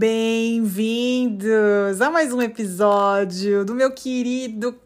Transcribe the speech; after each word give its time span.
Bem-vindos 0.00 1.50
a 2.00 2.08
mais 2.08 2.32
um 2.32 2.40
episódio 2.40 3.64
do 3.64 3.74
meu 3.74 3.90
querido 3.90 4.78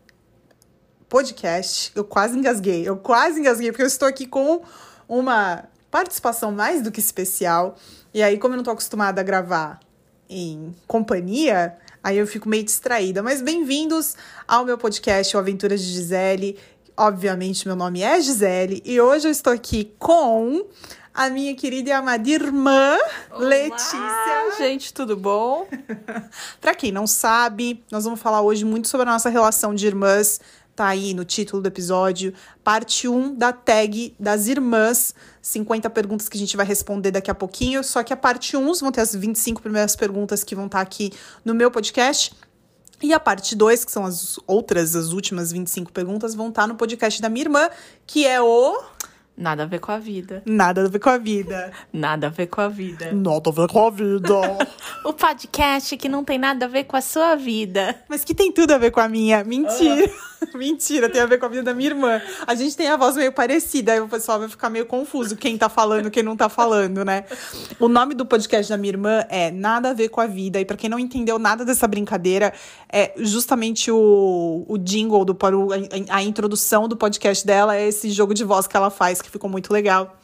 podcast. 1.06 1.92
Eu 1.94 2.02
quase 2.02 2.38
engasguei, 2.38 2.88
eu 2.88 2.96
quase 2.96 3.38
engasguei, 3.38 3.70
porque 3.70 3.82
eu 3.82 3.86
estou 3.86 4.08
aqui 4.08 4.26
com 4.26 4.62
uma 5.06 5.64
participação 5.90 6.50
mais 6.50 6.80
do 6.80 6.90
que 6.90 6.98
especial. 6.98 7.76
E 8.14 8.22
aí, 8.22 8.38
como 8.38 8.54
eu 8.54 8.56
não 8.56 8.64
tô 8.64 8.70
acostumada 8.70 9.20
a 9.20 9.24
gravar 9.24 9.80
em 10.30 10.74
companhia, 10.86 11.76
aí 12.02 12.16
eu 12.16 12.26
fico 12.26 12.48
meio 12.48 12.64
distraída. 12.64 13.22
Mas 13.22 13.42
bem-vindos 13.42 14.16
ao 14.48 14.64
meu 14.64 14.78
podcast, 14.78 15.36
o 15.36 15.38
Aventuras 15.38 15.82
de 15.82 15.92
Gisele. 15.92 16.58
Obviamente, 16.96 17.66
meu 17.66 17.76
nome 17.76 18.00
é 18.00 18.18
Gisele 18.18 18.82
e 18.82 18.98
hoje 18.98 19.28
eu 19.28 19.30
estou 19.30 19.52
aqui 19.52 19.92
com 19.98 20.64
a 21.14 21.28
minha 21.28 21.54
querida 21.54 21.90
e 21.90 21.92
amada 21.92 22.28
irmã 22.28 22.96
Olá, 23.30 23.40
Letícia. 23.40 24.56
gente, 24.56 24.94
tudo 24.94 25.16
bom? 25.16 25.66
Pra 26.60 26.74
quem 26.74 26.90
não 26.90 27.06
sabe, 27.06 27.82
nós 27.90 28.04
vamos 28.04 28.20
falar 28.20 28.40
hoje 28.40 28.64
muito 28.64 28.88
sobre 28.88 29.08
a 29.08 29.12
nossa 29.12 29.28
relação 29.28 29.74
de 29.74 29.86
irmãs. 29.86 30.40
Tá 30.74 30.86
aí 30.86 31.12
no 31.12 31.22
título 31.22 31.60
do 31.60 31.66
episódio, 31.66 32.32
parte 32.64 33.06
1 33.06 33.34
da 33.34 33.52
tag 33.52 34.14
das 34.18 34.46
irmãs. 34.46 35.14
50 35.42 35.90
perguntas 35.90 36.30
que 36.30 36.36
a 36.38 36.40
gente 36.40 36.56
vai 36.56 36.64
responder 36.64 37.10
daqui 37.10 37.30
a 37.30 37.34
pouquinho. 37.34 37.84
Só 37.84 38.02
que 38.02 38.12
a 38.12 38.16
parte 38.16 38.56
1 38.56 38.74
vão 38.74 38.90
ter 38.90 39.02
as 39.02 39.14
25 39.14 39.60
primeiras 39.60 39.94
perguntas 39.94 40.42
que 40.42 40.54
vão 40.54 40.66
estar 40.66 40.80
aqui 40.80 41.12
no 41.44 41.54
meu 41.54 41.70
podcast. 41.70 42.34
E 43.02 43.12
a 43.12 43.20
parte 43.20 43.54
2, 43.54 43.84
que 43.84 43.92
são 43.92 44.06
as 44.06 44.38
outras, 44.46 44.96
as 44.96 45.12
últimas 45.12 45.52
25 45.52 45.92
perguntas, 45.92 46.34
vão 46.34 46.48
estar 46.48 46.66
no 46.66 46.76
podcast 46.76 47.20
da 47.20 47.28
minha 47.28 47.44
irmã, 47.44 47.68
que 48.06 48.26
é 48.26 48.40
o 48.40 48.80
Nada 49.36 49.62
a 49.62 49.66
ver 49.66 49.80
com 49.80 49.90
a 49.90 49.98
vida. 49.98 50.42
Nada 50.44 50.84
a 50.84 50.88
ver 50.88 50.98
com 50.98 51.10
a 51.10 51.18
vida. 51.18 51.72
Nada 51.92 52.26
a 52.26 52.30
ver 52.30 52.46
com 52.46 52.60
a 52.60 52.68
vida. 52.68 53.12
Nada 53.12 53.50
a 53.50 53.52
ver 53.52 53.68
com 53.68 53.86
a 53.86 53.90
vida. 53.90 54.34
O 55.04 55.12
podcast 55.12 55.96
que 55.96 56.08
não 56.08 56.22
tem 56.22 56.38
nada 56.38 56.66
a 56.66 56.68
ver 56.68 56.84
com 56.84 56.96
a 56.96 57.00
sua 57.00 57.34
vida. 57.34 57.96
Mas 58.08 58.22
que 58.22 58.32
tem 58.32 58.52
tudo 58.52 58.70
a 58.70 58.78
ver 58.78 58.92
com 58.92 59.00
a 59.00 59.08
minha. 59.08 59.42
Mentira. 59.42 60.08
Mentira, 60.54 61.08
tem 61.08 61.20
a 61.20 61.26
ver 61.26 61.38
com 61.38 61.46
a 61.46 61.48
vida 61.48 61.62
da 61.62 61.74
minha 61.74 61.90
irmã. 61.90 62.20
A 62.46 62.54
gente 62.54 62.76
tem 62.76 62.88
a 62.88 62.96
voz 62.96 63.16
meio 63.16 63.32
parecida, 63.32 63.92
aí 63.92 64.00
o 64.00 64.08
pessoal 64.08 64.38
vai 64.38 64.48
ficar 64.48 64.68
meio 64.70 64.86
confuso 64.86 65.36
quem 65.36 65.56
tá 65.56 65.68
falando, 65.68 66.10
quem 66.10 66.22
não 66.22 66.36
tá 66.36 66.48
falando, 66.48 67.04
né? 67.04 67.24
O 67.78 67.88
nome 67.88 68.14
do 68.14 68.26
podcast 68.26 68.70
da 68.70 68.76
minha 68.76 68.92
irmã 68.92 69.24
é 69.28 69.50
Nada 69.50 69.90
a 69.90 69.92
ver 69.92 70.08
com 70.08 70.20
a 70.20 70.26
vida. 70.26 70.60
E 70.60 70.64
pra 70.64 70.76
quem 70.76 70.90
não 70.90 70.98
entendeu 70.98 71.38
nada 71.38 71.64
dessa 71.64 71.86
brincadeira, 71.86 72.52
é 72.90 73.12
justamente 73.16 73.90
o, 73.90 74.64
o 74.68 74.78
jingle 74.78 75.24
do 75.24 75.34
para 75.34 75.56
a, 75.56 76.16
a 76.16 76.22
introdução 76.22 76.88
do 76.88 76.96
podcast 76.96 77.46
dela 77.46 77.76
é 77.76 77.88
esse 77.88 78.10
jogo 78.10 78.34
de 78.34 78.44
voz 78.44 78.66
que 78.66 78.76
ela 78.76 78.90
faz, 78.90 79.21
que 79.22 79.30
ficou 79.30 79.48
muito 79.48 79.72
legal. 79.72 80.18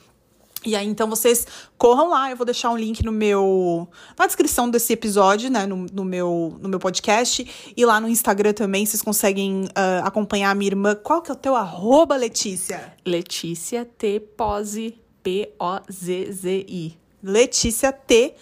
E 0.64 0.74
aí, 0.74 0.86
então, 0.88 1.08
vocês 1.08 1.46
corram 1.76 2.10
lá, 2.10 2.30
eu 2.30 2.36
vou 2.36 2.44
deixar 2.44 2.70
um 2.70 2.76
link 2.76 3.04
no 3.04 3.12
meu. 3.12 3.88
na 4.18 4.26
descrição 4.26 4.68
desse 4.68 4.92
episódio, 4.92 5.48
né? 5.48 5.66
No, 5.66 5.86
no 5.92 6.04
meu, 6.04 6.58
no 6.60 6.68
meu 6.68 6.80
podcast. 6.80 7.72
E 7.76 7.86
lá 7.86 8.00
no 8.00 8.08
Instagram 8.08 8.52
também, 8.52 8.84
vocês 8.84 9.00
conseguem 9.00 9.68
ah, 9.74 10.02
acompanhar 10.04 10.50
a 10.50 10.54
minha 10.54 10.70
irmã. 10.70 10.96
Qual 10.96 11.22
que 11.22 11.30
é 11.30 11.34
o 11.34 11.36
teu 11.36 11.54
arroba, 11.54 12.16
Letícia? 12.16 12.92
Letícia 13.06 13.84
T. 13.84 14.18
Pose. 14.36 14.98
P-O-Z-Z-I. 15.22 16.98
Letícia 17.22 17.92
T. 17.92 18.34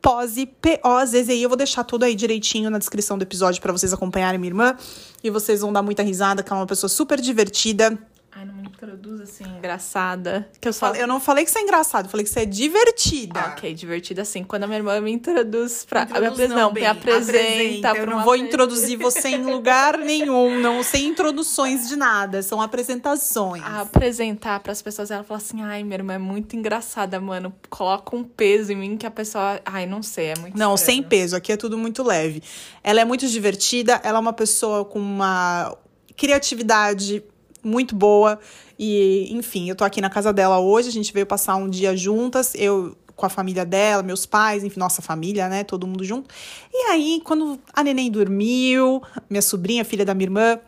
Pose, 0.00 0.46
P-O-Z-Z-I. 0.46 1.42
Eu 1.42 1.48
vou 1.48 1.56
deixar 1.56 1.82
tudo 1.82 2.04
aí 2.04 2.14
direitinho 2.14 2.70
na 2.70 2.78
descrição 2.78 3.16
do 3.16 3.22
episódio 3.22 3.60
pra 3.60 3.72
vocês 3.72 3.92
acompanharem 3.92 4.38
minha 4.38 4.50
irmã. 4.50 4.76
E 5.22 5.30
vocês 5.30 5.62
vão 5.62 5.72
dar 5.72 5.82
muita 5.82 6.02
risada, 6.02 6.42
que 6.42 6.52
ela 6.52 6.60
é 6.60 6.62
uma 6.62 6.66
pessoa 6.66 6.88
super 6.88 7.20
divertida. 7.20 7.98
Ai, 8.44 8.46
não 8.46 8.54
me 8.54 8.68
introduz 8.68 9.20
assim, 9.20 9.44
engraçada. 9.56 10.48
Que 10.60 10.68
eu 10.68 10.72
só. 10.72 10.94
Eu 10.94 11.06
não 11.06 11.18
falei 11.20 11.44
que 11.44 11.50
você 11.50 11.58
é 11.60 11.62
engraçado, 11.62 12.04
eu 12.06 12.10
falei 12.10 12.24
que 12.24 12.30
você 12.30 12.40
é 12.40 12.44
divertida. 12.44 13.40
Ok, 13.52 13.72
divertida 13.74 14.22
assim. 14.22 14.44
Quando 14.44 14.64
a 14.64 14.66
minha 14.66 14.78
irmã 14.78 15.00
me 15.00 15.10
introduz 15.12 15.84
pra. 15.84 16.02
Introduz 16.02 16.36
me 16.38 16.44
apres- 16.44 16.50
não, 16.50 16.72
bem, 16.72 16.82
me 16.82 16.88
apresenta. 16.88 17.88
Eu 17.88 17.94
pra 18.06 18.06
não 18.06 18.24
vou 18.24 18.36
introduzir 18.36 18.98
você 18.98 19.28
em 19.28 19.42
lugar 19.44 19.96
nenhum, 19.98 20.58
não 20.60 20.82
sem 20.82 21.06
introduções 21.06 21.88
de 21.88 21.96
nada, 21.96 22.42
são 22.42 22.60
apresentações. 22.60 23.62
a 23.64 23.80
apresentar 23.80 24.60
pras 24.60 24.82
pessoas, 24.82 25.10
ela 25.10 25.24
fala 25.24 25.38
assim: 25.38 25.62
ai, 25.62 25.82
minha 25.82 25.96
irmã 25.96 26.14
é 26.14 26.18
muito 26.18 26.54
engraçada, 26.56 27.20
mano. 27.20 27.54
Coloca 27.70 28.14
um 28.14 28.22
peso 28.24 28.72
em 28.72 28.76
mim 28.76 28.96
que 28.96 29.06
a 29.06 29.10
pessoa. 29.10 29.60
Ai, 29.64 29.86
não 29.86 30.02
sei, 30.02 30.26
é 30.26 30.38
muito. 30.38 30.56
Não, 30.58 30.74
estranho. 30.74 31.00
sem 31.00 31.02
peso, 31.02 31.36
aqui 31.36 31.52
é 31.52 31.56
tudo 31.56 31.78
muito 31.78 32.02
leve. 32.02 32.42
Ela 32.82 33.00
é 33.00 33.04
muito 33.04 33.26
divertida, 33.26 34.00
ela 34.04 34.18
é 34.18 34.20
uma 34.20 34.32
pessoa 34.32 34.84
com 34.84 34.98
uma 34.98 35.74
criatividade 36.16 37.22
muito 37.64 37.94
boa. 37.94 38.38
E, 38.78 39.28
enfim, 39.32 39.68
eu 39.68 39.76
tô 39.76 39.84
aqui 39.84 40.00
na 40.00 40.10
casa 40.10 40.32
dela 40.32 40.58
hoje, 40.58 40.88
a 40.88 40.92
gente 40.92 41.12
veio 41.12 41.26
passar 41.26 41.56
um 41.56 41.68
dia 41.68 41.96
juntas, 41.96 42.54
eu 42.54 42.96
com 43.16 43.26
a 43.26 43.28
família 43.28 43.64
dela, 43.64 44.02
meus 44.02 44.26
pais, 44.26 44.64
enfim, 44.64 44.80
nossa 44.80 45.00
família, 45.00 45.48
né? 45.48 45.62
Todo 45.64 45.86
mundo 45.86 46.04
junto. 46.04 46.28
E 46.72 46.90
aí, 46.90 47.20
quando 47.24 47.58
a 47.72 47.82
neném 47.82 48.10
dormiu, 48.10 49.00
minha 49.30 49.42
sobrinha, 49.42 49.84
filha 49.84 50.04
da 50.04 50.14
minha 50.14 50.26
irmã, 50.26 50.58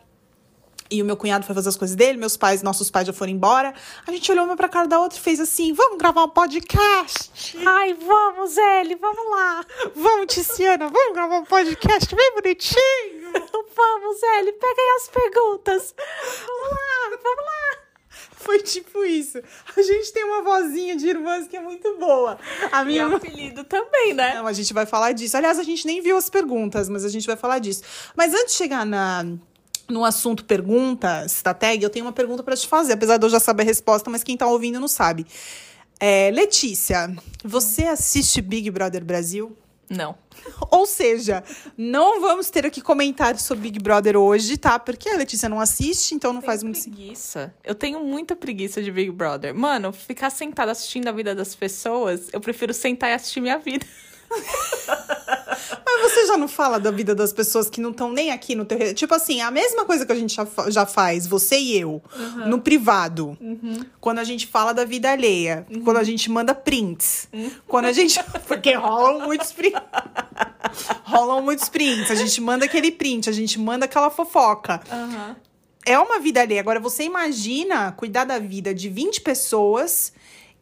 e 0.89 1.01
o 1.01 1.05
meu 1.05 1.17
cunhado 1.17 1.45
foi 1.45 1.53
fazer 1.55 1.69
as 1.69 1.77
coisas 1.77 1.95
dele, 1.95 2.17
meus 2.17 2.37
pais, 2.37 2.61
nossos 2.61 2.89
pais 2.89 3.05
já 3.07 3.13
foram 3.13 3.31
embora. 3.31 3.73
A 4.05 4.11
gente 4.11 4.31
olhou 4.31 4.45
uma 4.45 4.55
pra 4.55 4.69
cara 4.69 4.87
da 4.87 4.99
outra 4.99 5.17
e 5.17 5.21
fez 5.21 5.39
assim: 5.39 5.73
vamos 5.73 5.97
gravar 5.97 6.23
um 6.23 6.29
podcast? 6.29 7.57
Ai, 7.65 7.93
vamos, 7.93 8.57
Eli, 8.57 8.95
vamos 8.95 9.29
lá. 9.31 9.65
Vamos, 9.95 10.33
Tiziana, 10.33 10.87
vamos 10.89 11.13
gravar 11.13 11.39
um 11.39 11.45
podcast 11.45 12.15
bem 12.15 12.33
bonitinho. 12.35 13.27
Vamos, 13.77 14.23
Eli, 14.39 14.53
pega 14.53 14.81
aí 14.81 14.95
as 14.99 15.07
perguntas. 15.09 15.93
Vamos 16.47 16.71
lá, 16.71 17.17
vamos 17.21 17.45
lá. 17.45 17.77
Foi 18.31 18.59
tipo 18.59 19.03
isso. 19.05 19.39
A 19.75 19.81
gente 19.83 20.11
tem 20.11 20.23
uma 20.23 20.41
vozinha 20.41 20.95
de 20.95 21.07
irmãs 21.07 21.47
que 21.47 21.55
é 21.55 21.59
muito 21.61 21.95
boa. 21.97 22.39
A 22.71 22.81
E 22.81 22.85
minha 22.85 23.03
irmã. 23.03 23.17
apelido 23.17 23.63
também, 23.65 24.13
né? 24.15 24.35
Não, 24.35 24.47
a 24.47 24.53
gente 24.53 24.73
vai 24.73 24.87
falar 24.87 25.11
disso. 25.11 25.37
Aliás, 25.37 25.59
a 25.59 25.63
gente 25.63 25.85
nem 25.85 26.01
viu 26.01 26.17
as 26.17 26.27
perguntas, 26.29 26.89
mas 26.89 27.05
a 27.05 27.09
gente 27.09 27.27
vai 27.27 27.35
falar 27.35 27.59
disso. 27.59 27.83
Mas 28.15 28.33
antes 28.33 28.53
de 28.53 28.57
chegar 28.57 28.83
na, 28.85 29.23
no 29.89 30.03
assunto 30.03 30.45
perguntas 30.45 31.41
da 31.41 31.53
tag, 31.53 31.81
eu 31.81 31.89
tenho 31.89 32.05
uma 32.05 32.13
pergunta 32.13 32.43
pra 32.43 32.55
te 32.55 32.67
fazer, 32.67 32.93
apesar 32.93 33.17
de 33.17 33.25
eu 33.25 33.29
já 33.29 33.39
saber 33.39 33.63
a 33.63 33.65
resposta, 33.65 34.09
mas 34.09 34.23
quem 34.23 34.37
tá 34.37 34.47
ouvindo 34.47 34.79
não 34.79 34.87
sabe. 34.87 35.25
É, 35.99 36.29
Letícia, 36.31 37.15
você 37.43 37.85
assiste 37.85 38.41
Big 38.41 38.69
Brother 38.69 39.03
Brasil? 39.03 39.55
Não. 39.89 40.15
Ou 40.69 40.85
seja, 40.85 41.43
não 41.77 42.19
vamos 42.19 42.49
ter 42.49 42.65
aqui 42.65 42.81
comentários 42.81 43.43
sobre 43.43 43.63
Big 43.63 43.79
Brother 43.79 44.17
hoje, 44.17 44.57
tá? 44.57 44.77
Porque 44.77 45.09
a 45.09 45.15
Letícia 45.15 45.47
não 45.47 45.59
assiste, 45.59 46.13
então 46.13 46.33
não 46.33 46.41
faz 46.41 46.61
muito 46.61 46.77
sentido. 46.77 46.95
preguiça. 46.95 47.53
Eu 47.63 47.73
tenho 47.73 48.03
muita 48.03 48.35
preguiça 48.35 48.83
de 48.83 48.91
Big 48.91 49.09
Brother. 49.11 49.55
Mano, 49.55 49.93
ficar 49.93 50.29
sentada 50.29 50.71
assistindo 50.71 51.07
a 51.07 51.11
vida 51.11 51.33
das 51.33 51.55
pessoas, 51.55 52.27
eu 52.33 52.41
prefiro 52.41 52.73
sentar 52.73 53.09
e 53.09 53.13
assistir 53.13 53.39
minha 53.39 53.57
vida. 53.57 53.85
Mas 54.29 56.01
você 56.11 56.27
já 56.27 56.37
não 56.37 56.47
fala 56.47 56.79
da 56.79 56.91
vida 56.91 57.15
das 57.15 57.33
pessoas 57.33 57.69
que 57.69 57.81
não 57.81 57.91
estão 57.91 58.11
nem 58.11 58.31
aqui 58.31 58.55
no 58.55 58.65
teu. 58.65 58.93
Tipo 58.93 59.15
assim, 59.15 59.41
a 59.41 59.49
mesma 59.49 59.85
coisa 59.85 60.05
que 60.05 60.11
a 60.11 60.15
gente 60.15 60.35
já, 60.35 60.45
fa- 60.45 60.69
já 60.69 60.85
faz, 60.85 61.25
você 61.25 61.57
e 61.57 61.77
eu, 61.79 62.01
no 62.45 62.59
privado. 62.61 63.37
Quando 63.99 64.19
a 64.19 64.23
gente 64.23 64.45
fala 64.47 64.73
da 64.73 64.85
vida 64.85 65.11
alheia. 65.11 65.65
Quando 65.83 65.97
a 65.97 66.03
gente 66.03 66.29
manda 66.29 66.53
prints. 66.53 67.27
Quando 67.67 67.85
a 67.85 67.91
gente. 67.91 68.19
Porque 68.47 68.73
rolam 68.73 69.25
muitos 69.27 69.51
prints. 69.51 69.81
rolam 71.03 71.41
muitos 71.41 71.69
prints. 71.69 72.11
A 72.11 72.15
gente 72.15 72.39
manda 72.41 72.65
aquele 72.65 72.91
print, 72.91 73.29
a 73.29 73.33
gente 73.33 73.59
manda 73.59 73.85
aquela 73.85 74.09
fofoca. 74.09 74.81
É 75.85 75.97
uma 75.97 76.19
vida 76.19 76.41
alheia. 76.41 76.59
Agora, 76.59 76.79
você 76.79 77.03
imagina 77.03 77.91
cuidar 77.93 78.25
da 78.25 78.37
vida 78.37 78.73
de 78.73 78.89
20 78.89 79.21
pessoas 79.21 80.11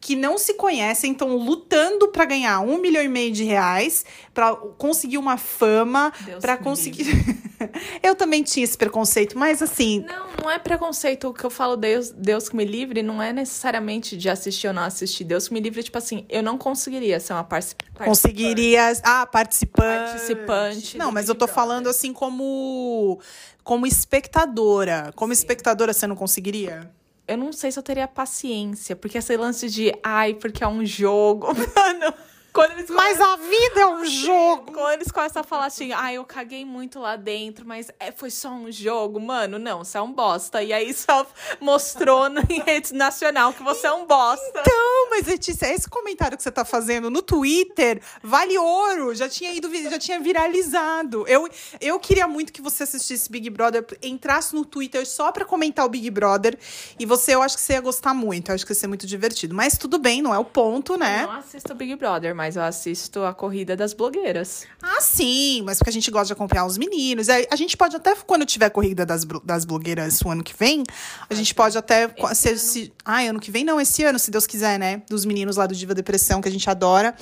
que 0.06 0.14
não 0.14 0.38
se 0.38 0.54
conhecem, 0.54 1.10
estão 1.10 1.36
lutando 1.36 2.06
pra 2.06 2.24
ganhar 2.24 2.60
um 2.60 2.78
milhão 2.78 3.02
e 3.02 3.08
meio 3.08 3.32
de 3.32 3.42
reais, 3.42 4.04
pra 4.32 4.54
conseguir 4.54 5.18
uma 5.18 5.36
fama, 5.36 6.12
me 6.24 6.56
conseguir. 6.58 7.06
Eu 8.00 8.14
também 8.14 8.44
tinha 8.44 8.62
esse 8.62 8.78
preconceito, 8.78 9.36
mas 9.36 9.60
assim, 9.60 10.04
Não, 10.06 10.28
não 10.44 10.48
é 10.48 10.60
preconceito. 10.60 11.26
O 11.26 11.34
que 11.34 11.42
eu 11.42 11.50
falo, 11.50 11.76
Deus, 11.76 12.10
Deus 12.10 12.48
que 12.48 12.54
me 12.54 12.64
livre, 12.64 13.02
não 13.02 13.20
é 13.20 13.32
necessariamente 13.32 14.16
de 14.16 14.28
assistir 14.28 14.68
ou 14.68 14.74
não 14.74 14.82
assistir. 14.84 15.24
Deus 15.24 15.48
que 15.48 15.54
me 15.54 15.58
livre, 15.58 15.82
tipo 15.82 15.98
assim, 15.98 16.24
eu 16.28 16.42
não 16.42 16.56
conseguiria 16.56 17.18
ser 17.18 17.32
uma 17.32 17.42
participante. 17.42 18.04
conseguiria. 18.04 18.92
Ah, 19.02 19.26
participante. 19.26 20.10
Participante 20.10 20.98
Não, 20.98 21.10
mas 21.10 21.28
eu 21.28 21.34
tô 21.34 21.48
falando 21.48 21.88
assim 21.88 22.12
como. 22.12 23.18
Como 23.64 23.88
espectadora. 23.88 25.12
Como 25.16 25.32
espectadora, 25.32 25.92
você 25.92 26.06
não 26.06 26.14
conseguiria? 26.14 26.88
Eu 27.28 27.36
não 27.36 27.52
sei 27.52 27.72
se 27.72 27.78
eu 27.78 27.82
teria 27.82 28.06
paciência, 28.06 28.94
porque 28.94 29.18
esse 29.18 29.36
lance 29.36 29.68
de, 29.68 29.92
ai, 30.02 30.34
porque 30.34 30.62
é 30.62 30.68
um 30.68 30.84
jogo. 30.86 31.48
Mano, 31.74 32.14
quando 32.56 32.72
eles 32.72 32.88
Mas 32.88 33.20
a 33.20 33.36
vida 33.36 33.80
é 33.80 33.86
um 33.86 34.04
jogo. 34.06 34.72
Quando 34.72 34.94
eles 34.94 35.10
começam 35.10 35.40
a 35.40 35.44
falar 35.44 35.66
assim, 35.66 35.92
ah, 35.92 36.10
eu 36.12 36.24
caguei 36.24 36.64
muito 36.64 36.98
lá 36.98 37.14
dentro, 37.14 37.66
mas 37.66 37.90
é, 38.00 38.10
foi 38.10 38.30
só 38.30 38.48
um 38.48 38.72
jogo. 38.72 39.20
Mano, 39.20 39.58
não, 39.58 39.84
você 39.84 39.98
é 39.98 40.00
um 40.00 40.10
bosta. 40.10 40.62
E 40.62 40.72
aí 40.72 40.94
só 40.94 41.26
mostrou 41.60 42.26
em 42.48 42.60
rede 42.62 42.94
nacional 42.94 43.52
que 43.52 43.62
você 43.62 43.86
é 43.86 43.92
um 43.92 44.06
bosta. 44.06 44.60
Então, 44.60 45.10
mas 45.10 45.26
Letícia, 45.26 45.66
esse 45.66 45.86
comentário 45.86 46.34
que 46.34 46.42
você 46.42 46.50
tá 46.50 46.64
fazendo 46.64 47.10
no 47.10 47.20
Twitter 47.20 48.00
vale 48.22 48.56
ouro. 48.56 49.14
Já 49.14 49.28
tinha 49.28 49.52
ido, 49.52 49.70
já 49.90 49.98
tinha 49.98 50.18
viralizado. 50.18 51.26
Eu, 51.28 51.46
eu 51.78 52.00
queria 52.00 52.26
muito 52.26 52.54
que 52.54 52.62
você 52.62 52.84
assistisse 52.84 53.30
Big 53.30 53.50
Brother, 53.50 53.84
entrasse 54.02 54.54
no 54.54 54.64
Twitter 54.64 55.06
só 55.06 55.30
pra 55.30 55.44
comentar 55.44 55.84
o 55.84 55.90
Big 55.90 56.10
Brother. 56.10 56.58
E 56.98 57.04
você, 57.04 57.34
eu 57.34 57.42
acho 57.42 57.56
que 57.56 57.62
você 57.62 57.74
ia 57.74 57.82
gostar 57.82 58.14
muito. 58.14 58.50
Eu 58.50 58.54
acho 58.54 58.64
que 58.64 58.72
ia 58.72 58.76
ser 58.76 58.86
muito 58.86 59.06
divertido. 59.06 59.54
Mas 59.54 59.76
tudo 59.76 59.98
bem, 59.98 60.22
não 60.22 60.34
é 60.34 60.38
o 60.38 60.44
ponto, 60.44 60.94
Eu 60.94 60.98
né? 60.98 61.26
não 61.26 61.32
assisto 61.32 61.74
Big 61.74 61.94
Brother, 61.96 62.34
mas 62.34 62.45
eu 62.54 62.62
assisto 62.62 63.24
a 63.24 63.34
corrida 63.34 63.76
das 63.76 63.92
blogueiras. 63.92 64.64
Ah, 64.80 65.00
sim, 65.00 65.62
mas 65.62 65.78
porque 65.78 65.90
a 65.90 65.92
gente 65.92 66.10
gosta 66.10 66.28
de 66.28 66.32
acompanhar 66.34 66.66
os 66.66 66.78
meninos. 66.78 67.28
É, 67.28 67.46
A 67.50 67.56
gente 67.56 67.76
pode 67.76 67.96
até, 67.96 68.14
quando 68.14 68.46
tiver 68.46 68.70
corrida 68.70 69.04
das, 69.04 69.24
das 69.42 69.64
blogueiras 69.64 70.20
o 70.22 70.28
ano 70.28 70.44
que 70.44 70.54
vem, 70.56 70.84
a 71.28 71.34
gente 71.34 71.52
pode 71.54 71.76
até. 71.76 72.08
Se, 72.34 72.56
se, 72.58 72.92
ai, 73.04 73.26
ano 73.26 73.40
que 73.40 73.50
vem 73.50 73.64
não, 73.64 73.80
esse 73.80 74.04
ano, 74.04 74.18
se 74.18 74.30
Deus 74.30 74.46
quiser, 74.46 74.78
né? 74.78 75.02
Dos 75.08 75.24
meninos 75.24 75.56
lá 75.56 75.66
do 75.66 75.74
Diva 75.74 75.94
Depressão, 75.94 76.40
que 76.40 76.48
a 76.48 76.52
gente 76.52 76.68
adora. 76.70 77.16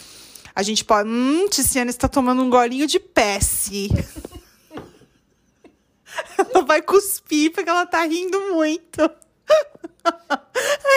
A 0.54 0.62
gente 0.62 0.84
pode. 0.84 1.08
Hum, 1.08 1.48
Tiziana 1.48 1.90
está 1.90 2.08
tomando 2.08 2.42
um 2.42 2.50
golinho 2.50 2.86
de 2.86 3.00
Pesce. 3.00 3.88
ela 6.38 6.64
vai 6.64 6.82
cuspir 6.82 7.52
porque 7.52 7.70
ela 7.70 7.86
tá 7.86 8.04
rindo 8.04 8.38
muito. 8.52 9.02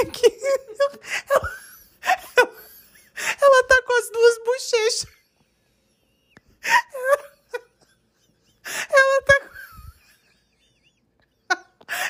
Aqui. 0.01 0.31
Ela, 2.37 2.56
ela 3.17 3.63
tá 3.63 3.81
com 3.83 3.93
as 3.93 4.09
duas 4.11 4.37
bochechas. 4.43 5.07
Ela 8.89 9.21
tá. 9.23 9.51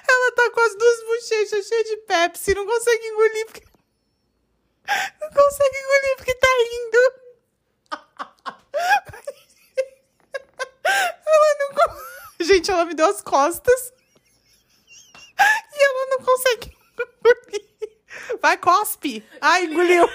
Ela 0.10 0.32
tá 0.32 0.50
com 0.52 0.60
as 0.60 0.76
duas 0.76 1.04
bochechas 1.04 1.68
cheias 1.68 1.88
de 1.88 1.98
Pepsi, 1.98 2.56
não 2.56 2.66
consegue 2.66 3.08
engolir 3.08 3.46
porque. 3.46 3.64
Não 5.22 5.30
consegue 5.30 5.78
engolir 5.78 6.16
porque 6.18 6.36
tá 6.36 6.48
rindo. 6.72 7.28
Ela 11.26 11.56
não. 11.60 11.76
Gente, 12.46 12.72
ela 12.72 12.86
me 12.86 12.94
deu 12.94 13.08
as 13.08 13.22
costas. 13.22 13.94
E 15.40 15.86
ela 15.86 16.06
não 16.10 16.26
consegue 16.26 16.76
engolir. 16.94 17.68
Vai, 18.42 18.58
cospe. 18.58 19.24
Ai, 19.42 19.66
engoliu. 19.66 20.10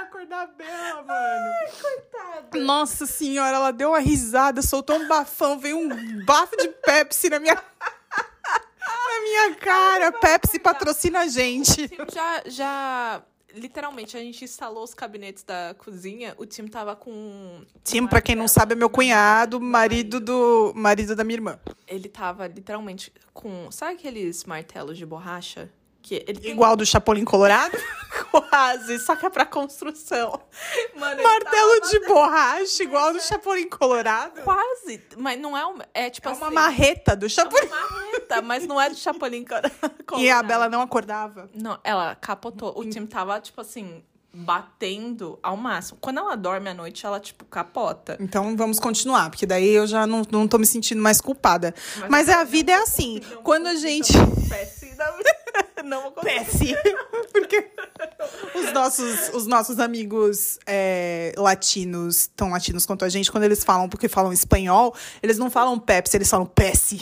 Acordar 0.00 0.42
a 0.42 0.46
Bela, 0.46 1.02
mano. 1.02 1.54
Coitada. 1.80 2.58
Nossa 2.58 3.06
senhora, 3.06 3.56
ela 3.56 3.70
deu 3.70 3.90
uma 3.90 3.98
risada, 3.98 4.62
soltou 4.62 4.96
um 4.96 5.06
bafão, 5.08 5.58
veio 5.58 5.78
um 5.78 6.24
bafo 6.24 6.56
de 6.56 6.68
Pepsi 6.68 7.28
na 7.28 7.38
minha. 7.38 7.54
na 7.54 9.20
minha 9.22 9.54
cara. 9.56 10.12
Pepsi 10.12 10.58
patrocina 10.58 11.20
a 11.20 11.26
gente. 11.26 11.90
Já, 12.12 12.42
já. 12.46 13.22
Literalmente, 13.54 14.16
a 14.16 14.20
gente 14.20 14.42
instalou 14.44 14.82
os 14.82 14.94
gabinetes 14.94 15.42
da 15.42 15.74
cozinha. 15.76 16.34
O 16.38 16.46
time 16.46 16.70
tava 16.70 16.96
com. 16.96 17.62
Tim, 17.84 18.06
pra 18.06 18.22
quem 18.22 18.34
não 18.34 18.48
sabe, 18.48 18.72
é 18.72 18.76
meu 18.76 18.88
cunhado, 18.88 19.60
marido 19.60 20.18
do 20.18 20.72
marido 20.74 21.14
da 21.14 21.22
minha 21.22 21.36
irmã. 21.36 21.60
Ele 21.86 22.08
tava 22.08 22.46
literalmente 22.46 23.12
com. 23.34 23.70
Sabe 23.70 23.92
aqueles 23.94 24.44
martelos 24.44 24.96
de 24.96 25.04
borracha? 25.04 25.70
Que 26.00 26.24
ele 26.26 26.40
tem 26.40 26.50
Igual 26.52 26.76
do 26.76 26.84
Chapolin 26.84 27.24
Colorado. 27.24 27.76
quase, 28.32 28.98
só 28.98 29.14
que 29.14 29.26
é 29.26 29.30
pra 29.30 29.44
construção. 29.46 30.40
Mano, 30.96 31.22
Martelo 31.22 31.80
de 31.90 32.00
borracha, 32.06 32.82
igual 32.82 33.12
do 33.12 33.20
Chapolin 33.20 33.68
Colorado. 33.68 34.40
Quase, 34.42 35.02
mas 35.16 35.38
não 35.38 35.56
é 35.56 35.64
uma. 35.66 35.86
É 35.92 36.08
tipo 36.10 36.28
É 36.28 36.32
uma 36.32 36.46
assim. 36.46 36.54
marreta 36.54 37.14
do 37.14 37.26
é 37.26 37.28
Chapolin. 37.28 37.66
uma 37.66 37.76
marreta, 37.90 38.42
mas 38.42 38.66
não 38.66 38.80
é 38.80 38.88
do 38.90 38.96
Chapolin 38.96 39.44
Colorado. 39.44 39.72
E 40.18 40.30
a 40.30 40.42
Bela 40.42 40.68
não 40.68 40.80
acordava. 40.80 41.48
Não, 41.54 41.78
ela 41.84 42.14
capotou. 42.14 42.72
O 42.76 42.88
time 42.88 43.06
tava, 43.06 43.38
tipo 43.40 43.60
assim, 43.60 44.02
batendo 44.34 45.38
ao 45.42 45.56
máximo. 45.56 45.98
Quando 46.00 46.18
ela 46.18 46.34
dorme 46.36 46.70
à 46.70 46.74
noite, 46.74 47.04
ela, 47.04 47.20
tipo, 47.20 47.44
capota. 47.44 48.16
Então 48.18 48.56
vamos 48.56 48.80
continuar, 48.80 49.28
porque 49.30 49.44
daí 49.46 49.68
eu 49.68 49.86
já 49.86 50.06
não, 50.06 50.22
não 50.30 50.48
tô 50.48 50.56
me 50.58 50.66
sentindo 50.66 51.02
mais 51.02 51.20
culpada. 51.20 51.74
Mas, 52.08 52.28
a 52.28 52.42
vida 52.44 52.72
é 52.72 52.76
assim. 52.76 53.20
Quando 53.42 53.66
a 53.66 53.74
gente. 53.74 54.12
Não 55.82 56.12
conseguir. 56.12 56.44
Pepsi. 56.44 56.76
Porque 57.32 57.70
os 58.54 58.72
nossos, 58.72 59.30
os 59.34 59.46
nossos 59.46 59.78
amigos 59.78 60.58
é, 60.66 61.32
latinos, 61.36 62.30
tão 62.36 62.50
latinos 62.50 62.86
quanto 62.86 63.04
a 63.04 63.08
gente, 63.08 63.30
quando 63.30 63.44
eles 63.44 63.64
falam, 63.64 63.88
porque 63.88 64.08
falam 64.08 64.32
espanhol, 64.32 64.94
eles 65.22 65.38
não 65.38 65.50
falam 65.50 65.78
Pepsi, 65.78 66.16
eles 66.16 66.30
falam 66.30 66.46
Pessi. 66.46 67.00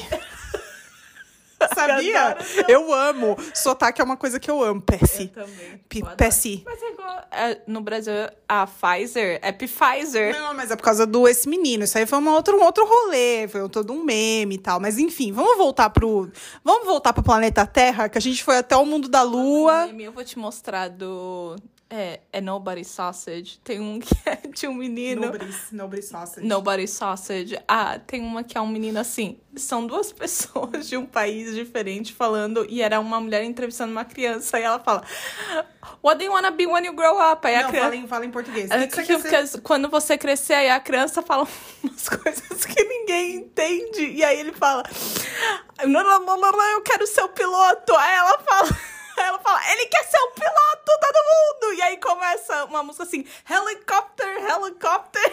Sabia? 1.75 2.37
Eu 2.69 2.93
amo. 2.93 3.37
Sotaque 3.55 4.01
é 4.01 4.05
uma 4.05 4.17
coisa 4.17 4.41
que 4.41 4.51
eu 4.51 4.63
amo. 4.63 4.81
Pessi. 4.81 5.29
também. 5.29 5.81
Eu 5.95 6.01
adoro. 6.03 6.17
Pessi. 6.17 6.63
Mas 6.65 6.83
é 6.83 6.91
igual. 6.91 7.25
é, 7.31 7.61
no 7.67 7.81
Brasil, 7.81 8.13
a 8.49 8.67
Pfizer 8.67 9.39
é 9.43 9.53
Pfizer. 9.53 10.39
Não, 10.39 10.55
mas 10.55 10.71
é 10.71 10.77
por 10.77 10.83
causa 10.83 11.07
do 11.07 11.29
esse 11.29 11.49
menino. 11.49 11.85
Isso 11.85 11.97
aí 11.99 12.07
foi 12.07 12.19
uma 12.19 12.35
outra, 12.35 12.55
um 12.57 12.63
outro 12.63 12.85
rolê, 12.87 13.47
foi 13.49 13.69
todo 13.69 13.93
um 13.93 14.03
meme 14.03 14.55
e 14.55 14.59
tal. 14.59 14.81
Mas 14.81 14.99
enfim, 14.99 15.33
vamos 15.33 15.57
voltar 15.57 15.91
pro. 15.91 16.31
Vamos 16.65 16.87
voltar 16.87 17.13
pro 17.13 17.23
planeta 17.23 17.67
Terra, 17.67 18.09
que 18.09 18.19
a 18.19 18.21
gente 18.21 18.43
foi 18.43 18.59
até 18.59 18.77
o 18.77 18.85
mundo 18.87 19.09
da 19.09 19.23
Lua. 19.23 19.87
Meme, 19.87 20.05
Eu 20.05 20.13
vou 20.13 20.25
te 20.25 20.39
mostrar 20.39 20.89
do. 20.89 21.57
É, 21.93 22.21
é 22.33 22.41
Nobody 22.41 22.85
Sausage. 22.85 23.59
Tem 23.65 23.81
um 23.81 23.99
que 23.99 24.15
é 24.25 24.37
de 24.37 24.69
um 24.69 24.75
menino. 24.75 25.23
Nobris, 25.23 25.73
Nobris 25.73 26.05
Sausage. 26.05 26.47
Nobody 26.47 26.87
Sausage. 26.87 27.59
Ah, 27.67 27.99
tem 27.99 28.21
uma 28.21 28.45
que 28.45 28.57
é 28.57 28.61
um 28.61 28.69
menino 28.69 29.01
assim. 29.01 29.39
São 29.57 29.85
duas 29.85 30.13
pessoas 30.15 30.89
de 30.89 30.97
um 30.97 31.05
país 31.05 31.50
diferente 31.55 32.13
falando. 32.13 32.67
E 32.69 32.83
era 32.83 33.01
uma 33.01 33.21
mulher 33.21 33.45
entrevistando 33.45 33.93
uma 33.93 34.05
criança. 34.05 34.59
E 34.59 34.63
ela 34.63 34.79
fala: 34.79 35.03
What 36.03 36.19
do 36.19 36.25
you 36.25 36.33
wanna 36.33 36.51
be 36.51 36.67
when 36.67 36.85
you 36.85 36.93
grow 36.93 37.19
up? 37.21 37.47
Aí 37.47 37.55
a 37.55 37.63
Não, 37.63 37.69
criança. 37.69 37.87
fala 37.91 37.97
em, 37.97 38.09
fala 38.09 38.27
em 38.27 38.31
português. 38.31 38.71
O 38.71 38.89
que 38.89 39.03
que 39.05 39.17
você 39.17 39.61
quando 39.61 39.89
você 39.89 40.17
crescer, 40.19 40.55
aí 40.55 40.71
a 40.71 40.81
criança 40.81 41.23
fala 41.23 41.47
umas 41.83 42.09
coisas 42.09 42.65
que 42.65 42.85
ninguém 42.85 43.37
entende. 43.37 44.07
E 44.07 44.25
aí 44.25 44.39
ele 44.41 44.53
fala: 44.53 44.83
Não, 45.85 46.03
não, 46.03 46.25
não, 46.25 46.37
não, 46.37 46.71
eu 46.71 46.83
quero 46.83 47.07
ser 47.07 47.23
o 47.23 47.29
piloto. 47.29 47.95
Aí 47.97 48.17
ela 48.17 48.39
fala. 48.39 48.69
aí 49.19 49.27
Ela 49.27 49.39
fala, 49.39 49.61
ele 49.73 49.87
quer 49.87 50.03
ser 50.05 50.19
o 50.19 50.31
piloto, 50.31 50.99
todo 51.01 51.25
mundo! 51.27 51.75
E 51.75 51.83
aí 51.83 51.97
começa 51.99 52.65
uma 52.65 52.83
música 52.83 53.05
assim, 53.05 53.25
helicopter, 53.49 54.27
helicopter, 54.51 55.33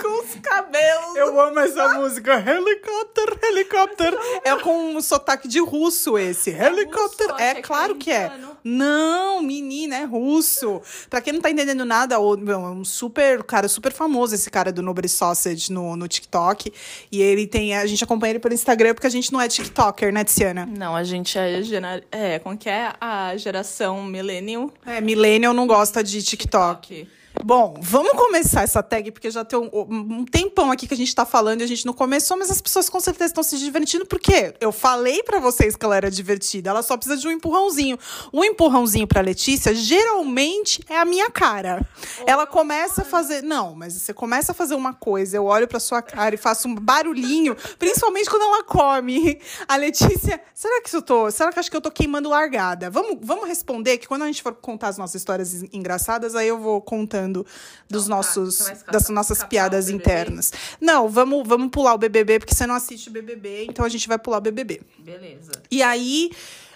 com 0.00 0.24
os 0.24 0.34
cabelos. 0.40 1.16
Eu 1.16 1.40
amo 1.40 1.58
essa 1.60 1.88
música. 1.94 2.34
Helicóptero, 2.34 3.38
helicóptero. 3.42 4.18
É 4.44 4.56
com 4.56 4.96
um 4.96 5.00
sotaque 5.00 5.48
de 5.48 5.60
russo 5.60 6.18
esse. 6.18 6.50
Helicóptero. 6.50 7.32
russo, 7.32 7.42
É 7.42 7.54
que 7.54 7.62
claro 7.62 7.94
que 7.96 8.10
é. 8.10 8.32
Não, 8.62 9.42
menina, 9.42 9.96
é 9.96 10.04
russo. 10.04 10.80
Pra 11.10 11.20
quem 11.20 11.32
não 11.32 11.40
tá 11.40 11.50
entendendo 11.50 11.84
nada, 11.84 12.14
é 12.14 12.18
um 12.18 12.84
super, 12.84 13.42
cara, 13.42 13.68
super 13.68 13.92
famoso 13.92 14.34
esse 14.34 14.50
cara 14.50 14.72
do 14.72 14.82
Nobre 14.82 15.08
Sausage 15.08 15.72
no, 15.72 15.96
no 15.96 16.08
TikTok. 16.08 16.72
E 17.10 17.20
ele 17.20 17.46
tem, 17.46 17.76
a 17.76 17.86
gente 17.86 18.02
acompanha 18.02 18.32
ele 18.32 18.38
pelo 18.38 18.54
Instagram 18.54 18.94
porque 18.94 19.06
a 19.06 19.10
gente 19.10 19.32
não 19.32 19.40
é 19.40 19.48
TikToker, 19.48 20.12
né, 20.12 20.24
Tiziana? 20.24 20.66
Não, 20.66 20.96
a 20.96 21.04
gente 21.04 21.38
é, 21.38 21.62
gera... 21.62 22.02
é, 22.10 22.38
como 22.38 22.56
que 22.56 22.68
é? 22.68 22.92
A 23.00 23.36
geração 23.36 24.02
millennial. 24.02 24.72
É, 24.86 25.00
Millennial 25.00 25.52
não 25.52 25.66
gosta 25.66 26.02
de 26.02 26.22
TikTok. 26.22 27.08
Bom, 27.42 27.74
vamos 27.80 28.12
começar 28.12 28.62
essa 28.62 28.82
tag, 28.82 29.10
porque 29.10 29.30
já 29.30 29.44
tem 29.44 29.58
um, 29.58 29.68
um 29.72 30.24
tempão 30.24 30.70
aqui 30.70 30.86
que 30.86 30.94
a 30.94 30.96
gente 30.96 31.12
tá 31.14 31.26
falando 31.26 31.60
e 31.60 31.64
a 31.64 31.66
gente 31.66 31.84
não 31.84 31.92
começou, 31.92 32.38
mas 32.38 32.50
as 32.50 32.60
pessoas 32.60 32.88
com 32.88 33.00
certeza 33.00 33.26
estão 33.26 33.42
se 33.42 33.58
divertindo, 33.58 34.06
porque 34.06 34.54
eu 34.60 34.70
falei 34.70 35.22
pra 35.22 35.40
vocês 35.40 35.74
que 35.74 35.84
ela 35.84 35.96
era 35.96 36.10
divertida, 36.10 36.70
ela 36.70 36.82
só 36.82 36.96
precisa 36.96 37.16
de 37.20 37.26
um 37.26 37.32
empurrãozinho. 37.32 37.98
Um 38.32 38.44
empurrãozinho 38.44 39.06
pra 39.06 39.20
Letícia, 39.20 39.74
geralmente, 39.74 40.82
é 40.88 40.96
a 40.96 41.04
minha 41.04 41.28
cara. 41.30 41.84
ela 42.26 42.46
começa 42.46 43.02
a 43.02 43.04
fazer. 43.04 43.42
Não, 43.42 43.74
mas 43.74 43.94
você 43.94 44.14
começa 44.14 44.52
a 44.52 44.54
fazer 44.54 44.74
uma 44.74 44.94
coisa, 44.94 45.36
eu 45.36 45.44
olho 45.44 45.66
pra 45.66 45.80
sua 45.80 46.00
cara 46.00 46.34
e 46.34 46.38
faço 46.38 46.68
um 46.68 46.74
barulhinho, 46.74 47.56
principalmente 47.78 48.30
quando 48.30 48.42
ela 48.42 48.62
come. 48.64 49.40
A 49.66 49.76
Letícia, 49.76 50.40
será 50.54 50.80
que 50.80 50.94
eu 50.94 51.02
tô. 51.02 51.30
Será 51.30 51.52
que 51.52 51.58
acho 51.58 51.70
que 51.70 51.76
eu 51.76 51.80
tô 51.82 51.90
queimando 51.90 52.28
largada? 52.28 52.88
Vamos, 52.90 53.18
vamos 53.20 53.48
responder 53.48 53.98
que 53.98 54.06
quando 54.06 54.22
a 54.22 54.26
gente 54.26 54.40
for 54.42 54.54
contar 54.54 54.88
as 54.88 54.98
nossas 54.98 55.16
histórias 55.16 55.52
en- 55.62 55.68
engraçadas, 55.72 56.34
aí 56.36 56.46
eu 56.48 56.58
vou 56.58 56.80
contando 56.80 57.23
dos 57.32 57.46
Então 57.88 58.02
tá, 58.02 58.08
nossos, 58.08 58.60
escatar- 58.60 58.92
das 58.92 59.08
nossas 59.08 59.44
piadas 59.44 59.88
internas. 59.88 60.52
Não, 60.80 61.08
vamos, 61.08 61.46
vamos 61.46 61.68
pular 61.70 61.94
o 61.94 61.98
BBB, 61.98 62.38
porque 62.40 62.54
você 62.54 62.66
não 62.66 62.74
assiste 62.74 63.08
o 63.08 63.12
BBB, 63.12 63.66
então 63.68 63.84
a 63.84 63.88
gente 63.88 64.06
vai 64.08 64.18
pular 64.18 64.38
o 64.38 64.40
BBB. 64.40 64.80
Beleza. 64.98 65.52
E 65.70 65.82
aí, 65.82 66.30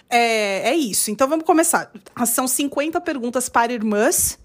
é, 0.09 0.69
é 0.69 0.75
isso. 0.75 1.11
Então 1.11 1.27
vamos 1.27 1.45
começar. 1.45 1.91
São 2.25 2.47
50 2.47 2.99
perguntas 3.01 3.47
para 3.49 3.71
irmãs. 3.73 4.37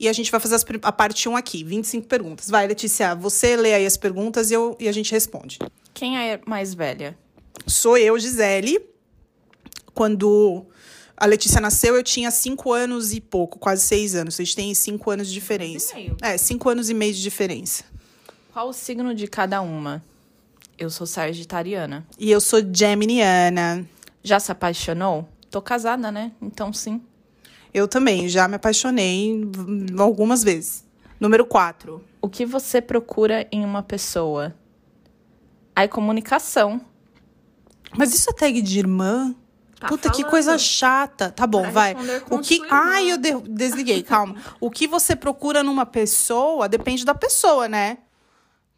E 0.00 0.08
a 0.08 0.12
gente 0.12 0.30
vai 0.30 0.38
fazer 0.38 0.54
as 0.54 0.64
a 0.82 0.92
parte 0.92 1.28
1 1.28 1.36
aqui, 1.36 1.64
25 1.64 2.06
perguntas. 2.06 2.48
Vai, 2.48 2.68
Letícia, 2.68 3.16
você 3.16 3.56
lê 3.56 3.74
aí 3.74 3.84
as 3.84 3.96
perguntas 3.96 4.48
e, 4.48 4.54
eu, 4.54 4.76
e 4.78 4.86
a 4.88 4.92
gente 4.92 5.10
responde. 5.10 5.58
Quem 5.92 6.16
é 6.16 6.40
mais 6.46 6.72
velha? 6.72 7.18
Sou 7.66 7.98
eu, 7.98 8.16
Gisele. 8.16 8.78
Quando 9.92 10.64
a 11.18 11.26
Letícia 11.26 11.60
nasceu, 11.60 11.96
eu 11.96 12.02
tinha 12.02 12.30
5 12.30 12.72
anos 12.72 13.12
e 13.12 13.20
pouco, 13.20 13.58
quase 13.58 13.82
6 13.82 14.14
anos. 14.14 14.38
A 14.38 14.44
gente 14.44 14.54
tem 14.54 14.74
5 14.74 15.10
anos 15.10 15.28
de 15.28 15.34
diferença. 15.34 15.94
meio. 15.94 16.16
É, 16.22 16.38
5 16.38 16.68
anos 16.68 16.88
e 16.88 16.94
meio 16.94 17.12
de 17.12 17.20
diferença. 17.20 17.84
Qual 18.52 18.68
o 18.68 18.72
signo 18.72 19.14
de 19.14 19.26
cada 19.26 19.60
uma? 19.60 20.02
Eu 20.78 20.90
sou 20.90 21.06
sagitariana. 21.06 22.06
E 22.18 22.30
eu 22.30 22.40
sou 22.40 22.60
geminiana. 22.72 23.84
Já 24.22 24.38
se 24.38 24.52
apaixonou? 24.52 25.28
Tô 25.50 25.60
casada, 25.60 26.12
né? 26.12 26.32
Então 26.40 26.72
sim. 26.72 27.02
Eu 27.74 27.88
também, 27.88 28.28
já 28.28 28.46
me 28.46 28.54
apaixonei 28.54 29.42
algumas 29.98 30.42
vezes. 30.42 30.84
Número 31.20 31.44
4. 31.44 32.02
O 32.22 32.28
que 32.28 32.46
você 32.46 32.80
procura 32.80 33.46
em 33.50 33.64
uma 33.64 33.82
pessoa? 33.82 34.54
Aí, 35.74 35.88
comunicação. 35.88 36.80
Mas 37.96 38.14
isso 38.14 38.30
é 38.30 38.32
tag 38.32 38.60
de 38.62 38.78
irmã? 38.78 39.34
Tá 39.78 39.86
Puta, 39.88 40.10
que 40.10 40.24
coisa 40.24 40.58
chata. 40.58 41.30
Tá 41.30 41.46
bom, 41.46 41.70
vai. 41.70 41.94
O 42.30 42.38
que. 42.40 42.60
Ai, 42.68 43.12
eu 43.12 43.16
de- 43.16 43.40
desliguei, 43.48 44.02
calma. 44.02 44.34
O 44.60 44.70
que 44.70 44.86
você 44.88 45.14
procura 45.14 45.62
numa 45.62 45.86
pessoa 45.86 46.68
depende 46.68 47.04
da 47.04 47.14
pessoa, 47.14 47.68
né? 47.68 47.98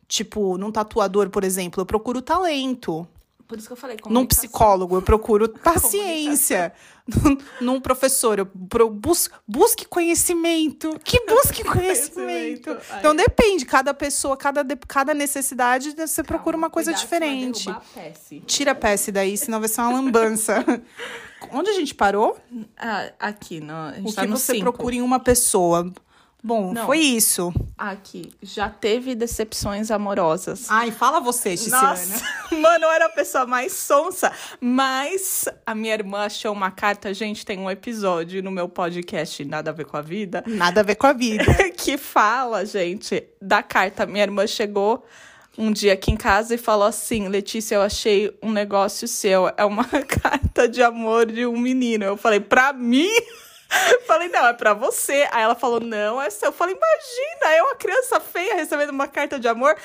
Tipo, 0.06 0.58
num 0.58 0.70
tatuador, 0.70 1.30
por 1.30 1.42
exemplo, 1.44 1.80
eu 1.80 1.86
procuro 1.86 2.20
talento. 2.20 3.06
Por 3.50 3.58
isso 3.58 3.66
que 3.66 3.72
eu 3.72 3.76
falei 3.76 3.96
Num 4.08 4.24
psicólogo, 4.24 4.94
eu 4.94 5.02
procuro 5.02 5.48
paciência. 5.58 6.72
Num, 7.60 7.80
professor, 7.80 8.38
eu 8.38 8.46
pro, 8.46 8.88
bus, 8.88 9.28
busque 9.44 9.84
conhecimento. 9.84 10.96
Que 11.02 11.18
busque 11.26 11.64
conhecimento. 11.64 12.62
Conhecimento, 12.62 12.96
então 12.96 13.16
depende, 13.16 13.66
cada 13.66 13.92
pessoa, 13.92 14.36
cada, 14.36 14.64
cada 14.86 15.12
necessidade, 15.12 15.96
você 15.96 16.22
procura 16.22 16.56
uma 16.56 16.70
coisa 16.70 16.92
diferente. 16.92 17.68
a. 17.68 17.82
Tira 18.46 18.70
a 18.70 18.74
peça 18.76 19.10
daí, 19.10 19.36
senão 19.36 19.58
vai 19.58 19.68
ser 19.68 19.80
uma 19.80 19.94
lambança. 19.94 20.64
Onde 21.50 21.70
a 21.70 21.74
gente 21.74 21.92
parou? 21.92 22.38
Ah, 22.76 23.10
aqui, 23.18 23.58
no, 23.58 23.74
a 23.74 23.94
gente 23.94 24.12
O 24.12 24.14
tá 24.14 24.22
que 24.22 24.28
você 24.28 24.52
cinco. 24.52 24.62
procura 24.62 24.94
em 24.94 25.02
uma 25.02 25.18
pessoa? 25.18 25.92
Bom, 26.42 26.72
Não. 26.72 26.86
foi 26.86 26.98
isso. 26.98 27.52
Aqui, 27.76 28.30
já 28.42 28.68
teve 28.68 29.14
decepções 29.14 29.90
amorosas. 29.90 30.66
Ai, 30.70 30.90
fala 30.90 31.20
você, 31.20 31.56
Tiziana. 31.56 31.88
Nossa, 31.88 32.24
mano, 32.56 32.84
eu 32.84 32.90
era 32.90 33.06
a 33.06 33.10
pessoa 33.10 33.46
mais 33.46 33.72
sonsa. 33.72 34.32
Mas 34.60 35.48
a 35.66 35.74
minha 35.74 35.94
irmã 35.94 36.24
achou 36.24 36.52
uma 36.52 36.70
carta. 36.70 37.12
Gente, 37.12 37.44
tem 37.44 37.58
um 37.58 37.70
episódio 37.70 38.42
no 38.42 38.50
meu 38.50 38.68
podcast 38.68 39.44
Nada 39.44 39.70
a 39.70 39.72
Ver 39.72 39.84
com 39.84 39.96
a 39.96 40.02
Vida 40.02 40.42
Nada 40.46 40.80
a 40.80 40.84
ver 40.84 40.94
com 40.94 41.06
a 41.06 41.12
vida. 41.12 41.44
que 41.76 41.96
fala, 41.98 42.64
gente, 42.64 43.22
da 43.40 43.62
carta. 43.62 44.06
Minha 44.06 44.24
irmã 44.24 44.46
chegou 44.46 45.04
um 45.58 45.70
dia 45.70 45.92
aqui 45.92 46.10
em 46.10 46.16
casa 46.16 46.54
e 46.54 46.58
falou 46.58 46.86
assim: 46.86 47.28
Letícia, 47.28 47.74
eu 47.74 47.82
achei 47.82 48.36
um 48.42 48.50
negócio 48.50 49.06
seu. 49.06 49.50
É 49.56 49.64
uma 49.64 49.84
carta 50.08 50.68
de 50.68 50.82
amor 50.82 51.26
de 51.26 51.46
um 51.46 51.58
menino. 51.58 52.04
Eu 52.04 52.16
falei, 52.16 52.40
pra 52.40 52.72
mim? 52.72 53.08
Falei, 54.06 54.28
não, 54.28 54.46
é 54.46 54.52
pra 54.52 54.74
você. 54.74 55.26
Aí 55.30 55.42
ela 55.42 55.54
falou, 55.54 55.80
não, 55.80 56.20
é 56.20 56.28
seu. 56.30 56.48
Eu 56.48 56.52
falei, 56.52 56.74
imagina, 56.74 57.56
eu, 57.56 57.64
uma 57.66 57.76
criança 57.76 58.18
feia, 58.18 58.56
recebendo 58.56 58.90
uma 58.90 59.06
carta 59.06 59.38
de 59.38 59.46
amor. 59.46 59.76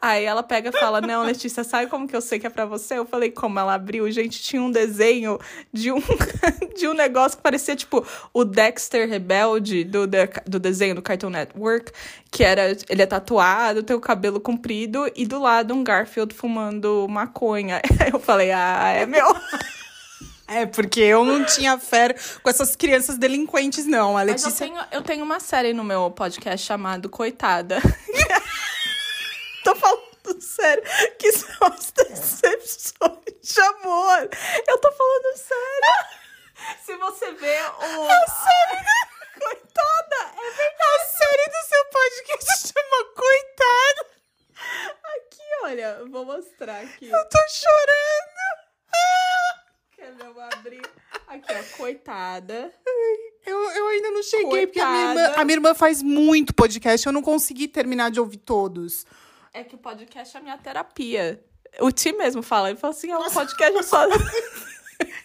Aí 0.00 0.24
ela 0.24 0.42
pega 0.42 0.70
e 0.70 0.78
fala, 0.78 1.00
não, 1.00 1.22
Letícia, 1.24 1.64
sabe 1.64 1.88
como 1.88 2.06
que 2.06 2.14
eu 2.14 2.20
sei 2.20 2.38
que 2.38 2.46
é 2.46 2.50
pra 2.50 2.64
você? 2.64 2.98
Eu 2.98 3.04
falei, 3.04 3.30
como 3.30 3.58
ela 3.58 3.74
abriu? 3.74 4.10
Gente, 4.10 4.40
tinha 4.42 4.62
um 4.62 4.70
desenho 4.70 5.38
de 5.72 5.90
um, 5.90 6.00
de 6.76 6.86
um 6.86 6.94
negócio 6.94 7.36
que 7.36 7.42
parecia, 7.42 7.74
tipo, 7.74 8.06
o 8.32 8.44
Dexter 8.44 9.08
Rebelde 9.08 9.84
do, 9.84 10.06
do 10.46 10.60
desenho 10.60 10.94
do 10.94 11.02
Cartoon 11.02 11.30
Network, 11.30 11.92
que 12.30 12.44
era, 12.44 12.76
ele 12.88 13.02
é 13.02 13.06
tatuado, 13.06 13.82
tem 13.82 13.96
o 13.96 14.00
cabelo 14.00 14.40
comprido, 14.40 15.10
e 15.16 15.26
do 15.26 15.40
lado 15.40 15.74
um 15.74 15.82
Garfield 15.82 16.34
fumando 16.34 17.06
maconha. 17.08 17.80
Eu 18.12 18.20
falei, 18.20 18.52
ah, 18.52 18.90
é 18.90 19.06
meu. 19.06 19.26
É, 20.52 20.66
porque 20.66 21.00
eu 21.00 21.24
não 21.24 21.44
tinha 21.44 21.78
fé 21.78 22.14
com 22.42 22.50
essas 22.50 22.76
crianças 22.76 23.16
delinquentes, 23.18 23.86
não. 23.86 24.10
A 24.16 24.24
Mas 24.24 24.42
eu 24.42 24.48
Letícia. 24.48 24.66
tenho, 24.66 24.84
eu 24.92 25.02
tenho 25.02 25.24
uma 25.24 25.40
série 25.40 25.72
no 25.72 25.82
meu 25.82 26.10
podcast 26.10 26.66
chamado 26.66 27.08
Coitada. 27.08 27.78
Tô 29.64 29.74
falando 29.76 30.40
sério, 30.40 30.82
que 31.18 31.32
são 31.32 31.68
as 31.68 31.90
decepções 31.92 33.22
de 33.42 33.60
amor. 33.60 34.28
Eu 34.68 34.78
tô 34.78 34.92
falando 34.92 35.36
sério. 35.36 36.22
Se 36.84 36.96
você 36.96 37.32
vê 37.32 37.58
o. 37.60 38.08
A 38.10 38.26
série 38.26 38.84
Coitada! 39.40 40.32
É 40.36 40.50
verdade. 40.50 41.02
A 41.02 41.04
série 41.06 41.48
do 41.50 41.68
seu 41.68 41.84
podcast 41.86 42.68
chama 42.74 43.04
Coitada. 43.14 44.06
Aqui, 45.16 45.42
olha, 45.64 46.04
vou 46.10 46.24
mostrar 46.24 46.80
aqui. 46.82 47.08
Eu 47.08 47.28
tô 47.28 47.38
chorando. 47.48 48.62
Quer 50.02 50.14
ver 50.14 50.26
eu 50.26 50.40
abrir? 50.40 50.82
Aqui, 51.28 51.52
ó, 51.52 51.76
Coitada. 51.76 52.74
Eu, 53.46 53.56
eu 53.56 53.86
ainda 53.86 54.10
não 54.10 54.20
cheguei, 54.20 54.66
porque 54.66 54.80
a 54.80 54.90
minha, 54.90 55.00
irmã, 55.02 55.14
Coitada. 55.14 55.40
a 55.40 55.44
minha 55.44 55.56
irmã 55.56 55.74
faz 55.74 56.02
muito 56.02 56.52
podcast. 56.52 57.06
Eu 57.06 57.12
não 57.12 57.22
consegui 57.22 57.68
terminar 57.68 58.10
de 58.10 58.18
ouvir 58.18 58.38
todos. 58.38 59.06
É 59.54 59.62
que 59.62 59.76
o 59.76 59.78
podcast 59.78 60.36
é 60.36 60.40
a 60.40 60.42
minha 60.42 60.58
terapia. 60.58 61.40
O 61.78 61.92
Tim 61.92 62.12
mesmo 62.14 62.42
fala, 62.42 62.70
ele 62.70 62.78
fala 62.80 62.92
assim, 62.92 63.12
é 63.12 63.16
um 63.16 63.30
podcast 63.30 63.84
só. 63.84 64.04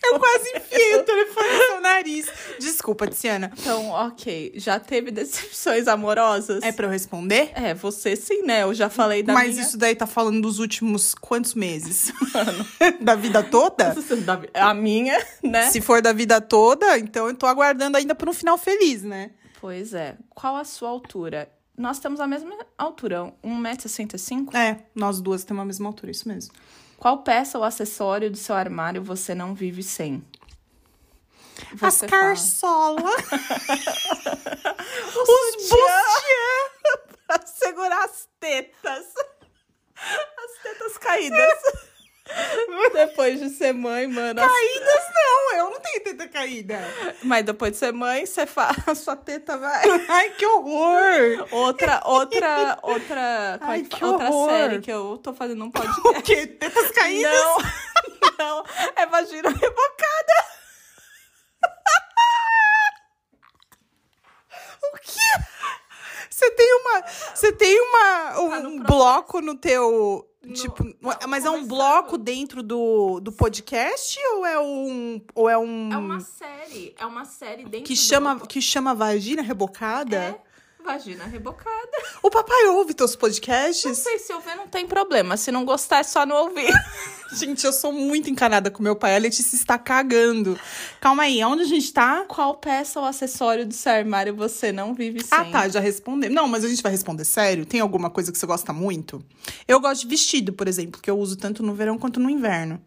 Eu 0.03 0.19
quase 0.19 0.49
enfiei 0.57 0.95
o 0.95 1.03
telefone 1.03 1.47
no 1.49 1.63
seu 1.65 1.81
nariz. 1.81 2.25
Desculpa, 2.59 3.07
Tiziana. 3.07 3.51
Então, 3.57 3.89
ok. 3.89 4.53
Já 4.55 4.79
teve 4.79 5.11
decepções 5.11 5.87
amorosas? 5.87 6.63
É 6.63 6.71
pra 6.71 6.87
eu 6.87 6.89
responder? 6.91 7.51
É, 7.53 7.73
você 7.73 8.15
sim, 8.15 8.43
né? 8.43 8.63
Eu 8.63 8.73
já 8.73 8.89
falei 8.89 9.23
da 9.23 9.33
Mas 9.33 9.53
minha... 9.55 9.61
isso 9.65 9.77
daí 9.77 9.95
tá 9.95 10.07
falando 10.07 10.41
dos 10.41 10.59
últimos 10.59 11.13
quantos 11.15 11.53
meses? 11.53 12.11
da 13.01 13.15
vida 13.15 13.43
toda? 13.43 13.95
Da- 14.25 14.41
A 14.69 14.73
minha, 14.73 15.17
né? 15.43 15.69
Se 15.69 15.81
for 15.81 16.01
da 16.01 16.13
vida 16.13 16.39
toda, 16.41 16.97
então 16.97 17.27
eu 17.27 17.35
tô 17.35 17.45
aguardando 17.45 17.97
ainda 17.97 18.15
por 18.15 18.29
um 18.29 18.33
final 18.33 18.57
feliz, 18.57 19.03
né? 19.03 19.31
Pois 19.59 19.93
é. 19.93 20.15
Qual 20.35 20.55
a 20.55 20.63
sua 20.63 20.89
altura? 20.89 21.49
Nós 21.77 21.99
temos 21.99 22.19
a 22.19 22.25
mesma 22.25 22.57
altura, 22.77 23.31
1,65m. 23.43 24.53
É, 24.55 24.83
nós 24.95 25.21
duas 25.21 25.43
temos 25.43 25.61
a 25.61 25.65
mesma 25.65 25.87
altura, 25.87 26.11
isso 26.11 26.27
mesmo. 26.27 26.53
Qual 26.97 27.19
peça 27.21 27.57
ou 27.57 27.63
acessório 27.63 28.31
do 28.31 28.37
seu 28.37 28.55
armário 28.55 29.03
você 29.03 29.35
não 29.35 29.53
vive 29.53 29.83
sem? 29.83 30.25
As 31.73 31.93
Você 31.93 32.07
fala. 32.07 32.21
carçola. 32.23 33.01
Os 35.13 35.55
bustier. 35.69 36.71
pra 37.27 37.45
segurar 37.45 38.05
as 38.05 38.27
tetas. 38.39 39.05
As 39.95 40.63
tetas 40.63 40.97
caídas. 40.97 41.59
depois 42.93 43.39
de 43.39 43.49
ser 43.49 43.73
mãe, 43.73 44.07
mano. 44.07 44.41
as- 44.41 44.51
Caídas 44.51 45.03
não, 45.15 45.57
eu 45.57 45.69
não 45.71 45.79
tenho 45.79 46.03
teta 46.03 46.27
caída. 46.27 46.79
Mas 47.23 47.45
depois 47.45 47.71
de 47.71 47.77
ser 47.77 47.91
mãe, 47.93 48.25
você 48.25 48.45
fala, 48.45 48.75
a 48.87 48.95
sua 48.95 49.15
teta 49.15 49.57
vai. 49.57 49.83
Ai, 50.09 50.29
que 50.31 50.45
horror. 50.45 51.47
Outra, 51.51 52.01
outra, 52.05 52.77
outra, 52.83 53.57
como 53.59 53.71
é 53.71 53.75
Ai, 53.75 53.81
que 53.83 54.03
outra 54.05 54.29
horror. 54.29 54.49
série 54.49 54.79
que 54.81 54.91
eu 54.91 55.17
tô 55.21 55.33
fazendo 55.33 55.63
um 55.63 55.67
O 55.67 55.71
podcast. 55.71 56.21
quê? 56.23 56.47
Tetas 56.47 56.91
caídas? 56.91 57.31
Não, 57.31 57.57
não, 58.37 58.63
é 58.95 59.05
vagina 59.05 59.49
rebocada. 59.49 60.47
O 64.93 64.97
quê? 65.01 65.19
Você 66.37 66.51
tem 66.51 66.71
uma. 66.75 67.03
Você 67.33 67.51
tem 67.51 67.81
uma, 67.81 68.41
um 68.41 68.77
Tá 68.77 68.83
bloco 68.85 69.41
no 69.41 69.55
teu. 69.55 70.23
No- 70.43 70.53
tipo, 70.53 70.83
não, 71.01 71.17
mas 71.27 71.43
é 71.45 71.49
um 71.49 71.65
bloco 71.65 72.15
dentro 72.15 72.61
do, 72.61 73.19
do 73.19 73.31
podcast 73.31 74.19
ou 74.35 74.45
é 74.45 74.59
um. 74.59 75.19
Ou 75.33 75.49
é 75.49 75.57
um. 75.57 75.91
É 75.91 75.97
uma 75.97 76.19
série, 76.19 76.95
é 76.99 77.05
uma 77.07 77.25
série 77.25 77.63
dentro 77.65 77.87
que 77.87 77.95
do 77.95 77.99
chama, 77.99 78.35
meu- 78.35 78.45
que 78.45 78.61
chama 78.61 78.93
Vagina 78.93 79.41
Rebocada? 79.41 80.15
É, 80.15 80.39
vagina 80.87 81.25
rebocada. 81.25 81.97
O 82.23 82.29
papai 82.29 82.67
ouve 82.67 82.93
teus 82.93 83.11
Não 83.11 83.19
podcasts? 83.19 83.97
sei 83.97 84.19
se 84.19 84.31
ouvir 84.31 84.55
não 84.55 84.67
tem 84.69 84.87
problema, 84.87 85.35
se 85.35 85.51
não 85.51 85.65
gostar 85.65 85.99
é 85.99 86.03
só 86.03 86.25
não 86.25 86.37
ouvir. 86.45 86.71
Gente, 87.33 87.65
eu 87.65 87.73
sou 87.73 87.91
muito 87.91 88.29
encanada 88.29 88.71
com 88.71 88.81
meu 88.81 88.95
pai. 88.95 89.13
A 89.13 89.19
Letícia 89.19 89.57
está 89.57 89.77
cagando. 89.77 90.57
Calma 91.01 91.23
aí, 91.23 91.43
onde 91.43 91.63
a 91.63 91.65
gente 91.65 91.91
tá? 91.91 92.23
Qual 92.25 92.55
peça 92.55 93.01
ou 93.01 93.05
acessório 93.05 93.65
do 93.65 93.73
seu 93.73 93.91
armário 93.91 94.33
você 94.33 94.71
não 94.71 94.93
vive 94.93 95.21
sem? 95.21 95.37
Ah, 95.37 95.43
tá, 95.43 95.67
já 95.67 95.81
respondemos. 95.81 96.33
Não, 96.33 96.47
mas 96.47 96.63
a 96.63 96.69
gente 96.69 96.81
vai 96.81 96.89
responder 96.89 97.25
sério. 97.25 97.65
Tem 97.65 97.81
alguma 97.81 98.09
coisa 98.09 98.31
que 98.31 98.37
você 98.37 98.45
gosta 98.45 98.71
muito? 98.71 99.21
Eu 99.67 99.81
gosto 99.81 100.03
de 100.03 100.07
vestido, 100.07 100.53
por 100.53 100.69
exemplo, 100.69 101.01
que 101.01 101.11
eu 101.11 101.19
uso 101.19 101.35
tanto 101.35 101.61
no 101.61 101.73
verão 101.73 101.97
quanto 101.97 102.17
no 102.17 102.29
inverno. 102.29 102.81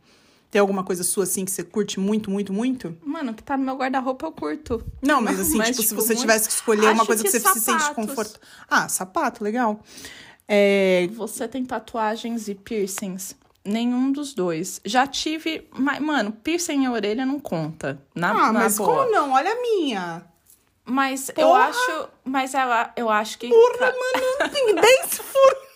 Tem 0.50 0.60
alguma 0.60 0.82
coisa 0.82 1.04
sua 1.04 1.22
assim 1.24 1.44
que 1.44 1.50
você 1.52 1.62
curte 1.62 2.00
muito, 2.00 2.28
muito, 2.30 2.52
muito? 2.52 2.96
Mano, 3.04 3.32
que 3.32 3.42
tá 3.42 3.56
no 3.56 3.64
meu 3.64 3.76
guarda-roupa 3.76 4.26
eu 4.26 4.32
curto. 4.32 4.84
Não, 5.00 5.20
mas 5.20 5.38
assim, 5.40 5.56
Mas, 5.58 5.68
tipo, 5.70 5.82
se 5.82 5.88
tipo, 5.90 6.00
você 6.00 6.08
muito- 6.14 6.20
tivesse 6.22 6.48
que 6.48 6.54
escolher 6.54 6.86
uma 6.86 6.92
Acho 7.02 7.06
coisa 7.06 7.22
que, 7.22 7.30
que 7.30 7.38
você 7.38 7.48
se 7.52 7.60
sente 7.60 7.82
sapatos. 7.82 7.94
confortável. 7.94 8.40
Ah, 8.68 8.88
sapato, 8.88 9.44
legal. 9.44 9.80
É, 10.48 11.08
Você 11.12 11.46
tem 11.46 11.64
tatuagens 11.64 12.48
e 12.48 12.54
piercings? 12.56 13.36
Nenhum 13.64 14.10
dos 14.10 14.34
dois. 14.34 14.80
Já 14.84 15.06
tive. 15.06 15.68
Mas, 15.78 16.00
mano, 16.00 16.32
piercing 16.32 16.84
em 16.84 16.88
orelha 16.88 17.24
não 17.24 17.38
conta. 17.38 18.02
Na, 18.14 18.30
Ah, 18.30 18.52
na 18.52 18.60
mas 18.60 18.76
boa. 18.78 19.04
como 19.04 19.12
não? 19.12 19.32
Olha 19.32 19.52
a 19.52 19.60
minha. 19.60 20.24
Mas 20.84 21.28
eu 21.28 21.34
Porra! 21.46 21.64
acho. 21.66 22.08
Mas 22.24 22.54
eu, 22.54 22.60
eu 22.96 23.10
acho 23.10 23.38
que. 23.38 23.48
Porra, 23.48 23.92
mano, 23.92 24.50
tem 24.52 24.74
10 24.74 25.18
furos. 25.18 25.69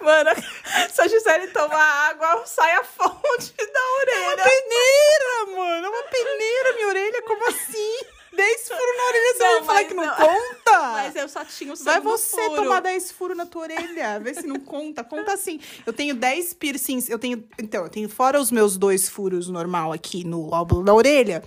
Mano, 0.00 0.30
se 0.92 1.00
a 1.00 1.08
Gisele 1.08 1.48
tomar 1.48 2.08
água, 2.10 2.44
sai 2.46 2.72
a 2.76 2.84
fonte 2.84 3.54
da 3.56 3.80
orelha. 4.00 4.42
Peneira, 4.42 5.56
mano. 5.56 5.86
É 5.86 5.90
uma 5.90 6.02
peneira 6.04 6.72
minha 6.74 6.88
orelha. 6.88 7.22
Como 7.22 7.48
assim? 7.48 8.04
10 8.34 8.68
furos 8.68 8.96
na 8.98 9.04
orelha. 9.04 9.34
Você 9.34 9.38
Não, 9.44 9.52
vai 9.54 9.64
falar 9.64 9.84
que 9.84 9.94
não 9.94 10.06
não. 10.06 10.14
conta? 10.14 10.78
Mas 10.92 11.16
eu 11.16 11.22
eu 11.22 11.28
só 11.28 11.44
tinha 11.44 11.72
o 11.72 11.76
Vai 11.76 12.00
você 12.00 12.36
furo. 12.36 12.54
tomar 12.62 12.80
10 12.80 13.10
furos 13.12 13.36
na 13.36 13.46
tua 13.46 13.62
orelha. 13.62 14.20
Vê 14.20 14.34
se 14.34 14.46
não 14.46 14.60
conta. 14.60 15.02
Conta 15.02 15.32
assim. 15.32 15.58
Eu 15.84 15.92
tenho 15.92 16.14
10 16.14 16.52
piercings. 16.54 17.08
Eu 17.08 17.18
tenho. 17.18 17.42
Então, 17.58 17.82
eu 17.84 17.88
tenho 17.90 18.08
fora 18.08 18.38
os 18.40 18.50
meus 18.50 18.76
dois 18.76 19.08
furos 19.08 19.48
normal 19.48 19.92
aqui 19.92 20.22
no 20.24 20.48
lóbulo 20.48 20.84
da 20.84 20.94
orelha. 20.94 21.42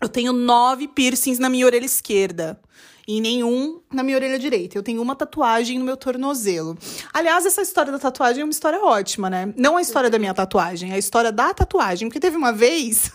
Eu 0.00 0.08
tenho 0.08 0.32
nove 0.32 0.86
piercings 0.88 1.38
na 1.38 1.48
minha 1.48 1.64
orelha 1.66 1.86
esquerda. 1.86 2.60
E 3.06 3.20
nenhum 3.20 3.80
na 3.92 4.02
minha 4.02 4.16
orelha 4.16 4.38
direita. 4.38 4.78
Eu 4.78 4.82
tenho 4.82 5.02
uma 5.02 5.14
tatuagem 5.14 5.78
no 5.78 5.84
meu 5.84 5.96
tornozelo. 5.96 6.76
Aliás, 7.12 7.44
essa 7.44 7.60
história 7.60 7.92
da 7.92 7.98
tatuagem 7.98 8.40
é 8.40 8.44
uma 8.44 8.50
história 8.50 8.82
ótima, 8.82 9.28
né? 9.28 9.52
Não 9.56 9.76
a 9.76 9.82
história 9.82 10.08
da 10.08 10.18
minha 10.18 10.32
tatuagem, 10.32 10.92
a 10.92 10.98
história 10.98 11.30
da 11.30 11.52
tatuagem. 11.52 12.08
Porque 12.08 12.20
teve 12.20 12.36
uma 12.36 12.52
vez 12.52 13.12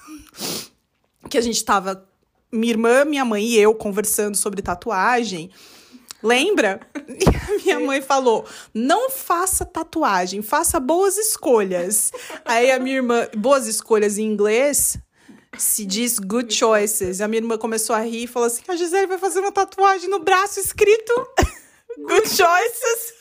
que 1.29 1.37
a 1.37 1.41
gente 1.41 1.63
tava. 1.63 2.07
Minha 2.51 2.73
irmã, 2.73 3.05
minha 3.05 3.23
mãe 3.23 3.45
e 3.45 3.59
eu 3.59 3.75
conversando 3.75 4.35
sobre 4.35 4.61
tatuagem. 4.61 5.51
Lembra? 6.21 6.79
E 7.07 7.27
a 7.27 7.63
minha 7.63 7.79
mãe 7.79 8.01
falou: 8.01 8.45
não 8.73 9.09
faça 9.09 9.65
tatuagem, 9.65 10.41
faça 10.41 10.79
boas 10.79 11.17
escolhas. 11.17 12.11
Aí 12.45 12.71
a 12.71 12.79
minha 12.79 12.97
irmã, 12.97 13.27
boas 13.35 13.67
escolhas 13.67 14.17
em 14.17 14.25
inglês 14.25 14.97
se 15.57 15.85
diz 15.85 16.19
good 16.19 16.53
choices. 16.53 17.21
A 17.21 17.27
minha 17.27 17.41
irmã 17.41 17.57
começou 17.57 17.95
a 17.95 18.01
rir 18.01 18.23
e 18.23 18.27
falou 18.27 18.47
assim: 18.47 18.61
a 18.67 18.75
Gisele 18.75 19.07
vai 19.07 19.17
fazer 19.17 19.39
uma 19.39 19.51
tatuagem 19.51 20.09
no 20.09 20.19
braço 20.19 20.59
escrito 20.59 21.13
good 21.97 22.27
choices. 22.29 23.13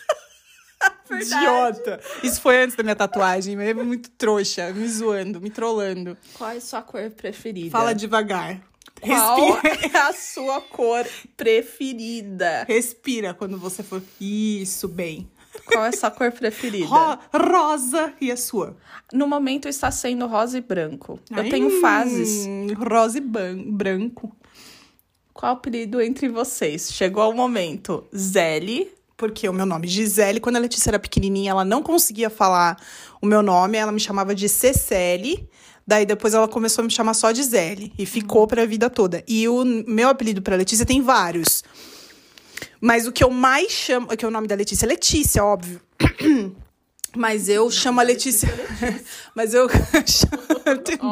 Idiota. 1.10 2.00
Isso 2.22 2.40
foi 2.40 2.62
antes 2.62 2.76
da 2.76 2.82
minha 2.82 2.94
tatuagem, 2.94 3.56
mas 3.56 3.68
é 3.68 3.74
muito 3.74 4.10
trouxa, 4.10 4.72
me 4.72 4.88
zoando, 4.88 5.40
me 5.40 5.50
trollando. 5.50 6.16
Qual 6.34 6.50
é 6.50 6.58
a 6.58 6.60
sua 6.60 6.82
cor 6.82 7.10
preferida? 7.10 7.70
Fala 7.70 7.94
devagar. 7.94 8.60
Qual 9.00 9.54
Respira. 9.60 9.88
é 9.98 9.98
a 9.98 10.12
sua 10.12 10.60
cor 10.60 11.06
preferida? 11.36 12.64
Respira 12.68 13.34
quando 13.34 13.58
você 13.58 13.82
for. 13.82 14.02
Isso, 14.20 14.86
bem. 14.86 15.28
Qual 15.66 15.84
é 15.84 15.88
a 15.88 15.92
sua 15.92 16.10
cor 16.10 16.30
preferida? 16.32 16.86
Ro- 16.86 17.18
rosa 17.34 18.12
e 18.20 18.30
a 18.30 18.36
sua? 18.36 18.76
No 19.12 19.26
momento 19.26 19.68
está 19.68 19.90
sendo 19.90 20.26
rosa 20.26 20.58
e 20.58 20.60
branco. 20.60 21.18
Eu 21.30 21.42
Ai, 21.42 21.48
tenho 21.48 21.80
fases. 21.80 22.46
Rosa 22.76 23.18
e 23.18 23.20
branco. 23.20 24.34
Qual 25.32 25.52
o 25.54 25.56
apelido 25.56 26.00
entre 26.00 26.28
vocês? 26.28 26.92
Chegou 26.92 27.30
o 27.30 27.34
momento. 27.34 28.04
Zeli. 28.16 28.90
Porque 29.16 29.48
o 29.48 29.52
meu 29.52 29.66
nome 29.66 29.86
é 29.86 29.90
Gisele, 29.90 30.38
quando 30.38 30.56
a 30.56 30.60
Letícia 30.60 30.90
era 30.90 30.98
pequenininha, 30.98 31.50
ela 31.50 31.64
não 31.64 31.82
conseguia 31.82 32.30
falar 32.30 32.76
o 33.20 33.26
meu 33.26 33.42
nome, 33.42 33.76
ela 33.76 33.90
me 33.90 33.98
chamava 33.98 34.32
de 34.32 34.48
Cecele. 34.48 35.48
Daí 35.84 36.06
depois 36.06 36.34
ela 36.34 36.46
começou 36.46 36.82
a 36.82 36.84
me 36.84 36.90
chamar 36.92 37.14
só 37.14 37.32
de 37.32 37.42
Zeli 37.42 37.92
e 37.98 38.06
ficou 38.06 38.46
pra 38.46 38.64
vida 38.64 38.88
toda. 38.88 39.24
E 39.26 39.48
o 39.48 39.64
meu 39.88 40.08
apelido 40.08 40.40
pra 40.40 40.54
Letícia 40.54 40.86
tem 40.86 41.02
vários. 41.02 41.64
Mas 42.80 43.06
o 43.06 43.12
que 43.12 43.22
eu 43.24 43.30
mais 43.30 43.70
chamo, 43.70 44.08
que 44.08 44.24
é 44.24 44.28
o 44.28 44.30
nome 44.30 44.46
da 44.46 44.54
Letícia 44.54 44.86
é 44.86 44.88
Letícia, 44.88 45.44
óbvio. 45.44 45.80
Mas 47.16 47.48
eu 47.48 47.70
chamo 47.70 48.00
a 48.00 48.02
Letícia. 48.02 48.48
Mas 49.34 49.54
eu 49.54 49.66
chamo. 50.06 50.38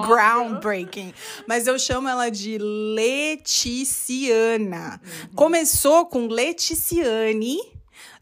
Groundbreaking. 0.06 1.14
Mas 1.46 1.66
eu 1.66 1.78
chamo 1.78 2.08
ela 2.08 2.28
de 2.28 2.58
Leticiana. 2.94 4.20
Começou 5.34 6.04
com 6.06 6.26
Leticiane, 6.26 7.58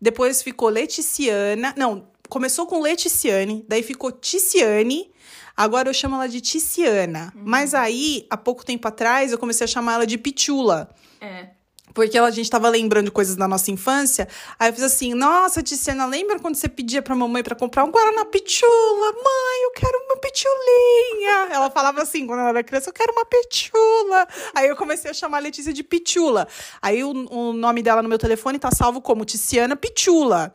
depois 0.00 0.42
ficou 0.42 0.68
Leticiana. 0.68 1.74
Não, 1.76 2.08
começou 2.28 2.66
com 2.66 2.80
Leticiane, 2.80 3.64
daí 3.68 3.82
ficou 3.82 4.12
Ticiane. 4.12 5.12
Agora 5.56 5.88
eu 5.88 5.94
chamo 5.94 6.16
ela 6.16 6.28
de 6.28 6.40
Ticiana. 6.40 7.32
Mas 7.36 7.74
aí, 7.74 8.26
há 8.30 8.36
pouco 8.36 8.64
tempo 8.64 8.86
atrás, 8.88 9.30
eu 9.32 9.38
comecei 9.38 9.64
a 9.64 9.68
chamar 9.68 9.94
ela 9.94 10.06
de 10.06 10.18
Pichula. 10.18 10.88
É. 11.20 11.50
Porque 11.94 12.18
a 12.18 12.30
gente 12.30 12.50
tava 12.50 12.68
lembrando 12.68 13.06
de 13.06 13.12
coisas 13.12 13.36
da 13.36 13.46
nossa 13.46 13.70
infância. 13.70 14.26
Aí 14.58 14.68
eu 14.68 14.74
fiz 14.74 14.82
assim: 14.82 15.14
Nossa, 15.14 15.62
Tiziana, 15.62 16.04
lembra 16.04 16.40
quando 16.40 16.56
você 16.56 16.68
pedia 16.68 17.00
pra 17.00 17.14
mamãe 17.14 17.42
pra 17.42 17.54
comprar 17.54 17.84
um 17.84 17.90
Guaraná 17.90 18.24
Pichula? 18.24 19.12
Mãe, 19.12 19.62
eu 19.62 19.70
quero 19.70 19.96
uma 20.04 20.16
pitulinha. 20.16 21.54
Ela 21.54 21.70
falava 21.70 22.02
assim 22.02 22.26
quando 22.26 22.40
ela 22.40 22.48
era 22.48 22.64
criança: 22.64 22.90
Eu 22.90 22.92
quero 22.92 23.12
uma 23.12 23.24
pitula. 23.24 24.26
Aí 24.54 24.68
eu 24.68 24.76
comecei 24.76 25.08
a 25.08 25.14
chamar 25.14 25.36
a 25.38 25.40
Letícia 25.40 25.72
de 25.72 25.84
Pitula. 25.84 26.48
Aí 26.82 27.04
o, 27.04 27.10
o 27.10 27.52
nome 27.52 27.80
dela 27.80 28.02
no 28.02 28.08
meu 28.08 28.18
telefone 28.18 28.58
tá 28.58 28.72
salvo 28.72 29.00
como 29.00 29.24
Tiziana 29.24 29.76
Pitula. 29.76 30.52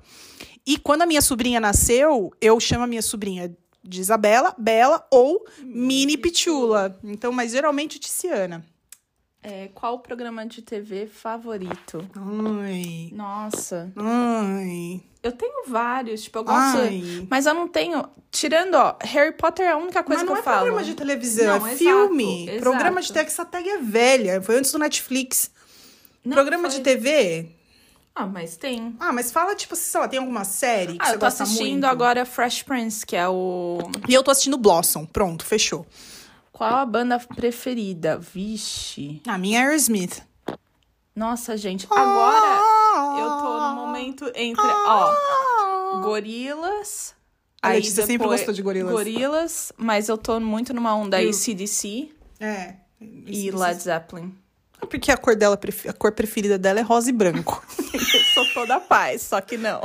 E 0.68 0.78
quando 0.78 1.04
a 1.04 1.06
minha 1.06 1.22
sobrinha 1.22 1.60
nasceu, 1.62 2.32
eu 2.42 2.60
chamo 2.60 2.84
a 2.84 2.88
minha 2.88 3.02
sobrinha 3.02 3.56
de 3.82 4.02
Isabela, 4.02 4.54
Bela 4.58 5.08
ou 5.10 5.46
Mini 5.64 6.18
Pitula. 6.18 7.00
Então, 7.02 7.32
mas 7.32 7.52
geralmente 7.52 7.98
Tiziana. 7.98 8.66
É, 9.42 9.70
qual 9.74 9.96
o 9.96 10.00
programa 10.00 10.46
de 10.46 10.62
TV 10.62 11.08
favorito? 11.08 12.06
Ai. 12.62 13.10
Nossa. 13.14 13.92
Ai. 13.96 15.02
Eu 15.24 15.32
tenho 15.32 15.64
vários, 15.68 16.24
tipo, 16.24 16.40
eu 16.40 16.44
gosto. 16.44 16.78
Ai. 16.80 17.26
Mas 17.30 17.46
eu 17.46 17.54
não 17.54 17.68
tenho. 17.68 18.06
Tirando, 18.32 18.76
ó, 18.76 18.96
Harry 19.02 19.32
Potter 19.34 19.66
é 19.66 19.72
a 19.72 19.78
única 19.78 20.04
coisa 20.04 20.24
Mas 20.24 20.24
que 20.24 20.30
não 20.30 20.36
eu 20.36 20.40
é 20.40 20.44
falo. 20.44 20.58
programa 20.66 20.84
de 20.84 20.94
televisão, 20.94 21.60
Não, 21.60 21.68
é 21.68 21.72
exato, 21.72 21.78
filme. 21.78 22.44
exato. 22.44 22.60
Programa 22.60 23.02
de 23.02 23.14
TV, 23.14 23.26
essa 23.26 23.46
tag 23.46 23.68
é 23.70 23.78
velha. 23.78 24.42
Foi 24.42 24.58
antes 24.58 24.72
do 24.72 24.80
Netflix. 24.80 25.52
Não, 26.24 26.34
programa 26.36 26.70
foi- 26.70 26.78
de 26.78 26.84
TV? 26.84 27.50
Ah, 28.14 28.26
mas 28.28 28.58
tem. 28.58 28.94
Ah, 29.00 29.14
mas 29.14 29.32
fala, 29.32 29.56
tipo, 29.56 29.74
sei 29.76 30.00
lá, 30.02 30.08
tem 30.10 30.20
alguma 30.20 30.44
série 30.44 30.94
que 30.94 31.00
Ah, 31.02 31.06
você 31.06 31.12
eu 31.16 31.20
tô 31.20 31.26
gosta 31.26 31.44
assistindo 31.44 31.70
muito? 31.72 31.86
agora 31.86 32.26
Fresh 32.26 32.64
Prince, 32.64 33.06
que 33.06 33.16
é 33.16 33.28
o. 33.30 33.80
E 34.10 34.14
eu 34.14 34.22
tô 34.22 34.32
assistindo 34.32 34.58
Blossom. 34.58 35.06
Pronto, 35.06 35.46
fechou. 35.46 35.86
Qual 36.52 36.76
a 36.76 36.86
banda 36.86 37.20
preferida? 37.20 38.18
Vixe. 38.18 39.22
A 39.28 39.38
minha 39.38 39.60
é 39.60 39.64
Aerosmith. 39.64 40.22
Nossa, 41.16 41.56
gente. 41.58 41.86
Agora 41.90 42.62
eu 43.20 43.30
tô 43.42 43.60
no 43.70 43.76
momento 43.76 44.32
entre, 44.36 44.62
ó, 44.66 46.02
Gorilas. 46.02 47.14
A 47.62 47.70
Letícia 47.70 48.06
sempre 48.06 48.26
gostou 48.28 48.54
de 48.54 48.62
Gorillaz. 48.62 48.94
Gorilas, 48.96 49.74
mas 49.78 50.08
eu 50.08 50.18
tô 50.18 50.40
muito 50.40 50.74
numa 50.74 50.96
onda 50.96 51.22
Eu- 51.22 51.30
ACDC 51.30 52.10
É. 52.40 52.76
e 53.02 53.52
Led 53.52 53.82
Zeppelin. 53.82 54.34
Porque 54.90 55.12
a 55.12 55.18
cor 55.18 55.36
dela, 55.36 55.60
a 55.90 55.94
cor 55.94 56.14
preferida 56.14 56.58
dela 56.58 56.80
é 56.80 56.82
rosa 56.82 57.10
e 57.10 57.14
branco. 57.14 57.62
Eu 57.94 58.00
sou 58.34 58.54
toda 58.54 58.80
paz, 58.80 59.24
só 59.24 59.42
que 59.42 59.58
não. 59.58 59.82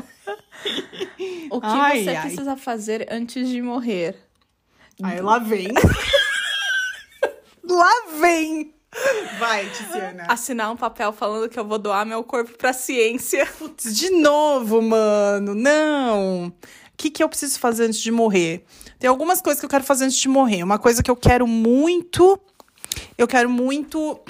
O 1.51 1.61
que 1.61 1.67
Ai, 1.67 2.05
você 2.05 2.11
ai. 2.11 2.21
precisa 2.23 2.57
fazer 2.57 3.09
antes 3.11 3.49
de 3.49 3.61
morrer? 3.61 4.17
Aí 5.03 5.21
lá 5.21 5.41
vem. 5.41 5.67
lá 7.69 7.93
vem. 8.21 8.75
Vai, 9.39 9.69
Tiziana. 9.71 10.25
Assinar 10.29 10.71
um 10.71 10.77
papel 10.77 11.13
falando 11.13 11.49
que 11.49 11.59
eu 11.59 11.65
vou 11.65 11.79
doar 11.79 12.07
meu 12.07 12.23
corpo 12.23 12.57
pra 12.57 12.73
ciência. 12.73 13.45
Putz, 13.59 13.97
de 13.97 14.11
novo, 14.11 14.81
mano. 14.81 15.55
Não. 15.55 16.47
O 16.47 16.53
que, 16.97 17.11
que 17.11 17.23
eu 17.23 17.29
preciso 17.29 17.59
fazer 17.59 17.87
antes 17.87 17.99
de 18.01 18.13
morrer? 18.13 18.65
Tem 19.01 19.11
algumas 19.11 19.43
coisas 19.43 19.59
que 19.61 19.67
eu 19.67 19.71
quero 19.71 19.83
fazer 19.85 20.05
antes 20.05 20.17
de 20.19 20.29
morrer. 20.29 20.63
Uma 20.63 20.79
coisa 20.79 21.03
que 21.03 21.11
eu 21.11 21.17
quero 21.17 21.47
muito. 21.47 22.41
Eu 23.19 23.27
quero 23.27 23.51
muito. 23.51 24.21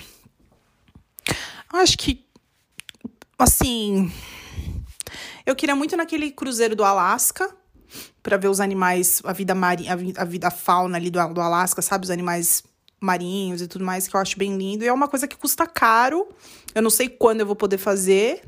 Acho 1.73 1.99
que. 1.99 2.25
Assim. 3.39 4.11
Eu 5.45 5.55
queria 5.55 5.77
muito 5.77 5.95
naquele 5.97 6.31
cruzeiro 6.31 6.75
do 6.75 6.85
Alasca. 6.85 7.55
Pra 8.23 8.39
ver 8.39 8.49
os 8.49 8.59
animais, 8.61 9.21
a 9.25 9.33
vida 9.35 9.55
marinha, 9.55 9.93
a, 9.93 9.97
vi- 9.97 10.15
a 10.17 10.25
vida 10.25 10.49
a 10.49 10.51
fauna 10.51 10.97
ali 10.97 11.11
do, 11.11 11.23
do 11.35 11.41
Alasca, 11.43 11.83
sabe? 11.83 12.05
Os 12.05 12.11
animais 12.11 12.65
marinhos 13.01 13.61
e 13.61 13.69
tudo 13.69 13.85
mais, 13.85 14.09
que 14.09 14.17
eu 14.17 14.21
acho 14.21 14.39
bem 14.39 14.57
lindo. 14.57 14.85
E 14.85 14.89
é 14.89 14.93
uma 14.93 15.09
coisa 15.09 15.27
que 15.29 15.37
custa 15.37 15.67
caro. 15.67 16.29
Eu 16.75 16.83
não 16.83 16.91
sei 16.91 17.09
quando 17.09 17.41
eu 17.41 17.47
vou 17.47 17.57
poder 17.57 17.79
fazer. 17.79 18.43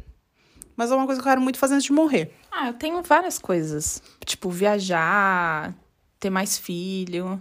Mas 0.77 0.91
é 0.91 0.95
uma 0.95 1.07
coisa 1.07 1.21
que 1.21 1.27
eu 1.27 1.31
quero 1.31 1.41
muito 1.41 1.59
fazer 1.59 1.75
antes 1.75 1.87
de 1.87 1.93
morrer. 1.93 2.33
Ah, 2.51 2.69
eu 2.69 2.75
tenho 2.75 3.03
várias 3.03 3.39
coisas. 3.39 4.03
Tipo, 4.25 4.51
viajar, 4.51 5.75
ter 6.21 6.29
mais 6.31 6.59
filho. 6.59 7.41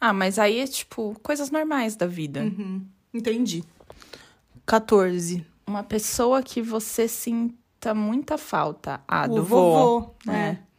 Ah, 0.00 0.12
mas 0.12 0.38
aí 0.38 0.60
é 0.60 0.66
tipo 0.66 1.18
coisas 1.22 1.50
normais 1.50 1.96
da 1.96 2.06
vida. 2.06 2.40
Entendi. 3.12 3.64
14. 4.64 5.44
Uma 5.66 5.82
pessoa 5.82 6.42
que 6.42 6.62
você 6.62 7.08
sinta 7.08 7.92
muita 7.94 8.38
falta. 8.38 9.00
Ah, 9.06 9.26
O 9.28 9.34
do 9.36 9.44
vô. 9.44 9.56
vovô, 9.56 10.14
né? 10.24 10.58
é. 10.64 10.70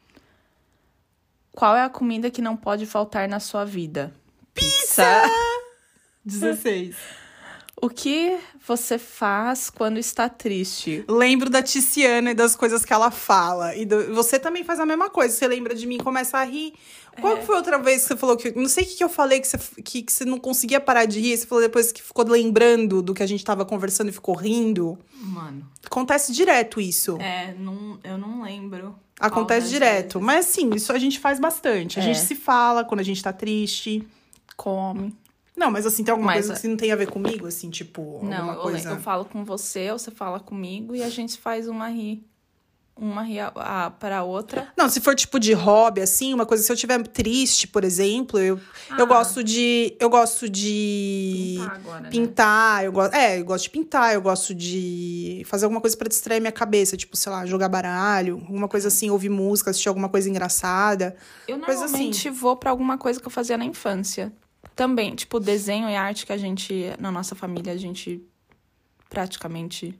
Qual 1.51 1.75
é 1.75 1.83
a 1.83 1.89
comida 1.89 2.31
que 2.31 2.41
não 2.41 2.55
pode 2.55 2.85
faltar 2.85 3.27
na 3.27 3.39
sua 3.39 3.65
vida? 3.65 4.13
Pizza! 4.95 5.31
16. 6.25 6.95
O 7.81 7.89
que 7.89 8.37
você 8.67 8.97
faz 8.99 9.69
quando 9.71 9.97
está 9.97 10.29
triste? 10.29 11.03
Lembro 11.09 11.49
da 11.49 11.63
Tiziana 11.63 12.31
e 12.31 12.33
das 12.35 12.55
coisas 12.55 12.85
que 12.85 12.93
ela 12.93 13.09
fala. 13.09 13.75
E 13.75 13.85
do- 13.85 14.13
você 14.13 14.37
também 14.37 14.63
faz 14.63 14.79
a 14.79 14.85
mesma 14.85 15.09
coisa. 15.09 15.33
Você 15.35 15.47
lembra 15.47 15.73
de 15.73 15.87
mim 15.87 15.95
e 15.95 16.03
começa 16.03 16.37
a 16.37 16.43
rir. 16.43 16.73
Qual 17.19 17.37
que 17.37 17.45
foi 17.45 17.55
outra 17.55 17.79
vez 17.79 18.03
que 18.03 18.09
você 18.09 18.17
falou 18.17 18.37
que. 18.37 18.51
Não 18.51 18.67
sei 18.69 18.83
o 18.83 18.87
que, 18.87 18.95
que 18.97 19.03
eu 19.03 19.09
falei 19.09 19.39
que 19.39 19.47
você, 19.47 19.57
que, 19.83 20.01
que 20.03 20.11
você 20.13 20.25
não 20.25 20.37
conseguia 20.37 20.79
parar 20.79 21.05
de 21.05 21.19
rir. 21.19 21.35
Você 21.37 21.47
falou 21.47 21.63
depois 21.63 21.91
que 21.91 22.03
ficou 22.03 22.23
lembrando 22.27 23.01
do 23.01 23.13
que 23.15 23.23
a 23.23 23.27
gente 23.27 23.43
tava 23.43 23.65
conversando 23.65 24.09
e 24.09 24.13
ficou 24.13 24.35
rindo. 24.35 24.97
Mano. 25.15 25.67
Acontece 25.83 26.31
direto 26.31 26.79
isso. 26.79 27.17
É, 27.19 27.53
não, 27.57 27.99
eu 28.03 28.17
não 28.17 28.43
lembro. 28.43 28.95
Acontece 29.19 29.69
direto. 29.69 30.19
vezes. 30.19 30.25
Mas 30.25 30.45
assim, 30.49 30.69
isso 30.75 30.91
a 30.93 30.99
gente 30.99 31.19
faz 31.19 31.39
bastante. 31.39 31.99
A 31.99 32.03
É. 32.03 32.05
gente 32.05 32.19
se 32.19 32.35
fala 32.35 32.83
quando 32.85 32.99
a 32.99 33.03
gente 33.03 33.21
tá 33.23 33.33
triste. 33.33 34.07
Come. 34.61 35.15
Não, 35.57 35.71
mas 35.71 35.85
assim, 35.85 36.03
tem 36.03 36.11
alguma 36.11 36.33
Mas, 36.33 36.45
coisa 36.47 36.61
que 36.61 36.67
não 36.67 36.77
tem 36.77 36.91
a 36.91 36.95
ver 36.95 37.09
comigo, 37.09 37.47
assim, 37.47 37.69
tipo, 37.69 38.19
Não, 38.23 38.53
eu, 38.53 38.61
coisa. 38.61 38.89
eu 38.91 38.99
falo 38.99 39.25
com 39.25 39.43
você, 39.43 39.91
você 39.91 40.11
fala 40.11 40.39
comigo 40.39 40.95
e 40.95 41.01
a 41.03 41.09
gente 41.09 41.37
faz 41.39 41.67
uma 41.67 41.87
ri. 41.89 42.23
Uma 42.95 43.23
ri 43.23 43.39
a, 43.39 43.47
a, 43.55 43.89
pra 43.89 44.23
outra. 44.23 44.71
Não, 44.77 44.87
se 44.87 44.99
for 45.01 45.15
tipo 45.15 45.39
de 45.39 45.53
hobby, 45.53 46.01
assim, 46.01 46.33
uma 46.33 46.45
coisa, 46.45 46.63
se 46.63 46.71
eu 46.71 46.75
estiver 46.75 47.01
triste, 47.07 47.67
por 47.67 47.83
exemplo, 47.83 48.37
eu, 48.39 48.59
eu 48.97 49.03
Ah. 49.03 49.07
gosto 49.07 49.43
de. 49.43 49.95
Eu 49.99 50.09
gosto 50.09 50.47
de. 50.47 51.55
Pintar 51.57 51.75
agora, 51.75 51.99
né? 52.01 52.09
Pintar, 52.09 52.83
eu 52.85 52.91
gosto. 52.91 53.13
É, 53.15 53.39
eu 53.39 53.45
gosto 53.45 53.63
de 53.63 53.69
pintar, 53.71 54.13
eu 54.13 54.21
gosto 54.21 54.53
de 54.53 55.41
fazer 55.47 55.65
alguma 55.65 55.81
coisa 55.81 55.97
pra 55.97 56.07
distrair 56.07 56.39
minha 56.39 56.51
cabeça, 56.51 56.95
tipo, 56.95 57.15
sei 57.17 57.31
lá, 57.31 57.45
jogar 57.45 57.69
baralho, 57.69 58.35
alguma 58.35 58.67
coisa 58.67 58.89
assim, 58.89 59.09
ouvir 59.09 59.29
música, 59.29 59.71
assistir 59.71 59.89
alguma 59.89 60.09
coisa 60.09 60.29
engraçada. 60.29 61.15
Eu 61.47 61.55
assim. 61.57 61.65
normalmente 61.65 62.29
vou 62.29 62.55
pra 62.55 62.69
alguma 62.71 62.97
coisa 62.97 63.19
que 63.19 63.25
eu 63.27 63.31
fazia 63.31 63.57
na 63.57 63.65
infância. 63.65 64.31
Também, 64.81 65.13
tipo, 65.13 65.39
desenho 65.39 65.87
e 65.87 65.95
arte 65.95 66.25
que 66.25 66.33
a 66.33 66.37
gente, 66.37 66.91
na 66.97 67.11
nossa 67.11 67.35
família, 67.35 67.71
a 67.71 67.77
gente 67.77 68.19
praticamente. 69.07 69.93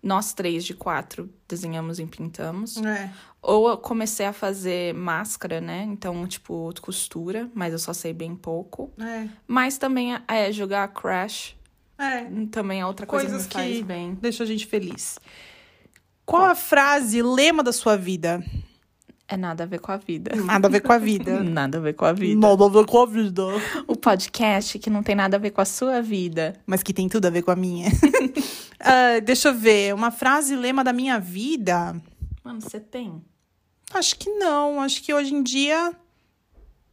Nós 0.00 0.32
três 0.32 0.64
de 0.64 0.72
quatro 0.72 1.28
desenhamos 1.48 1.98
e 1.98 2.06
pintamos. 2.06 2.76
É. 2.76 3.10
Ou 3.42 3.68
eu 3.68 3.76
comecei 3.76 4.24
a 4.24 4.32
fazer 4.32 4.94
máscara, 4.94 5.60
né? 5.60 5.82
Então, 5.90 6.28
tipo, 6.28 6.72
costura, 6.80 7.50
mas 7.52 7.72
eu 7.72 7.78
só 7.80 7.92
sei 7.92 8.12
bem 8.12 8.36
pouco. 8.36 8.92
É. 9.00 9.26
Mas 9.48 9.78
também 9.78 10.16
é 10.28 10.52
jogar 10.52 10.86
Crash. 10.92 11.56
É. 11.98 12.24
Também 12.52 12.82
é 12.82 12.86
outra 12.86 13.06
coisa 13.06 13.26
Coisas 13.26 13.48
que 13.48 13.56
me 13.56 13.64
faz 13.64 13.76
que 13.78 13.82
bem. 13.82 14.14
deixa 14.14 14.44
a 14.44 14.46
gente 14.46 14.66
feliz. 14.66 15.18
Qual 16.24 16.44
a 16.44 16.54
frase, 16.54 17.20
lema 17.20 17.64
da 17.64 17.72
sua 17.72 17.96
vida? 17.96 18.44
É 19.26 19.36
nada 19.36 19.64
a 19.64 19.66
ver 19.66 19.80
com 19.80 19.90
a 19.90 19.96
vida. 19.96 20.36
Nada 20.44 20.68
a 20.68 20.70
ver 20.70 20.80
com 20.80 20.92
a 20.92 20.98
vida. 20.98 21.42
Nada 21.42 21.78
a 21.78 21.80
ver 21.80 21.94
com 21.94 22.04
a 22.04 22.12
vida. 22.12 22.38
Nada 22.38 22.64
a 22.64 22.68
ver 22.68 22.84
com 22.84 22.98
a 23.02 23.06
vida. 23.06 23.42
O 23.86 23.96
podcast 23.96 24.78
que 24.78 24.90
não 24.90 25.02
tem 25.02 25.14
nada 25.14 25.36
a 25.36 25.40
ver 25.40 25.50
com 25.50 25.62
a 25.62 25.64
sua 25.64 26.02
vida. 26.02 26.52
Mas 26.66 26.82
que 26.82 26.92
tem 26.92 27.08
tudo 27.08 27.26
a 27.26 27.30
ver 27.30 27.42
com 27.42 27.50
a 27.50 27.56
minha. 27.56 27.90
Ah, 28.86 29.18
deixa 29.20 29.48
eu 29.48 29.54
ver. 29.54 29.94
Uma 29.94 30.10
frase, 30.10 30.54
lema 30.54 30.84
da 30.84 30.92
minha 30.92 31.18
vida. 31.18 31.96
Mano, 32.44 32.60
você 32.60 32.78
tem? 32.78 33.22
Acho 33.94 34.18
que 34.18 34.28
não. 34.28 34.78
Acho 34.82 35.02
que 35.02 35.14
hoje 35.14 35.34
em 35.34 35.42
dia. 35.42 35.96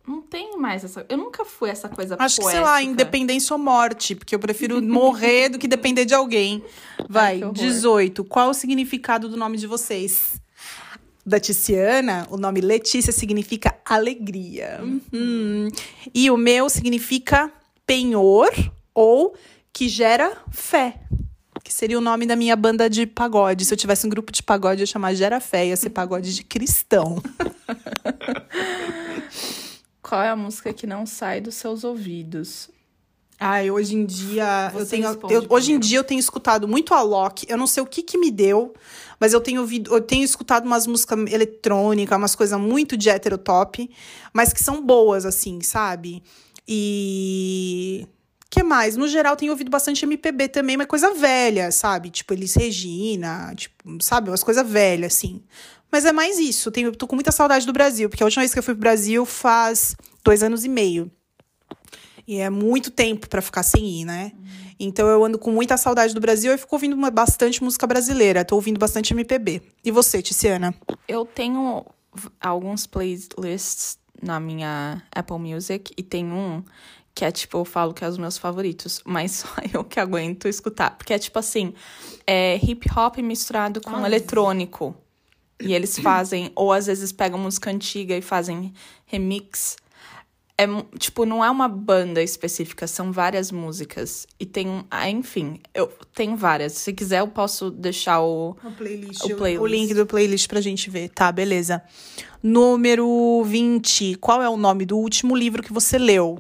Não 0.07 0.21
tem 0.21 0.57
mais 0.57 0.85
essa. 0.85 1.05
Eu 1.09 1.17
nunca 1.17 1.43
fui 1.43 1.69
essa 1.69 1.89
coisa 1.89 2.15
Acho 2.17 2.37
que, 2.37 2.43
sei 2.43 2.53
poética. 2.53 2.71
lá, 2.71 2.81
independência 2.81 3.53
ou 3.53 3.59
morte. 3.59 4.15
Porque 4.15 4.33
eu 4.33 4.39
prefiro 4.39 4.81
morrer 4.83 5.49
do 5.49 5.59
que 5.59 5.67
depender 5.67 6.05
de 6.05 6.13
alguém. 6.13 6.63
Vai, 7.09 7.43
horror. 7.43 7.53
18. 7.55 8.23
Qual 8.23 8.51
o 8.51 8.53
significado 8.53 9.27
do 9.27 9.35
nome 9.35 9.57
de 9.57 9.67
vocês? 9.67 10.41
Da 11.25 11.39
Tiziana, 11.39 12.27
o 12.31 12.37
nome 12.37 12.61
Letícia 12.61 13.13
significa 13.13 13.77
alegria. 13.85 14.79
Uhum. 14.81 15.67
E 16.13 16.31
o 16.31 16.37
meu 16.37 16.69
significa 16.69 17.51
penhor 17.85 18.49
ou 18.93 19.35
que 19.71 19.87
gera 19.87 20.35
fé. 20.49 20.99
Que 21.63 21.71
seria 21.71 21.97
o 21.97 22.01
nome 22.01 22.25
da 22.25 22.35
minha 22.35 22.55
banda 22.55 22.89
de 22.89 23.05
pagode. 23.05 23.65
Se 23.65 23.73
eu 23.73 23.77
tivesse 23.77 24.05
um 24.05 24.09
grupo 24.09 24.31
de 24.31 24.41
pagode, 24.41 24.81
eu 24.81 24.83
ia 24.83 24.87
chamar 24.87 25.13
Gera 25.13 25.39
Fé, 25.39 25.67
ia 25.67 25.77
ser 25.77 25.91
pagode 25.91 26.33
de 26.33 26.43
cristão. 26.43 27.21
Qual 30.01 30.21
é 30.21 30.29
a 30.29 30.35
música 30.35 30.73
que 30.73 30.87
não 30.87 31.05
sai 31.05 31.39
dos 31.39 31.55
seus 31.55 31.83
ouvidos? 31.83 32.69
Ai, 33.43 33.71
hoje 33.71 33.95
em 33.95 34.05
dia 34.05 34.69
eu 34.71 34.79
Você 34.81 34.97
tenho. 34.97 35.07
responde 35.07 35.33
eu- 35.33 35.45
hoje 35.49 35.71
em 35.71 35.79
dia 35.79 35.97
eu 35.97 36.03
tenho 36.03 36.19
escutado 36.19 36.67
muito 36.67 36.93
a 36.93 37.01
Loki. 37.01 37.47
Eu 37.49 37.57
não 37.57 37.65
sei 37.65 37.81
o 37.81 37.87
que 37.87 38.03
que 38.03 38.15
me 38.15 38.29
deu, 38.29 38.71
mas 39.19 39.33
eu 39.33 39.41
tenho 39.41 39.61
ouvido, 39.61 39.91
eu 39.91 39.99
tenho 39.99 40.23
escutado 40.23 40.63
umas 40.67 40.85
músicas 40.85 41.17
eletrônicas, 41.33 42.15
umas 42.15 42.35
coisas 42.35 42.59
muito 42.59 42.95
de 42.95 43.09
heterotop, 43.09 43.89
mas 44.31 44.53
que 44.53 44.63
são 44.63 44.85
boas, 44.85 45.25
assim, 45.25 45.59
sabe? 45.61 46.21
E. 46.67 48.07
que 48.47 48.61
mais? 48.63 48.95
No 48.95 49.07
geral, 49.07 49.35
tenho 49.35 49.53
ouvido 49.53 49.71
bastante 49.71 50.05
MPB 50.05 50.47
também, 50.49 50.77
mas 50.77 50.85
coisa 50.85 51.11
velha, 51.13 51.71
sabe? 51.71 52.09
Tipo, 52.11 52.33
Elis 52.33 52.53
Regina, 52.53 53.53
tipo, 53.55 53.97
sabe? 54.01 54.29
Umas 54.29 54.43
coisas 54.43 54.69
velhas, 54.69 55.13
assim. 55.15 55.41
Mas 55.91 56.05
é 56.05 56.11
mais 56.11 56.37
isso. 56.37 56.67
Eu 56.67 56.71
tenho, 56.73 56.91
tô 56.95 57.07
com 57.07 57.15
muita 57.15 57.31
saudade 57.31 57.65
do 57.65 57.73
Brasil, 57.73 58.07
porque 58.09 58.21
a 58.21 58.25
última 58.25 58.41
vez 58.41 58.53
que 58.53 58.59
eu 58.59 58.63
fui 58.63 58.73
pro 58.75 58.81
Brasil 58.81 59.25
faz 59.25 59.95
dois 60.23 60.43
anos 60.43 60.63
e 60.65 60.69
meio. 60.69 61.09
E 62.27 62.37
é 62.37 62.49
muito 62.49 62.91
tempo 62.91 63.27
pra 63.27 63.41
ficar 63.41 63.63
sem 63.63 64.01
ir, 64.01 64.05
né? 64.05 64.31
Então 64.79 65.07
eu 65.07 65.23
ando 65.23 65.37
com 65.37 65.51
muita 65.51 65.77
saudade 65.77 66.13
do 66.13 66.19
Brasil 66.21 66.53
e 66.53 66.57
fico 66.57 66.75
ouvindo 66.75 66.93
uma- 66.93 67.11
bastante 67.11 67.63
música 67.63 67.85
brasileira. 67.85 68.43
Tô 68.45 68.55
ouvindo 68.55 68.79
bastante 68.79 69.13
MPB. 69.13 69.61
E 69.83 69.91
você, 69.91 70.21
Tiziana? 70.21 70.73
Eu 71.07 71.25
tenho 71.25 71.85
alguns 72.39 72.85
playlists 72.87 73.97
na 74.21 74.39
minha 74.39 75.01
Apple 75.13 75.39
Music 75.39 75.93
e 75.97 76.03
tem 76.03 76.25
um 76.25 76.63
que 77.13 77.25
é 77.25 77.31
tipo, 77.31 77.57
eu 77.57 77.65
falo 77.65 77.93
que 77.93 78.05
é 78.05 78.07
os 78.07 78.17
meus 78.17 78.37
favoritos, 78.37 79.01
mas 79.05 79.31
só 79.31 79.49
eu 79.73 79.83
que 79.83 79.99
aguento 79.99 80.47
escutar. 80.47 80.97
Porque 80.97 81.13
é 81.13 81.19
tipo 81.19 81.37
assim, 81.37 81.73
é 82.25 82.57
hip 82.63 82.87
hop 82.95 83.17
misturado 83.17 83.81
com 83.81 83.95
Ai. 83.97 84.05
eletrônico. 84.05 84.95
E 85.63 85.73
eles 85.75 85.99
fazem, 85.99 86.51
ou 86.55 86.71
às 86.73 86.87
vezes 86.87 87.11
pegam 87.11 87.37
música 87.37 87.69
antiga 87.69 88.17
e 88.17 88.21
fazem 88.21 88.73
remix. 89.05 89.75
É, 90.63 90.97
tipo, 90.99 91.25
não 91.25 91.43
é 91.43 91.49
uma 91.49 91.67
banda 91.67 92.21
específica, 92.21 92.85
são 92.87 93.11
várias 93.11 93.51
músicas. 93.51 94.27
E 94.39 94.45
tem, 94.45 94.67
um- 94.67 94.83
ah, 94.91 95.09
enfim, 95.09 95.59
eu 95.73 95.87
tenho 96.13 96.35
várias. 96.35 96.73
Se 96.73 96.93
quiser, 96.93 97.19
eu 97.21 97.27
posso 97.27 97.71
deixar 97.71 98.21
o. 98.21 98.55
O 98.63 98.71
playlist. 98.71 99.23
O 99.23 99.35
playlist. 99.35 99.61
O 99.61 99.65
link 99.65 99.93
do 99.93 100.05
playlist 100.05 100.47
pra 100.47 100.61
gente 100.61 100.89
ver. 100.89 101.09
Tá, 101.09 101.31
beleza. 101.31 101.81
Número 102.43 103.43
20. 103.45 104.15
Qual 104.15 104.41
é 104.41 104.49
o 104.49 104.57
nome 104.57 104.85
do 104.85 104.97
último 104.97 105.35
livro 105.35 105.63
que 105.63 105.71
você 105.73 105.97
leu? 105.97 106.37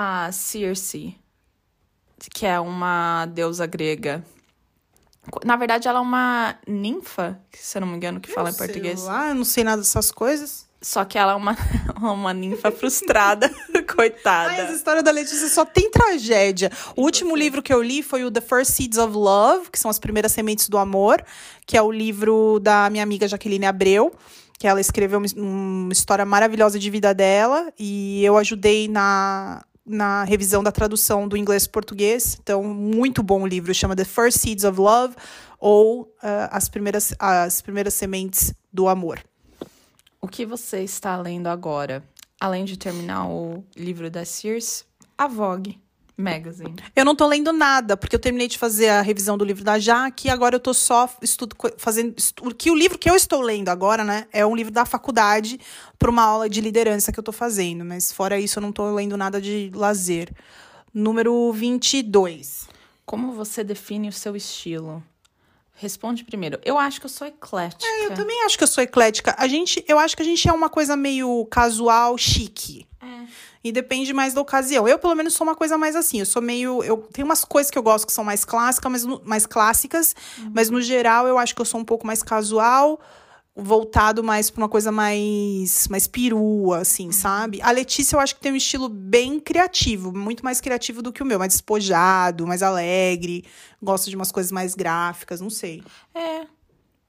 a 0.00 0.30
Circe, 0.30 1.16
que 2.32 2.46
é 2.46 2.60
uma 2.60 3.26
deusa 3.26 3.66
grega. 3.66 4.24
Na 5.44 5.56
verdade, 5.56 5.88
ela 5.88 5.98
é 5.98 6.02
uma 6.02 6.54
ninfa, 6.68 7.40
se 7.52 7.76
eu 7.76 7.80
não 7.80 7.88
me 7.88 7.96
engano, 7.96 8.20
que 8.20 8.30
fala 8.30 8.50
em 8.50 8.54
português. 8.54 9.08
Ah, 9.08 9.30
eu 9.30 9.34
não 9.34 9.42
sei 9.44 9.64
nada 9.64 9.82
dessas 9.82 10.12
coisas. 10.12 10.67
Só 10.80 11.04
que 11.04 11.18
ela 11.18 11.32
é 11.32 11.34
uma, 11.34 11.56
uma 12.00 12.32
ninfa 12.32 12.70
frustrada, 12.70 13.50
coitada. 13.94 14.54
essa 14.54 14.72
história 14.72 15.02
da 15.02 15.10
Letícia 15.10 15.48
só 15.48 15.64
tem 15.64 15.90
tragédia. 15.90 16.70
O 16.96 17.02
último 17.02 17.34
livro 17.34 17.62
que 17.62 17.72
eu 17.72 17.82
li 17.82 18.02
foi 18.02 18.24
o 18.24 18.30
The 18.30 18.40
First 18.40 18.72
Seeds 18.72 18.98
of 18.98 19.12
Love, 19.14 19.70
que 19.70 19.78
são 19.78 19.90
as 19.90 19.98
primeiras 19.98 20.32
sementes 20.32 20.68
do 20.68 20.78
amor, 20.78 21.24
que 21.66 21.76
é 21.76 21.82
o 21.82 21.90
livro 21.90 22.60
da 22.60 22.88
minha 22.90 23.02
amiga 23.02 23.26
Jaqueline 23.26 23.66
Abreu, 23.66 24.14
que 24.58 24.66
ela 24.68 24.80
escreveu 24.80 25.18
uma, 25.18 25.26
uma 25.36 25.92
história 25.92 26.24
maravilhosa 26.24 26.78
de 26.78 26.90
vida 26.90 27.12
dela 27.12 27.72
e 27.78 28.24
eu 28.24 28.36
ajudei 28.36 28.88
na 28.88 29.64
na 29.88 30.22
revisão 30.24 30.62
da 30.62 30.70
tradução 30.70 31.26
do 31.26 31.34
inglês 31.34 31.66
para 31.66 31.72
português. 31.72 32.36
Então, 32.42 32.62
muito 32.62 33.22
bom 33.22 33.42
o 33.42 33.46
livro, 33.46 33.72
chama 33.72 33.96
The 33.96 34.04
First 34.04 34.40
Seeds 34.40 34.64
of 34.64 34.78
Love 34.78 35.16
ou 35.58 36.14
ah, 36.22 36.50
as 36.52 36.68
primeiras 36.68 37.14
as 37.18 37.62
primeiras 37.62 37.94
sementes 37.94 38.52
do 38.70 38.86
amor. 38.86 39.18
O 40.28 40.30
que 40.30 40.44
você 40.44 40.82
está 40.82 41.16
lendo 41.16 41.46
agora? 41.46 42.04
Além 42.38 42.66
de 42.66 42.76
terminar 42.76 43.26
o 43.30 43.64
livro 43.74 44.10
da 44.10 44.26
Circe, 44.26 44.84
a 45.16 45.26
Vogue 45.26 45.80
Magazine. 46.18 46.76
Eu 46.94 47.02
não 47.06 47.16
tô 47.16 47.26
lendo 47.26 47.50
nada, 47.50 47.96
porque 47.96 48.14
eu 48.14 48.20
terminei 48.20 48.46
de 48.46 48.58
fazer 48.58 48.90
a 48.90 49.00
revisão 49.00 49.38
do 49.38 49.44
livro 49.44 49.64
da 49.64 49.78
Jaque 49.78 50.28
e 50.28 50.30
agora 50.30 50.54
eu 50.56 50.60
tô 50.60 50.74
só 50.74 51.08
estudo, 51.22 51.56
fazendo. 51.78 52.12
estu- 52.18 52.54
que 52.54 52.70
o 52.70 52.74
livro 52.74 52.98
que 52.98 53.08
eu 53.08 53.14
estou 53.16 53.40
lendo 53.40 53.70
agora, 53.70 54.04
né, 54.04 54.26
é 54.30 54.44
um 54.44 54.54
livro 54.54 54.70
da 54.70 54.84
faculdade 54.84 55.58
para 55.98 56.10
uma 56.10 56.24
aula 56.24 56.46
de 56.46 56.60
liderança 56.60 57.10
que 57.10 57.18
eu 57.18 57.24
tô 57.24 57.32
fazendo. 57.32 57.82
Mas 57.82 58.12
fora 58.12 58.38
isso, 58.38 58.58
eu 58.58 58.62
não 58.62 58.70
tô 58.70 58.92
lendo 58.94 59.16
nada 59.16 59.40
de 59.40 59.70
lazer. 59.74 60.30
Número 60.92 61.50
22. 61.54 62.68
Como 63.06 63.32
você 63.32 63.64
define 63.64 64.10
o 64.10 64.12
seu 64.12 64.36
estilo? 64.36 65.02
Responde 65.80 66.24
primeiro. 66.24 66.58
Eu 66.64 66.76
acho 66.76 66.98
que 66.98 67.06
eu 67.06 67.10
sou 67.10 67.24
eclética. 67.24 67.86
Eu 68.02 68.12
também 68.12 68.44
acho 68.44 68.58
que 68.58 68.64
eu 68.64 68.68
sou 68.68 68.82
eclética. 68.82 69.34
A 69.38 69.46
gente, 69.46 69.84
eu 69.86 69.96
acho 69.96 70.16
que 70.16 70.22
a 70.22 70.24
gente 70.24 70.48
é 70.48 70.52
uma 70.52 70.68
coisa 70.68 70.96
meio 70.96 71.46
casual, 71.46 72.18
chique. 72.18 72.84
É. 73.00 73.26
E 73.62 73.70
depende 73.70 74.12
mais 74.12 74.34
da 74.34 74.40
ocasião. 74.40 74.88
Eu, 74.88 74.98
pelo 74.98 75.14
menos, 75.14 75.34
sou 75.34 75.46
uma 75.46 75.54
coisa 75.54 75.78
mais 75.78 75.94
assim. 75.94 76.18
Eu 76.18 76.26
sou 76.26 76.42
meio. 76.42 76.82
Eu 76.82 76.96
tenho 77.12 77.24
umas 77.24 77.44
coisas 77.44 77.70
que 77.70 77.78
eu 77.78 77.82
gosto 77.82 78.08
que 78.08 78.12
são 78.12 78.24
mais 78.24 78.44
clássicas, 78.44 78.90
mas 78.90 79.04
mais 79.24 79.46
clássicas. 79.46 80.16
Mas 80.52 80.68
no 80.68 80.82
geral, 80.82 81.28
eu 81.28 81.38
acho 81.38 81.54
que 81.54 81.60
eu 81.60 81.64
sou 81.64 81.80
um 81.80 81.84
pouco 81.84 82.04
mais 82.04 82.24
casual, 82.24 83.00
voltado 83.60 84.22
mais 84.22 84.48
pra 84.48 84.62
uma 84.62 84.68
coisa 84.68 84.92
mais, 84.92 85.88
mais 85.88 86.06
perua, 86.06 86.78
assim, 86.78 87.10
sabe? 87.10 87.60
A 87.60 87.72
Letícia, 87.72 88.14
eu 88.14 88.20
acho 88.20 88.36
que 88.36 88.40
tem 88.40 88.52
um 88.52 88.56
estilo 88.56 88.88
bem 88.88 89.40
criativo, 89.40 90.16
muito 90.16 90.44
mais 90.44 90.60
criativo 90.60 91.02
do 91.02 91.12
que 91.12 91.22
o 91.22 91.26
meu, 91.26 91.38
mais 91.38 91.52
despojado, 91.52 92.46
mais 92.46 92.62
alegre. 92.62 93.44
Gosto 93.82 94.08
de 94.08 94.16
umas 94.16 94.30
coisas 94.30 94.52
mais 94.52 94.74
gráficas, 94.74 95.40
não 95.40 95.50
sei. 95.50 95.82
É. 96.14 96.46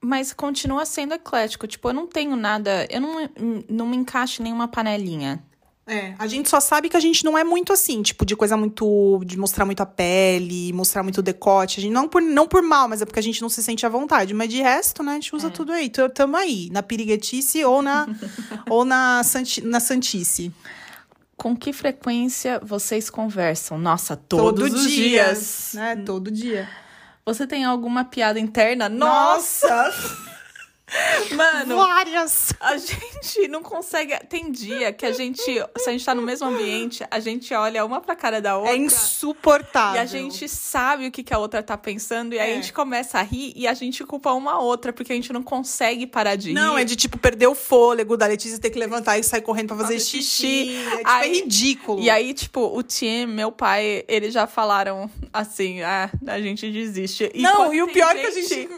Mas 0.02 0.32
continua 0.32 0.84
sendo 0.86 1.14
eclético. 1.14 1.66
Tipo, 1.66 1.90
eu 1.90 1.92
não 1.92 2.06
tenho 2.06 2.34
nada. 2.34 2.86
Eu 2.90 3.00
não, 3.00 3.30
não 3.68 3.86
me 3.86 3.96
encaixo 3.96 4.40
em 4.40 4.44
nenhuma 4.44 4.66
panelinha. 4.66 5.44
É, 5.90 6.14
a 6.20 6.28
gente 6.28 6.48
só 6.48 6.60
sabe 6.60 6.88
que 6.88 6.96
a 6.96 7.00
gente 7.00 7.24
não 7.24 7.36
é 7.36 7.42
muito 7.42 7.72
assim, 7.72 8.00
tipo, 8.00 8.24
de 8.24 8.36
coisa 8.36 8.56
muito. 8.56 9.20
de 9.26 9.36
mostrar 9.36 9.66
muito 9.66 9.80
a 9.80 9.86
pele, 9.86 10.72
mostrar 10.72 11.02
muito 11.02 11.18
o 11.18 11.22
decote. 11.22 11.80
A 11.80 11.82
gente, 11.82 11.92
não, 11.92 12.08
por, 12.08 12.22
não 12.22 12.46
por 12.46 12.62
mal, 12.62 12.88
mas 12.88 13.02
é 13.02 13.04
porque 13.04 13.18
a 13.18 13.22
gente 13.22 13.42
não 13.42 13.48
se 13.48 13.60
sente 13.60 13.84
à 13.84 13.88
vontade. 13.88 14.32
Mas 14.32 14.48
de 14.48 14.62
resto, 14.62 15.02
né, 15.02 15.10
a 15.10 15.14
gente 15.16 15.34
usa 15.34 15.50
tudo 15.50 15.72
aí. 15.72 15.90
Tamo 15.90 16.36
aí, 16.36 16.68
na 16.70 16.80
piriguetice 16.80 17.64
ou 17.64 17.82
na, 17.82 18.06
ou 18.70 18.84
na, 18.84 19.24
santi, 19.24 19.62
na 19.62 19.80
santice. 19.80 20.52
Com 21.36 21.56
que 21.56 21.72
frequência 21.72 22.60
vocês 22.62 23.10
conversam? 23.10 23.76
Nossa, 23.76 24.16
Todo 24.16 24.62
todos 24.62 24.84
os 24.84 24.88
dia, 24.88 25.24
dias. 25.24 25.72
Né? 25.74 25.96
Todo 25.96 26.30
dia. 26.30 26.68
Você 27.26 27.48
tem 27.48 27.64
alguma 27.64 28.04
piada 28.04 28.38
interna? 28.38 28.88
Nossa! 28.88 29.92
Mano, 31.34 31.76
Várias. 31.76 32.52
a 32.60 32.76
gente 32.76 33.48
não 33.48 33.62
consegue. 33.62 34.14
Tem 34.28 34.50
dia 34.50 34.92
que 34.92 35.06
a 35.06 35.12
gente, 35.12 35.42
se 35.42 35.88
a 35.88 35.92
gente 35.92 36.04
tá 36.04 36.14
no 36.14 36.22
mesmo 36.22 36.48
ambiente, 36.48 37.04
a 37.10 37.20
gente 37.20 37.52
olha 37.54 37.84
uma 37.84 38.00
pra 38.00 38.16
cara 38.16 38.40
da 38.40 38.56
outra. 38.56 38.72
É 38.72 38.76
insuportável. 38.76 39.96
E 39.96 39.98
a 40.02 40.06
gente 40.06 40.48
sabe 40.48 41.06
o 41.06 41.10
que, 41.10 41.22
que 41.22 41.32
a 41.34 41.38
outra 41.38 41.62
tá 41.62 41.76
pensando, 41.76 42.34
e 42.34 42.38
aí 42.38 42.50
É. 42.50 42.52
a 42.52 42.56
gente 42.56 42.72
começa 42.72 43.18
a 43.18 43.22
rir 43.22 43.52
e 43.56 43.66
a 43.66 43.74
gente 43.74 44.04
culpa 44.04 44.32
uma 44.32 44.58
outra, 44.60 44.92
porque 44.92 45.12
a 45.12 45.16
gente 45.16 45.32
não 45.32 45.42
consegue 45.42 46.06
parar 46.06 46.36
de 46.36 46.52
Não, 46.52 46.74
rir. 46.76 46.82
é 46.82 46.84
de 46.84 46.96
tipo 46.96 47.18
perder 47.18 47.46
o 47.46 47.54
fôlego 47.54 48.16
da 48.16 48.26
Letícia 48.26 48.58
ter 48.58 48.70
que 48.70 48.78
levantar 48.78 49.18
e 49.18 49.22
sair 49.22 49.42
correndo 49.42 49.68
pra 49.68 49.76
fazer 49.78 50.00
xixi. 50.00 50.22
xixi. 50.22 50.76
É, 50.76 50.96
tipo, 50.96 51.00
Aí- 51.08 51.30
é 51.30 51.34
ridículo. 51.34 52.00
E 52.02 52.10
aí, 52.10 52.34
tipo, 52.34 52.60
o 52.76 52.82
Tim, 52.82 53.26
meu 53.26 53.52
pai, 53.52 54.04
eles 54.08 54.32
já 54.34 54.46
falaram 54.46 55.10
assim, 55.32 55.82
ah, 55.82 56.10
a 56.26 56.40
gente 56.40 56.70
desiste. 56.70 57.30
E 57.34 57.42
Não, 57.42 57.72
e 57.72 57.82
o 57.82 57.88
pior 57.88 58.16
é 58.16 58.20
que 58.20 58.26
a 58.26 58.30
gente. 58.30 58.68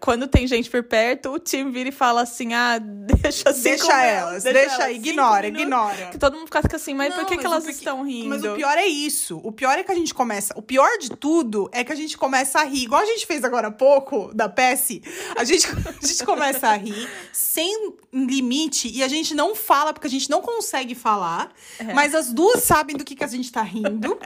Quando 0.00 0.26
tem 0.28 0.46
gente 0.46 0.70
por 0.70 0.82
perto, 0.82 1.30
o 1.32 1.38
Tim 1.38 1.55
vira 1.64 1.88
e 1.88 1.92
fala 1.92 2.22
assim, 2.22 2.54
ah, 2.54 2.78
deixa 2.78 3.50
assim 3.50 3.62
Deixa 3.62 4.02
elas, 4.02 4.42
deixa, 4.44 4.58
elas, 4.58 4.74
cinco 4.94 5.06
ignora, 5.08 5.46
ignora. 5.48 6.06
Que 6.10 6.18
todo 6.18 6.36
mundo 6.36 6.46
fica 6.46 6.76
assim, 6.76 6.94
mas 6.94 7.10
Não, 7.10 7.18
por 7.18 7.26
que, 7.26 7.34
mas 7.34 7.40
que 7.40 7.46
elas 7.46 7.64
porque- 7.64 7.76
estão 7.78 8.02
rindo? 8.02 8.28
Mas 8.28 8.44
o 8.44 8.54
pior 8.54 8.76
é 8.78 8.86
isso. 8.86 9.40
O 9.42 9.52
pior 9.52 9.78
é 9.78 9.82
que 9.82 9.92
a 9.92 9.94
gente 9.94 10.12
começa. 10.14 10.52
O 10.56 10.62
pior 10.62 10.98
de 10.98 11.10
tudo 11.10 11.68
é 11.72 11.82
que 11.84 11.92
a 11.92 11.96
gente 11.96 12.16
começa 12.18 12.60
a 12.60 12.64
rir. 12.64 12.84
Igual 12.84 13.02
a 13.02 13.06
gente 13.06 13.26
fez 13.26 13.44
agora 13.44 13.68
há 13.68 13.72
pouco, 13.72 14.30
da 14.34 14.48
PS. 14.48 15.00
A 15.36 15.44
gente, 15.44 15.66
a 16.02 16.06
gente 16.06 16.24
começa 16.24 16.68
a 16.68 16.74
rir 16.76 17.08
sem 17.32 17.92
limite 18.12 18.88
e 18.92 19.02
a 19.02 19.08
gente 19.08 19.34
não 19.34 19.54
fala 19.54 19.92
porque 19.92 20.06
a 20.06 20.10
gente 20.10 20.28
não 20.30 20.40
consegue 20.40 20.94
falar. 20.94 21.52
É. 21.78 21.92
Mas 21.92 22.14
as 22.14 22.32
duas 22.32 22.62
sabem 22.62 22.96
do 22.96 23.04
que, 23.04 23.14
que 23.14 23.24
a 23.24 23.28
gente 23.28 23.50
tá 23.52 23.62
rindo. 23.62 24.18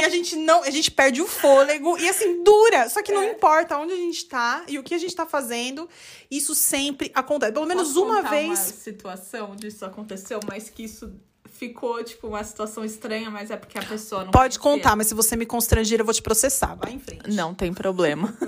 e 0.00 0.04
a 0.04 0.08
gente 0.08 0.36
não. 0.36 0.62
A 0.62 0.70
gente 0.70 0.90
perde 0.90 1.20
o 1.22 1.26
fôlego. 1.26 1.98
E 1.98 2.08
assim, 2.08 2.42
dura. 2.42 2.88
Só 2.88 3.02
que 3.02 3.12
não 3.12 3.22
É. 3.22 3.30
importa 3.32 3.76
onde 3.78 3.92
a 3.92 3.96
gente 3.96 4.24
tá 4.26 4.64
e 4.68 4.78
o 4.78 4.82
que 4.82 4.94
a 4.94 4.98
gente 4.98 5.14
tá 5.14 5.26
fazendo. 5.26 5.88
Isso 6.30 6.54
sempre 6.54 6.73
acontece. 7.14 7.52
Pelo 7.52 7.66
menos 7.66 7.88
Posso 7.88 8.04
uma 8.04 8.22
vez. 8.22 8.46
Uma 8.46 8.56
situação 8.56 9.56
disso 9.56 9.84
aconteceu, 9.84 10.40
mas 10.48 10.70
que 10.70 10.84
isso 10.84 11.12
ficou, 11.44 12.02
tipo, 12.02 12.26
uma 12.28 12.42
situação 12.42 12.84
estranha, 12.84 13.30
mas 13.30 13.50
é 13.50 13.56
porque 13.56 13.78
a 13.78 13.82
pessoa 13.82 14.24
não 14.24 14.30
Pode 14.32 14.58
conhecia. 14.58 14.82
contar, 14.82 14.96
mas 14.96 15.06
se 15.06 15.14
você 15.14 15.36
me 15.36 15.46
constranger, 15.46 16.00
eu 16.00 16.04
vou 16.04 16.12
te 16.14 16.22
processar. 16.22 16.74
Vai 16.74 16.92
em 16.92 16.98
frente. 16.98 17.30
Não 17.30 17.54
tem 17.54 17.72
problema. 17.72 18.34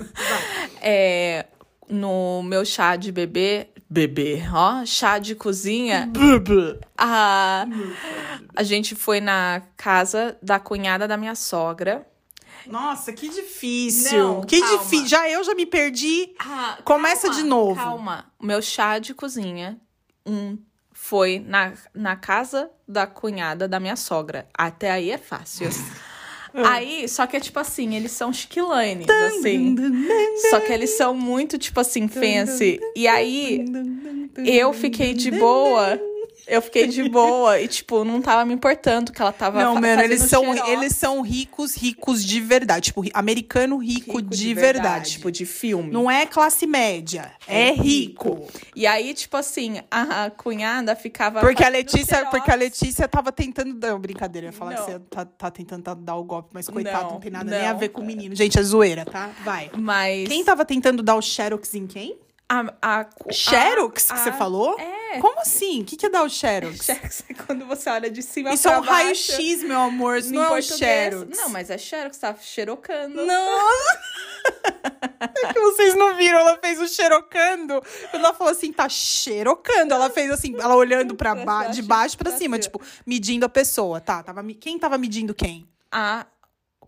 É, 0.79 1.47
no 1.89 2.43
meu 2.43 2.63
chá 2.63 2.95
de 2.95 3.11
bebê, 3.11 3.67
bebê, 3.89 4.43
ó, 4.53 4.85
chá 4.85 5.17
de 5.17 5.33
cozinha, 5.35 6.09
a, 6.97 7.65
a 8.55 8.63
gente 8.63 8.93
foi 8.93 9.19
na 9.19 9.61
casa 9.75 10.37
da 10.41 10.59
cunhada 10.59 11.07
da 11.07 11.17
minha 11.17 11.35
sogra. 11.35 12.05
Nossa, 12.69 13.13
que 13.13 13.29
difícil. 13.29 14.17
Não, 14.17 14.41
que 14.41 14.59
calma. 14.59 14.77
difícil. 14.77 15.07
Já 15.07 15.29
eu 15.29 15.43
já 15.43 15.53
me 15.55 15.65
perdi. 15.65 16.33
Ah, 16.39 16.77
Começa 16.83 17.29
de 17.29 17.43
novo. 17.43 17.75
Calma. 17.75 18.25
O 18.39 18.45
meu 18.45 18.61
chá 18.61 18.99
de 18.99 19.13
cozinha 19.13 19.79
um, 20.25 20.57
foi 20.91 21.39
na, 21.39 21.73
na 21.93 22.15
casa 22.15 22.69
da 22.87 23.07
cunhada 23.07 23.67
da 23.67 23.79
minha 23.79 23.95
sogra. 23.95 24.47
Até 24.53 24.91
aí 24.91 25.11
é 25.11 25.17
fácil. 25.17 25.69
Aí, 26.53 27.07
só 27.07 27.27
que 27.27 27.37
é 27.37 27.39
tipo 27.39 27.59
assim, 27.59 27.93
eles 27.95 28.11
são 28.13 28.33
chiquilanes, 28.33 29.05
assim. 29.07 29.75
Só 30.49 30.59
que 30.59 30.71
eles 30.73 30.91
são 30.91 31.13
muito, 31.13 31.55
tipo 31.57 31.79
assim, 31.79 32.07
fancy. 32.07 32.79
E 32.95 33.07
aí, 33.07 33.63
eu 34.37 34.73
fiquei 34.73 35.13
de 35.13 35.29
boa. 35.29 35.99
Eu 36.47 36.61
fiquei 36.61 36.87
de 36.87 37.07
boa 37.09 37.59
e, 37.59 37.67
tipo, 37.67 38.03
não 38.05 38.21
tava 38.21 38.45
me 38.45 38.53
importando 38.53 39.11
que 39.11 39.21
ela 39.21 39.33
tava 39.33 39.61
Não, 39.61 39.75
mano, 39.75 40.01
eles 40.01 40.21
são, 40.23 40.53
xerox. 40.53 40.69
eles 40.71 40.95
são 40.95 41.21
ricos, 41.21 41.75
ricos 41.75 42.23
de 42.23 42.39
verdade. 42.39 42.85
Tipo, 42.85 43.01
ri- 43.01 43.11
americano 43.13 43.77
rico, 43.77 44.17
Rico 44.17 44.21
de, 44.21 44.53
verdade. 44.53 45.11
Tipo, 45.11 45.29
de 45.31 45.45
filme. 45.45 45.91
Não 45.91 46.09
é 46.09 46.25
classe 46.25 46.65
média, 46.65 47.31
é, 47.47 47.69
É 47.69 47.71
rico. 47.73 48.47
E 48.75 48.87
aí, 48.87 49.13
tipo 49.13 49.35
assim, 49.35 49.81
a 49.91 50.29
cunhada 50.29 50.95
ficava. 50.95 51.41
Porque 51.41 51.63
a 51.63 51.69
Letícia, 51.69 52.15
xerox. 52.17 52.31
porque 52.31 52.49
a 52.51 52.55
Letícia 52.55 53.07
tava 53.07 53.31
tentando 53.31 53.73
dar. 53.73 53.97
Brincadeira, 53.97 54.47
eu 54.47 54.51
ia 54.51 54.57
falar 54.57 54.75
Não. 54.75 54.85
que 54.85 54.91
você 54.91 54.99
tá, 55.09 55.25
tá 55.25 55.51
tentando 55.51 55.95
dar 55.95 56.15
o 56.15 56.23
golpe, 56.23 56.49
mas 56.53 56.69
coitado, 56.69 57.03
não, 57.05 57.11
Não, 57.13 57.19
tem 57.19 57.31
nada 57.31 57.49
nem 57.49 57.67
a 57.67 57.73
não. 57.73 57.79
ver 57.79 57.89
com 57.89 58.01
o 58.01 58.05
menino. 58.05 58.35
Gente, 58.35 58.57
é 58.57 58.63
zoeira, 58.63 59.03
tá? 59.05 59.29
Vai. 59.43 59.69
Mas. 59.77 60.27
Quem 60.29 60.43
tava 60.45 60.63
tentando 60.63 61.03
dar 61.03 61.15
o 61.15 61.21
Xerox 61.21 61.73
em 61.75 61.85
quem? 61.87 62.15
A, 62.49 62.73
a, 62.81 63.05
Xerox 63.31 64.09
a- 64.09 64.13
que 64.15 64.19
você 64.21 64.29
a- 64.29 64.33
falou? 64.33 64.79
É. 64.79 65.19
Como 65.19 65.39
assim? 65.41 65.81
O 65.81 65.85
que, 65.85 65.97
que 65.97 66.05
é 66.05 66.09
dar 66.09 66.23
o 66.23 66.29
Xerox? 66.29 66.77
Xerox 66.85 67.23
é 67.29 67.33
quando 67.33 67.65
você 67.65 67.89
olha 67.89 68.09
de 68.09 68.21
cima 68.21 68.53
Isso 68.53 68.67
é 68.67 68.71
pra 68.71 68.79
um 68.81 68.85
baixo. 68.85 69.31
raio-x, 69.33 69.63
meu 69.63 69.79
amor. 69.79 70.17
Isso 70.17 70.33
não 70.33 70.43
é 70.43 70.45
um 70.45 70.49
português. 70.49 70.77
Xerox. 71.13 71.37
Não, 71.37 71.49
mas 71.49 71.69
é 71.69 71.77
Xerox, 71.77 72.17
tá 72.17 72.33
xerocando. 72.35 73.25
Não! 73.25 73.67
É 75.19 75.53
que 75.53 75.59
vocês 75.59 75.95
não 75.95 76.15
viram, 76.15 76.39
ela 76.39 76.57
fez 76.63 76.79
o 76.79 76.87
xerocando. 76.87 77.81
Ela 78.13 78.33
falou 78.33 78.51
assim, 78.51 78.71
tá 78.71 78.87
xerocando. 78.87 79.93
Ela 79.93 80.09
fez 80.09 80.31
assim, 80.31 80.55
ela 80.59 80.75
olhando 80.75 81.15
pra 81.15 81.35
ba 81.35 81.67
de 81.67 81.81
baixo 81.81 82.17
pra 82.17 82.29
pra 82.29 82.37
cima, 82.37 82.55
cima. 82.55 82.59
tipo, 82.59 82.81
medindo 83.05 83.45
a 83.45 83.49
pessoa. 83.49 83.99
Tá, 83.99 84.21
tava, 84.23 84.43
quem 84.53 84.77
tava 84.79 84.97
medindo 84.97 85.33
quem? 85.33 85.67
A 85.91 86.25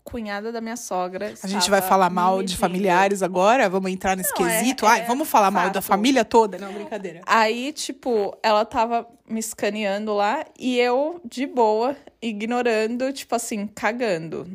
cunhada 0.04 0.50
da 0.52 0.60
minha 0.60 0.76
sogra. 0.76 1.34
A 1.42 1.46
gente 1.46 1.68
vai 1.70 1.80
falar 1.82 2.10
mal 2.10 2.42
de 2.42 2.56
familiares 2.56 3.22
agora? 3.22 3.68
Vamos 3.68 3.90
entrar 3.90 4.16
nesse 4.16 4.32
Não, 4.38 4.46
é- 4.46 4.58
quesito? 4.60 4.86
Ai, 4.86 5.00
é 5.02 5.04
vamos 5.04 5.28
falar 5.28 5.50
mal 5.50 5.70
da 5.70 5.80
fato. 5.80 5.84
família 5.96 6.24
toda? 6.24 6.58
Não, 6.58 6.72
brincadeira. 6.72 7.20
Aí, 7.26 7.72
tipo, 7.72 8.36
ela 8.42 8.64
tava 8.64 9.06
me 9.28 9.38
escaneando 9.40 10.14
lá 10.14 10.44
e 10.58 10.78
eu, 10.78 11.20
de 11.24 11.46
boa, 11.46 11.96
ignorando, 12.20 13.12
tipo 13.12 13.34
assim, 13.34 13.66
cagando. 13.66 14.46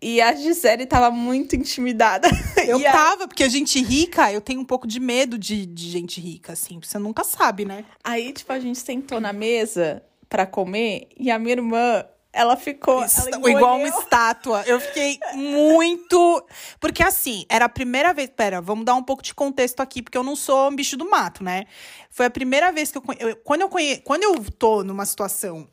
E 0.00 0.20
a 0.20 0.34
Gisele 0.34 0.86
tava 0.86 1.10
muito 1.10 1.56
intimidada. 1.56 2.28
Eu 2.66 2.78
a- 2.86 2.92
tava, 2.92 3.28
porque 3.28 3.42
a 3.44 3.48
gente 3.48 3.80
rica, 3.82 4.30
eu 4.32 4.40
tenho 4.40 4.60
um 4.60 4.64
pouco 4.64 4.86
de 4.86 4.98
medo 5.00 5.38
de, 5.38 5.64
de 5.64 5.88
gente 5.90 6.20
rica, 6.20 6.52
assim. 6.52 6.78
Você 6.82 6.98
nunca 6.98 7.22
sabe, 7.24 7.64
né? 7.64 7.84
Aí, 8.04 8.32
tipo, 8.32 8.52
a 8.52 8.58
gente 8.60 8.78
sentou 8.78 9.20
na 9.20 9.32
mesa 9.32 10.02
pra 10.28 10.44
comer 10.44 11.08
e 11.16 11.30
a 11.30 11.38
minha 11.38 11.52
irmã, 11.54 12.04
ela 12.36 12.54
ficou. 12.54 13.02
ela 13.02 13.50
igual 13.50 13.78
uma 13.78 13.88
estátua. 13.88 14.62
Eu 14.66 14.78
fiquei 14.78 15.18
muito. 15.32 16.46
Porque 16.78 17.02
assim, 17.02 17.46
era 17.48 17.64
a 17.64 17.68
primeira 17.68 18.12
vez. 18.12 18.28
Pera, 18.28 18.60
vamos 18.60 18.84
dar 18.84 18.94
um 18.94 19.02
pouco 19.02 19.22
de 19.22 19.34
contexto 19.34 19.80
aqui, 19.80 20.02
porque 20.02 20.18
eu 20.18 20.22
não 20.22 20.36
sou 20.36 20.68
um 20.68 20.76
bicho 20.76 20.98
do 20.98 21.08
mato, 21.08 21.42
né? 21.42 21.64
Foi 22.10 22.26
a 22.26 22.30
primeira 22.30 22.70
vez 22.70 22.92
que 22.92 22.98
eu, 22.98 23.02
quando 23.42 23.62
eu 23.62 23.68
conhe... 23.70 23.96
Quando 23.98 24.22
eu 24.22 24.44
tô 24.52 24.84
numa 24.84 25.06
situação 25.06 25.66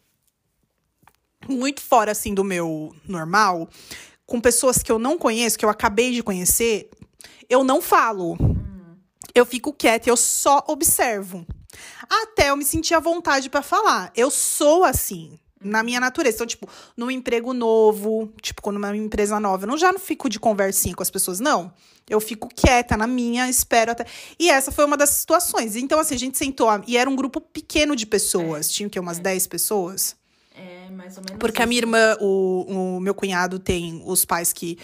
muito 1.50 1.82
fora, 1.82 2.14
assim, 2.14 2.34
do 2.34 2.46
meu 2.46 2.96
normal, 3.06 3.68
com 4.26 4.40
pessoas 4.40 4.82
que 4.82 4.92
eu 4.92 4.98
não 4.98 5.18
conheço, 5.18 5.60
que 5.60 5.66
eu 5.66 5.70
acabei 5.70 6.14
de 6.14 6.24
conhecer, 6.24 6.90
eu 7.50 7.62
não 7.66 7.82
falo. 7.82 8.38
Eu 9.36 9.46
fico 9.46 9.74
quieta, 9.74 10.10
eu 10.10 10.16
só 10.16 10.64
observo. 10.68 11.46
Até 12.10 12.52
eu 12.52 12.56
me 12.56 12.64
sentir 12.64 12.94
à 12.94 13.00
vontade 13.02 13.50
pra 13.50 13.62
falar. 13.62 14.14
Eu 14.16 14.32
sou 14.32 14.86
assim, 14.86 15.38
na 15.64 15.84
minha 15.84 16.00
natureza. 16.00 16.38
Então, 16.38 16.48
tipo, 16.48 16.68
num 16.96 17.10
emprego 17.10 17.54
novo, 17.54 18.32
tipo, 18.42 18.62
quando 18.62 18.78
uma 18.78 18.96
empresa 18.96 19.40
nova, 19.40 19.64
eu 19.64 19.68
não 19.68 19.78
já 19.78 19.92
não 19.92 20.00
fico 20.00 20.30
de 20.30 20.40
conversinha 20.40 20.96
com 20.96 21.04
as 21.04 21.10
pessoas, 21.10 21.40
não. 21.40 21.74
Eu 22.10 22.20
fico 22.20 22.50
quieta 22.54 22.98
na 22.98 23.08
minha, 23.08 23.50
espero 23.50 23.92
até. 23.92 24.06
E 24.38 24.50
essa 24.50 24.72
foi 24.72 24.86
uma 24.86 24.98
das 24.98 25.10
situações. 25.12 25.76
Então, 25.76 26.00
assim, 26.00 26.16
a 26.16 26.20
gente 26.20 26.38
sentou, 26.38 26.68
e 26.86 26.98
era 26.98 27.10
um 27.10 27.16
grupo 27.16 27.40
pequeno 27.40 27.96
de 27.96 28.06
pessoas. 28.06 28.70
Tinha 28.70 28.88
o 28.88 28.90
quê? 28.90 29.00
Umas 29.00 29.20
10 29.20 29.48
pessoas? 29.48 30.16
É, 30.56 30.90
mais 30.92 31.18
ou 31.18 31.24
menos. 31.24 31.40
Porque 31.40 31.62
a 31.62 31.66
minha 31.66 31.80
isso. 31.80 31.88
irmã, 31.88 32.18
o, 32.20 32.96
o 32.98 33.00
meu 33.00 33.16
cunhado 33.16 33.58
tem 33.58 34.04
os 34.06 34.26
pais 34.26 34.52
que, 34.54 34.78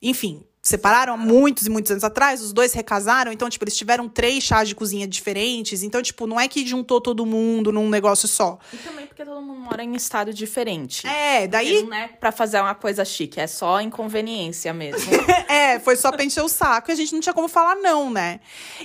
enfim, 0.00 0.42
separaram 0.62 1.14
há 1.14 1.16
muitos 1.16 1.66
e 1.66 1.70
muitos 1.70 1.90
anos 1.90 2.04
atrás, 2.04 2.40
os 2.40 2.52
dois 2.52 2.72
recasaram, 2.72 3.32
então, 3.32 3.50
tipo, 3.50 3.64
eles 3.64 3.76
tiveram 3.76 4.08
três 4.08 4.44
chás 4.44 4.68
de 4.68 4.76
cozinha 4.76 5.08
diferentes, 5.08 5.82
então, 5.82 6.00
tipo, 6.00 6.24
não 6.24 6.38
é 6.38 6.46
que 6.46 6.64
juntou 6.64 7.00
todo 7.00 7.26
mundo 7.26 7.72
num 7.72 7.90
negócio 7.90 8.28
só. 8.28 8.60
E 8.72 8.76
também 8.76 9.06
porque 9.08 9.24
todo 9.24 9.42
mundo 9.42 9.58
mora 9.58 9.82
em 9.82 9.92
estado 9.96 10.32
diferente. 10.32 11.04
É, 11.04 11.48
daí, 11.48 11.72
Porque 11.72 11.90
Não 11.90 11.96
é 11.96 12.06
pra 12.06 12.30
fazer 12.30 12.60
uma 12.60 12.76
coisa 12.76 13.04
chique, 13.04 13.40
é 13.40 13.48
só 13.48 13.80
inconveniência 13.80 14.72
mesmo. 14.72 15.10
é, 15.50 15.80
foi 15.80 15.96
só 15.96 16.12
pra 16.12 16.22
encher 16.22 16.44
o 16.44 16.48
saco 16.48 16.90
e 16.90 16.92
a 16.92 16.96
gente 16.96 17.12
não 17.12 17.20
tinha 17.20 17.34
como 17.34 17.48
falar 17.48 17.74
não, 17.74 18.08
né? 18.08 18.38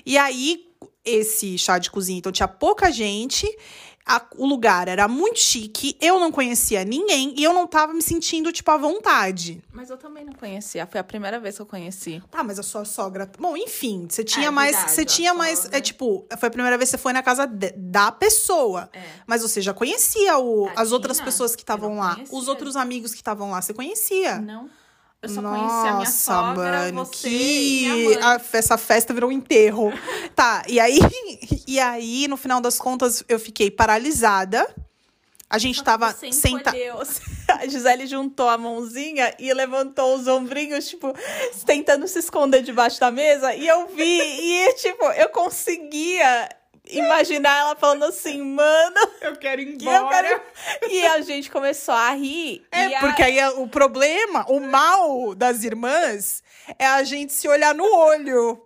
E 0.04 0.18
aí, 0.18 0.66
esse 1.06 1.60
chá 1.60 1.78
de 1.78 1.92
cozinha, 1.92 2.18
então, 2.18 2.32
tinha 2.32 2.48
pouca 2.48 2.92
gente, 2.92 3.48
a- 4.08 4.26
o 4.38 4.46
lugar 4.46 4.88
era 4.88 5.08
muito 5.08 5.40
chique, 5.40 5.98
eu 6.02 6.20
não 6.20 6.32
conhecia 6.32 6.84
ninguém 6.86 7.34
e 7.38 7.44
eu 7.44 7.54
não 7.54 7.68
tava 7.68 7.94
me 7.94 8.02
sentindo, 8.02 8.52
tipo, 8.52 8.70
à 8.72 8.78
vontade. 8.78 9.62
Mas 9.72 9.90
eu 9.90 9.98
também 9.98 10.24
não 10.26 10.34
conhecia, 10.34 10.88
foi 10.88 11.00
a 11.00 11.04
primeira 11.04 11.40
vez 11.40 11.56
que 11.56 11.62
eu 11.62 11.66
conheci. 11.66 12.24
Tá, 12.32 12.44
mas 12.44 12.58
a 12.60 12.64
sua 12.64 12.86
sogra. 12.86 13.30
Bom, 13.40 13.56
enfim, 13.58 14.08
você 14.10 14.24
tinha 14.24 14.48
É 14.48 14.52
mais. 14.52 14.72
verdade, 14.76 14.92
Você 14.94 15.06
tinha 15.06 15.34
mais. 15.34 15.60
sogra. 15.60 15.78
É 15.78 15.82
tipo, 15.82 16.26
foi 16.40 16.48
a 16.48 16.52
primeira 16.52 16.78
vez 16.78 16.90
que 16.90 16.98
você 16.98 17.02
foi 17.04 17.14
na 17.14 17.22
casa 17.22 17.46
de- 17.46 17.74
da 17.76 18.12
pessoa. 18.12 18.90
É. 18.94 19.02
Mas 19.28 19.42
você 19.42 19.62
já 19.62 19.74
conhecia 19.74 20.38
o, 20.38 20.70
as 20.76 20.92
outras 20.92 21.20
pessoas 21.20 21.56
que 21.56 21.62
estavam 21.64 21.98
lá. 21.98 22.16
conhecia. 22.16 22.38
Os 22.38 22.48
outros 22.48 22.76
amigos 22.76 23.12
que 23.12 23.18
estavam 23.18 23.52
lá, 23.52 23.62
você 23.62 23.74
conhecia. 23.74 24.40
Não. 24.40 24.70
Eu 25.22 25.30
só 25.30 25.42
conhecia 25.42 25.68
a 25.68 25.84
minha 25.84 25.94
Nossa, 25.94 26.12
sogra, 26.12 26.72
mano, 26.84 27.06
você 27.06 27.28
que 27.30 28.18
a- 28.22 28.40
essa 28.54 28.78
festa 28.78 29.14
virou 29.14 29.30
um 29.30 29.34
enterro. 29.34 29.92
tá, 30.36 30.64
e 30.68 30.80
aí, 30.80 31.00
e 31.68 31.80
aí, 31.80 32.28
no 32.28 32.38
final 32.38 32.62
das 32.62 32.78
contas, 32.78 33.24
eu 33.28 33.40
fiquei 33.40 33.72
paralisada. 33.72 34.68
A 35.50 35.58
gente 35.58 35.82
tava 35.82 36.14
encolheu. 36.24 37.00
A 37.48 37.66
Gisele 37.66 38.06
juntou 38.06 38.50
a 38.50 38.58
mãozinha 38.58 39.34
e 39.40 39.52
levantou 39.54 40.16
os 40.18 40.28
ombrinhos, 40.28 40.88
tipo, 40.90 41.14
tentando 41.66 42.06
se 42.08 42.20
esconder 42.20 42.62
debaixo 42.62 43.00
da 43.00 43.10
mesa. 43.10 43.56
E 43.56 43.66
eu 43.66 43.88
vi, 43.88 44.04
e 44.22 44.74
tipo, 44.74 45.06
eu 45.14 45.30
conseguia 45.30 46.50
imaginar 46.92 47.58
ela 47.60 47.76
falando 47.76 48.06
assim, 48.06 48.42
mano, 48.42 48.96
Eu 49.22 49.36
quero 49.36 49.62
ir 49.62 49.78
eu 49.84 50.08
quero. 50.10 50.42
E 50.90 51.06
a 51.06 51.22
gente 51.22 51.50
começou 51.52 51.94
a 51.94 52.12
rir. 52.12 52.66
É, 52.72 52.88
e 52.90 52.96
a- 52.96 53.00
porque 53.00 53.24
aí 53.24 53.40
é 53.40 53.50
o 53.50 53.68
problema, 53.68 54.46
o 54.50 54.60
mal 54.60 55.34
das 55.36 55.64
irmãs 55.64 56.44
é 56.78 56.86
a 56.86 57.04
gente 57.04 57.34
se 57.34 57.48
olhar 57.48 57.74
no 57.76 57.84
olho. 57.86 58.62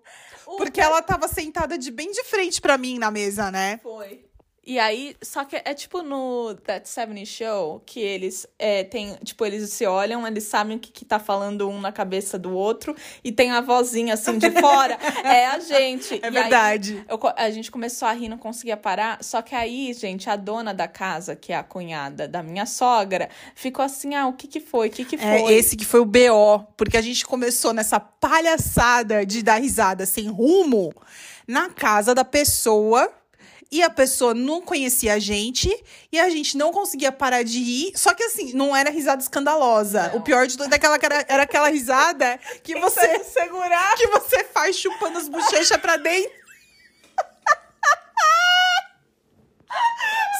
o- 0.45 0.57
Porque 0.57 0.81
ela 0.81 1.01
tava 1.01 1.27
sentada 1.29 1.77
de 1.77 1.89
bem 1.91 2.11
de 2.11 2.23
frente 2.25 2.59
pra 2.59 2.77
mim 2.77 2.99
na 2.99 3.09
mesa, 3.09 3.49
né? 3.51 3.79
Foi. 3.81 4.25
E 4.71 4.79
aí, 4.79 5.17
só 5.21 5.43
que 5.43 5.57
é 5.65 5.73
tipo 5.73 6.01
no 6.01 6.55
That 6.63 6.87
70 6.87 7.25
Show, 7.25 7.81
que 7.85 7.99
eles 7.99 8.47
é, 8.57 8.85
tem, 8.85 9.15
tipo, 9.21 9.45
eles 9.45 9.69
se 9.73 9.85
olham, 9.85 10.25
eles 10.25 10.45
sabem 10.45 10.77
o 10.77 10.79
que, 10.79 10.89
que 10.93 11.03
tá 11.03 11.19
falando 11.19 11.67
um 11.69 11.81
na 11.81 11.91
cabeça 11.91 12.39
do 12.39 12.53
outro, 12.53 12.95
e 13.21 13.33
tem 13.33 13.51
a 13.51 13.59
vozinha 13.59 14.13
assim 14.13 14.37
de 14.37 14.49
fora, 14.51 14.97
é 15.25 15.47
a 15.47 15.59
gente. 15.59 16.13
É 16.23 16.25
E 16.25 16.25
aí, 16.27 16.31
verdade. 16.33 17.05
eu 17.09 17.17
co- 17.17 17.33
a 17.35 17.49
gente 17.49 17.69
começou 17.69 18.07
a 18.07 18.13
rir, 18.13 18.29
não 18.29 18.37
conseguia 18.37 18.77
parar. 18.77 19.21
Só 19.21 19.41
que 19.41 19.53
aí, 19.53 19.91
gente, 19.93 20.29
a 20.29 20.37
dona 20.37 20.73
da 20.73 20.87
casa, 20.87 21.35
que 21.35 21.51
é 21.51 21.57
a 21.57 21.63
cunhada 21.63 22.25
da 22.25 22.41
minha 22.41 22.65
sogra, 22.65 23.27
ficou 23.53 23.83
assim: 23.83 24.15
ah, 24.15 24.27
o 24.27 24.33
que 24.33 24.47
que 24.47 24.61
foi? 24.61 24.87
O 24.87 24.91
que 24.91 25.03
que 25.03 25.15
É, 25.17 25.39
foi? 25.39 25.53
esse 25.53 25.75
que 25.75 25.83
foi 25.85 25.99
o 25.99 26.05
BO, 26.05 26.65
porque 26.77 26.95
a 26.95 27.01
gente 27.01 27.25
começou 27.25 27.73
nessa 27.73 27.99
palhaçada 27.99 29.25
de 29.25 29.43
dar 29.43 29.55
risada 29.61 30.05
sem 30.05 30.27
rumo 30.29 30.93
na 31.47 31.69
casa 31.69 32.15
da 32.15 32.23
pessoa. 32.23 33.11
E 33.71 33.81
a 33.81 33.89
pessoa 33.89 34.33
não 34.33 34.61
conhecia 34.61 35.13
a 35.13 35.19
gente 35.19 35.71
e 36.11 36.19
a 36.19 36.29
gente 36.29 36.57
não 36.57 36.73
conseguia 36.73 37.09
parar 37.09 37.41
de 37.41 37.57
rir. 37.57 37.93
Só 37.95 38.13
que 38.13 38.23
assim, 38.23 38.51
não 38.51 38.75
era 38.75 38.89
risada 38.89 39.21
escandalosa. 39.21 40.09
Não. 40.09 40.17
O 40.17 40.21
pior 40.21 40.45
de 40.45 40.57
tudo 40.57 40.73
é 40.73 40.75
aquela, 40.75 40.99
era, 41.01 41.25
era 41.29 41.43
aquela 41.43 41.69
risada 41.69 42.37
que 42.61 42.77
você 42.77 43.23
segurar, 43.23 43.95
que 43.95 44.07
você 44.07 44.43
faz 44.43 44.75
chupando 44.75 45.17
as 45.17 45.29
bochechas 45.29 45.77
pra 45.77 45.95
dentro. 45.95 46.29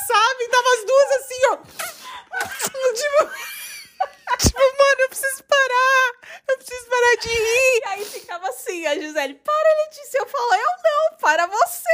Sabe? 0.08 0.50
Tava 0.50 0.67
as 0.78 0.86
duas 0.86 1.12
assim, 1.22 1.46
ó. 1.52 1.58
Tipo, 2.94 3.32
tipo, 4.39 4.60
mano, 4.60 5.00
eu 5.00 5.10
preciso 5.10 5.44
parar. 5.46 6.13
Eu 6.50 6.58
preciso 6.58 6.86
parar 6.89 7.15
de 7.22 7.30
rir. 7.30 7.80
E 7.80 7.84
aí 7.86 8.06
ficava 8.06 8.50
assim, 8.50 8.86
a 8.88 8.96
Gisele, 8.96 9.36
para, 9.36 9.86
Letícia. 9.86 10.17
Eu 10.17 10.28
falo, 10.28 10.54
eu 10.54 10.72
não, 10.84 11.17
para 11.17 11.48
você. 11.48 11.89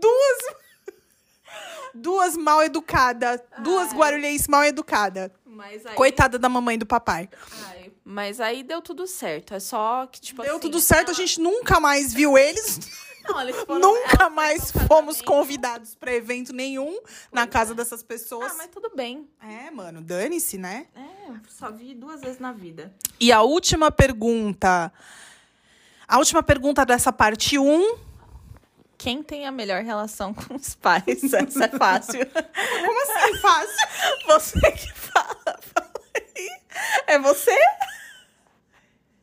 Duas. 0.00 0.38
Duas 1.94 2.36
mal 2.36 2.62
educadas. 2.62 3.40
Duas 3.58 3.92
guarulhenses 3.92 4.48
mal 4.48 4.64
educadas. 4.64 5.30
Aí. 5.84 5.94
Coitada 5.94 6.38
da 6.38 6.48
mamãe 6.48 6.74
e 6.76 6.78
do 6.78 6.86
papai. 6.86 7.28
Ai, 7.66 7.92
mas 8.04 8.40
aí 8.40 8.62
deu 8.62 8.80
tudo 8.80 9.06
certo. 9.06 9.54
É 9.54 9.60
só 9.60 10.06
que, 10.06 10.20
tipo 10.20 10.42
Deu 10.42 10.52
assim, 10.52 10.60
tudo 10.60 10.80
certo, 10.80 11.10
a 11.10 11.14
gente 11.14 11.40
nunca 11.40 11.78
mais 11.78 12.12
viu 12.12 12.36
eles. 12.38 12.80
Não, 13.28 13.40
eles 13.40 13.54
foram- 13.54 13.78
nunca 13.78 14.16
ela 14.22 14.30
mais 14.30 14.72
fomos 14.88 15.22
convidados 15.22 15.94
pra 15.94 16.12
evento 16.12 16.52
nenhum 16.52 16.98
na 17.30 17.46
casa 17.46 17.72
dessas 17.72 18.02
pessoas. 18.02 18.50
Ah, 18.50 18.54
mas 18.56 18.66
tudo 18.68 18.90
bem. 18.96 19.28
É, 19.40 19.70
mano, 19.70 20.00
dane-se, 20.00 20.58
né? 20.58 20.88
É, 20.96 21.32
só 21.48 21.70
vi 21.70 21.94
duas 21.94 22.20
vezes 22.20 22.40
na 22.40 22.50
vida. 22.52 22.92
E 23.20 23.30
a 23.30 23.42
última 23.42 23.92
pergunta. 23.92 24.92
A 26.08 26.18
última 26.18 26.42
pergunta 26.42 26.84
dessa 26.84 27.12
parte 27.12 27.56
1. 27.56 27.96
Quem 29.02 29.20
tem 29.20 29.46
a 29.48 29.50
melhor 29.50 29.82
relação 29.82 30.32
com 30.34 30.54
os 30.54 30.76
pais? 30.76 31.04
Essa 31.24 31.64
é 31.64 31.68
fácil. 31.76 32.20
Como 32.86 33.02
assim 33.02 33.36
fácil? 33.38 33.88
Você 34.28 34.72
que 34.72 34.92
fala. 34.94 35.60
É 37.08 37.18
você? 37.18 37.56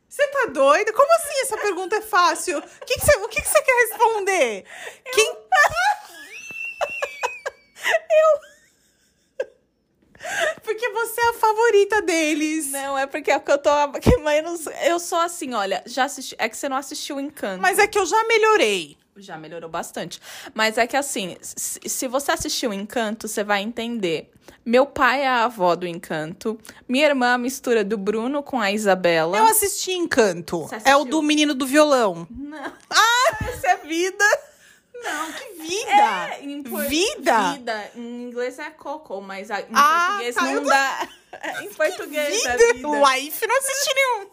Você 0.08 0.28
tá 0.28 0.46
doida? 0.48 0.92
Como 0.94 1.12
assim 1.16 1.42
essa 1.44 1.58
pergunta 1.58 1.96
é 1.96 2.02
fácil? 2.02 2.58
O 2.60 2.86
que, 2.86 2.96
que, 3.00 3.06
você, 3.06 3.18
o 3.20 3.28
que, 3.30 3.42
que 3.42 3.48
você 3.48 3.62
quer 3.62 3.88
responder? 3.88 4.66
Quem. 5.14 5.38
Porque 10.64 10.90
você 10.90 11.22
é 11.22 11.30
a 11.30 11.34
favorita 11.34 12.02
deles. 12.02 12.72
Não, 12.72 12.98
é 12.98 13.08
porque 13.08 13.32
é 13.32 13.40
porque 13.40 13.52
eu 13.54 13.58
tô. 13.58 13.90
porque, 13.92 14.18
mãe, 14.18 14.40
eu, 14.40 14.58
sou- 14.58 14.74
eu 14.74 15.00
sou 15.00 15.20
assim, 15.20 15.54
olha, 15.54 15.82
já 15.86 16.04
assisti. 16.04 16.36
É 16.38 16.50
que 16.50 16.58
você 16.58 16.68
não 16.68 16.78
assistiu 16.78 17.16
o 17.16 17.20
Encanto. 17.20 17.62
Mas 17.62 17.80
é 17.80 17.88
que 17.88 17.98
eu 17.98 18.06
já 18.06 18.22
melhorei. 18.26 18.98
Já 19.20 19.38
melhorou 19.38 19.70
bastante. 19.70 20.20
Mas 20.54 20.78
é 20.78 20.88
que 20.88 20.96
assim, 20.96 21.36
se, 21.42 22.08
você 22.08 22.32
assistiu 22.32 22.70
o 22.70 22.74
Encanto, 22.74 23.28
você 23.28 23.44
vai 23.44 23.62
entender. 23.62 24.32
Meu 24.66 24.86
pai 24.86 25.22
é 25.24 25.28
a 25.28 25.44
avó 25.46 25.76
do 25.76 25.86
Encanto. 25.86 26.60
Minha 26.88 27.08
irmã 27.08 27.32
é 27.32 27.34
a 27.34 27.38
mistura 27.38 27.84
do 27.84 27.98
Bruno 27.98 28.42
com 28.42 28.60
a 28.60 28.72
Isabela. 28.72 29.38
Eu 29.38 29.46
assisti 29.46 29.92
Encanto. 29.92 30.70
É 30.86 30.96
o 30.96 31.04
do 31.06 31.22
menino 31.22 31.54
do 31.54 31.66
violão. 31.66 32.28
Não. 32.30 32.74
Ah, 32.90 33.38
essa 33.42 33.68
é 33.70 33.76
vida. 33.78 34.24
Não, 35.02 35.32
que 35.32 35.54
vida! 35.62 36.34
É, 36.34 36.44
em 36.44 36.62
por- 36.64 36.84
Vida? 36.86 37.54
Vida. 37.54 37.92
Em 37.96 38.24
inglês 38.24 38.60
é 38.60 38.70
coco, 38.70 39.22
mas 39.22 39.50
em 39.50 39.54
Ah, 39.74 40.08
português 40.10 40.36
tá, 40.36 40.42
não 40.44 40.64
tô- 40.64 40.70
dá. 40.70 41.08
em 41.64 41.70
português 41.70 42.46
é 42.46 42.58
Vida! 42.58 42.74
vida. 42.74 43.16
Life, 43.16 43.48
não 43.48 43.58
assisti 43.58 43.96
nenhum. 43.96 44.28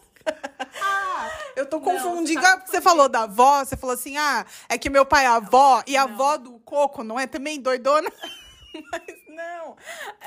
Ah, 0.81 1.29
eu 1.55 1.65
tô 1.65 1.77
Não, 1.77 1.83
confundindo. 1.85 2.39
você 2.39 2.47
tá 2.47 2.53
Ah, 2.53 2.57
porque 2.57 2.71
você 2.71 2.81
falou 2.81 3.09
da 3.09 3.23
avó, 3.23 3.63
você 3.63 3.75
falou 3.77 3.93
assim: 3.93 4.17
ah, 4.17 4.45
é 4.69 4.77
que 4.77 4.89
meu 4.89 5.05
pai 5.05 5.25
é 5.25 5.27
avó, 5.27 5.83
e 5.87 5.95
a 5.97 6.05
Não. 6.07 6.13
avó 6.13 6.37
do 6.37 6.51
Coco 6.59 7.03
não 7.03 7.19
é 7.19 7.25
também 7.27 7.59
doidona? 7.59 8.09
Mas 8.91 9.15
não. 9.29 9.75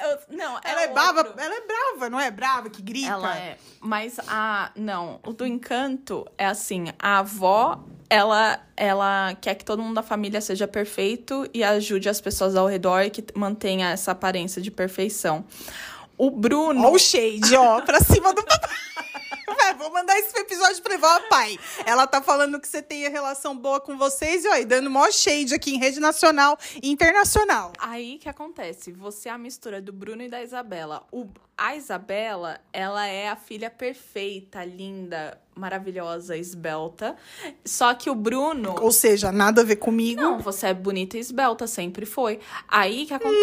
Eu- 0.03 0.19
não, 0.37 0.59
Ela 0.65 0.83
é, 0.83 0.89
brava, 0.89 1.21
ela 1.39 1.55
é 1.55 1.61
brava, 1.61 2.11
não 2.11 2.19
é 2.19 2.31
brava, 2.33 2.69
que 2.69 2.83
grita. 2.83 3.11
Ela 3.13 3.37
é. 3.37 3.57
Mas 3.81 4.19
a. 4.27 4.73
Não, 4.75 5.21
o 5.25 5.33
do 5.33 5.47
encanto 5.47 6.27
é 6.37 6.47
assim: 6.47 6.87
a 6.99 7.19
avó, 7.19 7.79
ela, 8.09 8.61
ela 8.77 9.35
quer 9.41 9.55
que 9.55 9.65
todo 9.65 9.81
mundo 9.83 9.95
da 9.95 10.03
família 10.03 10.41
seja 10.41 10.67
perfeito 10.67 11.49
e 11.55 11.63
ajude 11.63 12.09
as 12.09 12.21
pessoas 12.21 12.57
ao 12.57 12.67
redor 12.67 13.03
e 13.03 13.11
que 13.11 13.25
mantenha 13.37 13.91
essa 13.91 14.11
aparência 14.11 14.61
de 14.61 14.71
perfeição. 14.71 15.45
O 16.19 16.29
Bruno. 16.31 16.85
Ó 16.89 16.91
o 16.93 16.99
shade, 16.99 17.55
ó, 17.57 17.81
pra 17.83 18.01
cima 18.01 18.33
do 18.35 18.43
papai. 18.43 18.71
Vai, 19.57 19.75
vou 19.75 19.93
mandar 19.93 20.17
esse 20.19 20.33
pra 20.79 20.95
ele. 20.95 21.03
Ó, 21.05 21.21
pai, 21.29 21.59
ela 21.85 22.07
tá 22.07 22.21
falando 22.21 22.61
que 22.61 22.69
você 22.69 22.83
tem 22.83 23.07
a 23.07 23.11
relação 23.11 23.57
boa 23.57 23.81
com 23.81 23.97
vocês 23.97 24.45
e, 24.45 24.49
ó, 24.49 24.57
e 24.57 24.65
dando 24.65 24.91
mó 24.91 25.11
shade 25.11 25.55
aqui 25.55 25.75
em 25.75 25.79
rede 25.79 25.99
nacional 25.99 26.59
e 26.83 26.91
internacional. 26.91 27.73
Aí 27.79 28.19
que 28.19 28.29
acontece? 28.29 28.93
Você 28.93 29.29
é 29.29 29.33
a 29.33 29.39
mistura 29.39 29.81
do 29.81 29.93
Bruno 29.93 30.23
e 30.23 30.29
da 30.29 30.43
Isabela. 30.43 31.03
O, 31.11 31.27
a 31.57 31.75
Isabela, 31.75 32.61
ela 32.73 33.07
é 33.07 33.29
a 33.29 33.37
filha 33.37 33.71
perfeita, 33.71 34.65
linda, 34.65 35.41
maravilhosa, 35.55 36.37
esbelta. 36.37 37.17
Só 37.65 37.95
que 37.95 38.09
o 38.11 38.15
Bruno. 38.15 38.77
Ou 38.81 38.93
seja, 38.93 39.33
nada 39.33 39.63
a 39.63 39.65
ver 39.65 39.77
comigo. 39.77 40.21
Não, 40.21 40.39
você 40.39 40.69
é 40.69 40.75
bonita 40.75 41.17
e 41.17 41.21
esbelta, 41.21 41.67
sempre 41.67 42.07
foi. 42.07 42.41
Aí 42.69 43.07
que 43.07 43.15
acontece. 43.15 43.41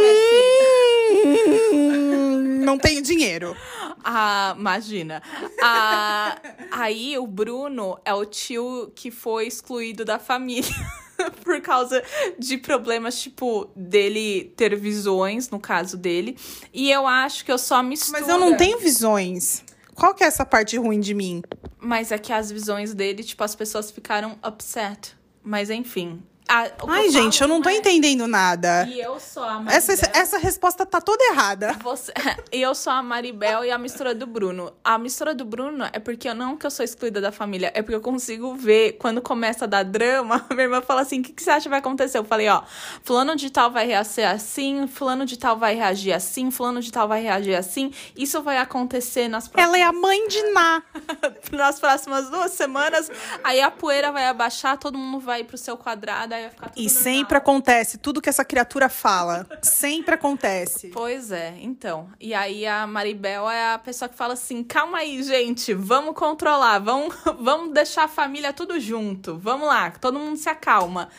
Não 2.58 2.78
tenho 2.78 3.02
dinheiro. 3.02 3.56
Ah, 4.04 4.56
imagina. 4.58 5.22
Ah, 5.62 6.38
aí 6.72 7.18
o 7.18 7.28
Bruno 7.28 8.00
é 8.06 8.14
o 8.14 8.26
tio 8.26 8.92
que 8.96 9.12
foi 9.12 9.48
excluído 9.48 10.04
da 10.06 10.20
família. 10.20 10.70
Por 11.44 11.60
causa 11.62 12.04
de 12.38 12.58
problemas, 12.58 13.20
tipo, 13.20 13.70
dele 13.76 14.54
ter 14.56 14.76
visões, 14.76 15.50
no 15.50 15.60
caso 15.60 15.98
dele. 15.98 16.38
E 16.72 16.92
eu 16.92 17.08
acho 17.08 17.44
que 17.44 17.52
eu 17.52 17.58
só 17.58 17.82
mistura. 17.82 18.20
Mas 18.20 18.30
eu 18.30 18.40
não 18.40 18.56
tenho 18.56 18.78
visões. 18.80 19.64
Qual 19.96 20.14
que 20.14 20.24
é 20.24 20.28
essa 20.28 20.46
parte 20.46 20.78
ruim 20.78 21.00
de 21.00 21.16
mim? 21.16 21.42
Mas 21.80 22.12
é 22.12 22.20
que 22.20 22.32
as 22.32 22.52
visões 22.52 22.94
dele, 22.94 23.24
tipo, 23.24 23.44
as 23.44 23.56
pessoas 23.56 23.90
ficaram 23.90 24.38
upset. 24.46 25.16
Mas 25.44 25.72
enfim. 25.72 26.22
A- 26.48 26.72
Ai, 26.88 27.10
gente, 27.10 27.42
eu 27.42 27.48
não 27.48 27.62
tô 27.62 27.70
é- 27.70 27.76
entendendo 27.76 28.26
nada. 28.28 28.86
E 28.88 29.00
eu 29.00 29.20
sou 29.20 29.44
a 29.44 29.64
Essa, 29.70 29.94
Maribel. 29.96 30.22
essa 30.22 30.38
resposta 30.38 30.86
tá 30.86 31.02
toda 31.02 31.24
errada. 31.26 31.74
Você, 31.84 32.14
eu 32.52 32.74
sou 32.74 32.94
a 32.94 33.04
Maribel 33.04 33.66
e 33.66 33.72
a 33.72 33.78
mistura 33.78 34.16
do 34.16 34.26
Bruno. 34.26 34.72
A 34.84 34.98
mistura 34.98 35.34
do 35.36 35.44
Bruno 35.44 35.86
é 35.92 36.00
porque 36.00 36.30
eu 36.30 36.34
não 36.36 36.56
que 36.56 36.66
eu 36.66 36.72
sou 36.72 36.84
excluída 36.86 37.20
da 37.20 37.32
família, 37.32 37.72
é 37.76 37.82
porque 37.82 37.96
eu 37.96 38.02
consigo 38.02 38.56
ver 38.56 38.94
quando 38.94 39.22
começa 39.22 39.66
a 39.66 39.68
dar 39.68 39.84
drama. 39.84 40.46
Minha 40.52 40.64
irmã 40.64 40.82
fala 40.82 41.02
assim: 41.02 41.20
o 41.20 41.24
que, 41.24 41.34
que 41.34 41.44
você 41.44 41.50
acha 41.50 41.64
que 41.64 41.70
vai 41.70 41.80
acontecer? 41.80 42.18
Eu 42.18 42.24
falei: 42.24 42.48
ó, 42.48 42.64
fulano 43.04 43.36
de 43.36 43.50
tal 43.50 43.70
vai 43.70 43.86
reagir 43.86 44.24
assim, 44.24 44.88
fulano 44.88 45.26
de 45.26 45.38
tal 45.38 45.58
vai 45.58 45.76
reagir 45.76 46.14
assim, 46.14 46.50
fulano 46.50 46.80
de 46.82 46.92
tal 46.92 47.08
vai 47.08 47.22
reagir 47.22 47.56
assim. 47.56 47.92
Isso 48.16 48.42
vai 48.42 48.58
acontecer 48.58 49.28
nas 49.28 49.48
próximas, 49.48 49.76
Ela 49.76 49.84
é 49.84 49.88
a 49.88 49.92
mãe 49.92 50.28
de 50.28 50.42
Ná. 50.54 50.82
nas 51.52 51.80
próximas 51.80 52.30
duas 52.30 52.52
semanas. 52.54 53.12
Aí 53.44 53.60
a 53.62 53.70
poeira 53.70 54.12
vai 54.12 54.28
abaixar, 54.28 54.78
todo 54.78 54.98
mundo 54.98 55.20
vai 55.20 55.44
pro 55.44 55.58
seu 55.58 55.76
quadrado, 55.78 56.34
aí 56.38 56.42
vai 56.44 56.52
ficar 56.52 56.70
tudo 56.70 56.80
E 56.82 56.90
sempre 56.90 57.38
acontece 57.38 57.98
tudo 57.98 58.22
que 58.22 58.30
essa 58.30 58.46
criatura 58.46 58.90
fala. 58.90 59.48
Sempre 59.62 60.16
acontece. 60.16 60.90
Pois 60.90 61.32
é, 61.32 61.56
então. 61.62 62.10
E 62.20 62.34
aí 62.34 62.66
a 62.66 62.88
Maribel 62.88 63.50
é 63.50 63.74
a 63.74 63.80
pessoa 63.80 64.08
que 64.10 64.16
fala 64.16 64.34
assim: 64.34 64.64
calma 64.64 65.00
aí, 65.00 65.22
gente, 65.24 65.74
vamos 65.74 66.16
controlar, 66.16 66.80
vamos, 66.80 67.16
vamos 67.40 67.74
deixar 67.74 68.06
a 68.06 68.08
família 68.08 68.54
tudo 68.54 68.80
junto. 68.80 69.38
Vamos 69.38 69.68
lá, 69.68 69.92
todo 69.92 70.20
mundo 70.20 70.38
se 70.38 70.50
acalma. 70.50 71.10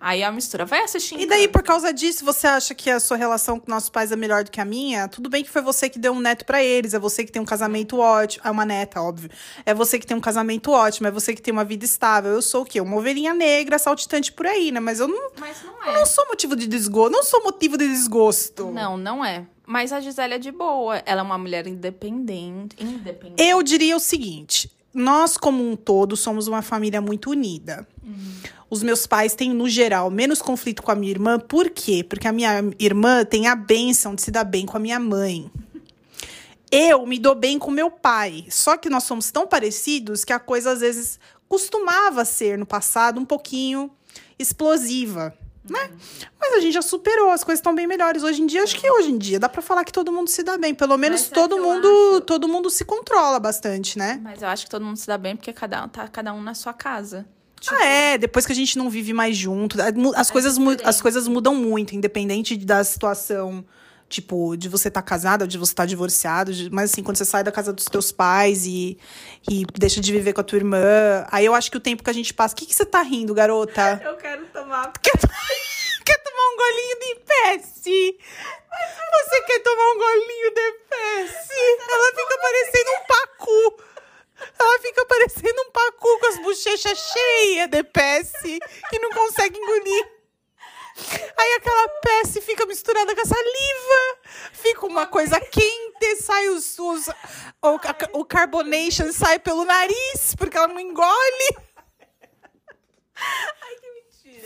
Aí 0.00 0.22
a 0.22 0.32
mistura. 0.32 0.64
Vai 0.64 0.82
assistir. 0.82 1.20
E 1.20 1.26
daí, 1.26 1.46
por 1.46 1.62
causa 1.62 1.92
disso, 1.92 2.24
você 2.24 2.46
acha 2.46 2.74
que 2.74 2.88
a 2.88 2.98
sua 2.98 3.18
relação 3.18 3.60
com 3.60 3.70
nossos 3.70 3.90
pais 3.90 4.10
é 4.10 4.16
melhor 4.16 4.42
do 4.42 4.50
que 4.50 4.58
a 4.58 4.64
minha? 4.64 5.06
Tudo 5.08 5.28
bem 5.28 5.44
que 5.44 5.50
foi 5.50 5.60
você 5.60 5.90
que 5.90 5.98
deu 5.98 6.14
um 6.14 6.20
neto 6.20 6.46
pra 6.46 6.64
eles, 6.64 6.94
é 6.94 6.98
você 6.98 7.22
que 7.22 7.30
tem 7.30 7.42
um 7.42 7.44
casamento 7.44 7.98
ótimo. 7.98 8.42
É 8.46 8.50
uma 8.50 8.64
neta, 8.64 9.02
óbvio. 9.02 9.28
É 9.66 9.74
você 9.74 9.98
que 9.98 10.06
tem 10.06 10.16
um 10.16 10.20
casamento 10.20 10.70
ótimo, 10.70 11.06
é 11.06 11.10
você 11.10 11.34
que 11.34 11.42
tem 11.42 11.52
uma 11.52 11.64
vida 11.64 11.84
estável. 11.84 12.32
Eu 12.32 12.40
sou 12.40 12.62
o 12.62 12.64
quê? 12.64 12.80
Uma 12.80 12.96
ovelhinha 12.96 13.34
negra, 13.34 13.78
saltitante 13.78 14.32
por 14.32 14.46
aí, 14.46 14.72
né? 14.72 14.80
Mas 14.80 15.00
eu 15.00 15.06
não, 15.08 15.32
Mas 15.38 15.62
não 15.62 15.74
eu 15.84 15.92
é. 15.92 15.98
não 15.98 16.06
sou 16.06 16.26
motivo 16.28 16.56
de 16.56 16.66
desgosto. 16.66 17.12
Não 17.12 17.22
sou 17.22 17.44
motivo 17.44 17.76
de 17.76 17.86
desgosto. 17.86 18.70
Não, 18.70 18.96
não 18.96 19.22
é. 19.22 19.44
Mas 19.66 19.92
a 19.92 20.00
Gisele 20.00 20.34
é 20.34 20.38
de 20.38 20.50
boa. 20.50 21.02
Ela 21.04 21.20
é 21.20 21.22
uma 21.22 21.36
mulher 21.36 21.66
independente. 21.66 22.74
Independente. 22.82 23.42
Eu 23.42 23.62
diria 23.62 23.94
o 23.96 24.00
seguinte: 24.00 24.70
nós, 24.94 25.36
como 25.36 25.62
um 25.70 25.76
todo, 25.76 26.16
somos 26.16 26.48
uma 26.48 26.62
família 26.62 27.00
muito 27.02 27.30
unida. 27.30 27.86
Os 28.70 28.84
meus 28.84 29.04
pais 29.04 29.34
têm, 29.34 29.52
no 29.52 29.68
geral, 29.68 30.10
menos 30.10 30.40
conflito 30.40 30.80
com 30.80 30.92
a 30.92 30.94
minha 30.94 31.10
irmã. 31.10 31.40
Por 31.40 31.70
quê? 31.70 32.04
Porque 32.08 32.28
a 32.28 32.32
minha 32.32 32.62
irmã 32.78 33.24
tem 33.24 33.48
a 33.48 33.56
benção 33.56 34.14
de 34.14 34.22
se 34.22 34.30
dar 34.30 34.44
bem 34.44 34.64
com 34.64 34.76
a 34.76 34.80
minha 34.80 35.00
mãe. 35.00 35.50
Eu 36.70 37.04
me 37.04 37.18
dou 37.18 37.34
bem 37.34 37.58
com 37.58 37.68
meu 37.68 37.90
pai. 37.90 38.46
Só 38.48 38.76
que 38.76 38.88
nós 38.88 39.02
somos 39.02 39.32
tão 39.32 39.44
parecidos 39.44 40.24
que 40.24 40.32
a 40.32 40.38
coisa, 40.38 40.70
às 40.70 40.80
vezes, 40.80 41.18
costumava 41.48 42.24
ser, 42.24 42.56
no 42.56 42.64
passado, 42.64 43.18
um 43.18 43.24
pouquinho 43.24 43.90
explosiva. 44.38 45.34
Né? 45.68 45.90
Mas 46.40 46.54
a 46.54 46.60
gente 46.60 46.72
já 46.72 46.82
superou, 46.82 47.30
as 47.30 47.42
coisas 47.42 47.58
estão 47.58 47.74
bem 47.74 47.88
melhores. 47.88 48.22
Hoje 48.22 48.40
em 48.40 48.46
dia, 48.46 48.62
acho 48.62 48.78
que 48.78 48.88
hoje 48.88 49.10
em 49.10 49.18
dia 49.18 49.40
dá 49.40 49.48
pra 49.48 49.60
falar 49.60 49.84
que 49.84 49.92
todo 49.92 50.12
mundo 50.12 50.28
se 50.30 50.44
dá 50.44 50.56
bem. 50.56 50.74
Pelo 50.74 50.96
menos 50.96 51.22
sabe 51.22 51.34
todo 51.34 51.56
eu 51.56 51.62
mundo, 51.62 51.88
acho? 51.88 52.20
todo 52.20 52.48
mundo 52.48 52.70
se 52.70 52.84
controla 52.84 53.40
bastante, 53.40 53.98
né? 53.98 54.20
Mas 54.22 54.42
eu 54.42 54.48
acho 54.48 54.64
que 54.64 54.70
todo 54.70 54.84
mundo 54.84 54.96
se 54.96 55.08
dá 55.08 55.18
bem 55.18 55.34
porque 55.34 55.52
cada 55.52 55.84
um 55.84 55.88
tá 55.88 56.06
cada 56.06 56.32
um 56.32 56.40
na 56.40 56.54
sua 56.54 56.72
casa. 56.72 57.26
Ah, 57.70 57.84
é, 57.84 58.18
depois 58.18 58.46
que 58.46 58.52
a 58.52 58.54
gente 58.54 58.78
não 58.78 58.88
vive 58.88 59.12
mais 59.12 59.36
junto, 59.36 59.76
as, 60.16 60.30
coisas, 60.30 60.56
mu- 60.56 60.70
diferente. 60.70 60.88
as 60.88 61.00
coisas 61.00 61.28
mudam 61.28 61.54
muito, 61.54 61.94
independente 61.94 62.56
da 62.56 62.82
situação, 62.82 63.64
tipo, 64.08 64.56
de 64.56 64.68
você 64.68 64.88
estar 64.88 65.02
casada, 65.02 65.46
de 65.46 65.58
você 65.58 65.72
estar 65.72 65.86
divorciado, 65.86 66.52
de- 66.52 66.70
mas 66.70 66.90
assim, 66.92 67.02
quando 67.02 67.16
você 67.16 67.24
sai 67.24 67.44
da 67.44 67.52
casa 67.52 67.72
dos 67.72 67.84
teus 67.84 68.10
pais 68.10 68.64
e, 68.66 68.96
e 69.50 69.64
deixa 69.78 70.00
de 70.00 70.10
viver 70.12 70.32
com 70.32 70.40
a 70.40 70.44
tua 70.44 70.56
irmã, 70.58 71.26
aí 71.30 71.44
eu 71.44 71.54
acho 71.54 71.70
que 71.70 71.76
o 71.76 71.80
tempo 71.80 72.02
que 72.02 72.10
a 72.10 72.14
gente 72.14 72.32
passa. 72.32 72.54
O 72.54 72.56
que, 72.56 72.66
que 72.66 72.74
você 72.74 72.84
tá 72.86 73.02
rindo, 73.02 73.34
garota? 73.34 74.00
Eu 74.04 74.16
quero 74.16 74.46
tomar. 74.46 74.92
Quer, 75.02 75.12
quer 76.04 76.18
tomar 76.22 76.42
um 76.52 76.56
golinho 76.56 76.98
de 76.98 77.20
Pepsi? 77.26 78.16
Você 79.12 79.42
quer 79.42 79.58
tomar 79.60 79.92
um 79.92 79.98
golinho 79.98 80.50
de 80.54 80.72
Pepsi? 80.88 81.62
Ela 81.92 82.08
fica 82.08 82.38
parecendo 82.40 82.90
um 82.90 83.06
pacu. 83.06 83.89
Ela 84.58 84.78
fica 84.80 85.04
parecendo 85.06 85.62
um 85.62 85.70
pacu 85.70 86.18
com 86.18 86.26
as 86.26 86.38
bochechas 86.42 86.98
cheias 86.98 87.68
de 87.68 87.82
Pepsi 87.84 88.58
que 88.88 88.98
não 88.98 89.10
consegue 89.10 89.58
engolir. 89.58 90.12
Aí 91.36 91.52
aquela 91.54 91.88
Pepsi 92.00 92.40
fica 92.40 92.66
misturada 92.66 93.14
com 93.14 93.20
a 93.20 93.24
saliva. 93.24 94.18
Fica 94.52 94.86
uma 94.86 95.06
coisa 95.06 95.40
quente, 95.40 96.16
sai 96.22 96.48
os, 96.48 96.78
os 96.78 97.08
o, 97.08 97.12
a- 97.68 98.08
o 98.12 98.24
carbonation 98.24 99.12
sai 99.12 99.38
pelo 99.38 99.64
nariz 99.64 100.34
porque 100.36 100.56
ela 100.56 100.68
não 100.68 100.80
engole. 100.80 101.56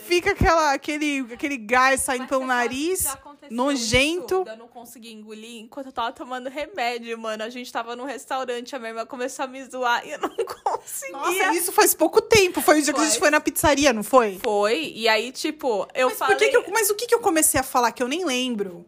Fica 0.07 0.31
aquela, 0.31 0.73
aquele, 0.73 1.25
aquele 1.33 1.57
gás 1.57 2.01
saindo 2.01 2.21
Mas 2.21 2.29
pelo 2.29 2.45
nariz, 2.45 3.07
nojento. 3.49 4.41
isso, 4.41 4.49
Eu 4.49 4.57
não 4.57 4.67
consegui 4.67 5.11
engolir 5.13 5.61
enquanto 5.61 5.87
eu 5.87 5.91
tava 5.91 6.11
tomando 6.11 6.49
remédio, 6.49 7.17
mano. 7.17 7.43
A 7.43 7.49
gente 7.49 7.71
tava 7.71 7.95
num 7.95 8.05
restaurante, 8.05 8.75
a 8.75 8.79
minha 8.79 8.91
irmã 8.91 9.05
começou 9.05 9.45
a 9.45 9.47
me 9.47 9.63
zoar 9.65 10.05
e 10.05 10.11
eu 10.11 10.19
não 10.19 10.29
conseguia. 10.63 11.17
Nossa, 11.17 11.53
isso 11.57 11.71
faz 11.71 11.93
pouco 11.93 12.21
tempo. 12.21 12.61
Foi 12.61 12.79
o 12.79 12.81
dia 12.81 12.93
que 12.93 12.99
a 12.99 13.05
gente 13.05 13.19
foi 13.19 13.29
na 13.31 13.39
pizzaria, 13.39 13.91
não 13.93 14.03
foi? 14.03 14.39
Foi, 14.43 14.91
e 14.95 15.07
aí, 15.07 15.31
tipo, 15.31 15.87
eu 15.93 16.09
Mas, 16.09 16.17
falei... 16.17 16.35
por 16.35 16.39
que 16.43 16.49
que 16.49 16.57
eu- 16.57 16.65
mas 16.71 16.89
o 16.89 16.95
que, 16.95 17.07
que 17.07 17.15
eu 17.15 17.19
comecei 17.19 17.59
a 17.59 17.63
falar 17.63 17.91
que 17.91 18.03
eu 18.03 18.07
nem 18.07 18.25
lembro? 18.25 18.85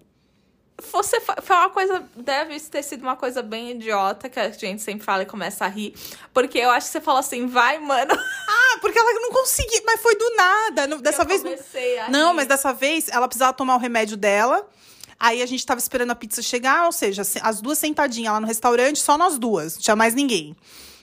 Você 0.92 1.20
foi 1.20 1.56
uma 1.56 1.72
coisa. 1.72 2.08
Deve 2.16 2.60
ter 2.60 2.84
sido 2.84 3.02
uma 3.02 3.16
coisa 3.16 3.42
bem 3.42 3.72
idiota 3.72 4.30
que 4.30 4.40
a 4.40 4.52
gente 4.52 4.80
sempre 4.80 5.04
fala 5.04 5.24
e 5.24 5.26
começa 5.26 5.66
a 5.66 5.68
rir. 5.68 5.96
Porque 6.32 6.60
eu 6.60 6.70
acho 6.70 6.86
que 6.86 6.92
você 6.92 7.02
falou 7.02 7.20
assim, 7.20 7.48
vai, 7.48 7.80
mano. 7.80 8.14
Porque 8.82 8.98
ela 8.98 9.14
não 9.20 9.32
conseguia, 9.32 9.82
mas 9.86 10.02
foi 10.02 10.16
do 10.16 10.36
nada. 10.36 10.88
Não- 10.88 11.00
Dessa 11.00 11.22
eu 11.24 11.28
vez. 11.28 11.42
comecei 11.42 12.00
a 12.00 12.10
Não, 12.10 12.30
rir. 12.32 12.36
mas 12.36 12.48
dessa 12.48 12.74
vez 12.74 13.08
ela 13.10 13.28
precisava 13.28 13.54
tomar 13.54 13.76
o 13.76 13.80
remédio 13.80 14.16
dela. 14.18 14.68
Aí 15.20 15.42
a 15.42 15.46
gente 15.46 15.66
tava 15.66 15.80
esperando 15.80 16.12
a 16.12 16.16
pizza 16.16 16.42
chegar, 16.44 16.86
ou 16.86 16.92
seja, 16.92 17.24
se- 17.24 17.40
as 17.42 17.60
duas 17.60 17.78
sentadinhas 17.80 18.34
lá 18.34 18.40
no 18.40 18.46
restaurante, 18.48 19.00
só 19.00 19.18
nós 19.18 19.38
duas, 19.38 19.76
não 19.76 19.82
tinha 19.82 19.96
mais 19.96 20.14
ninguém. 20.14 20.56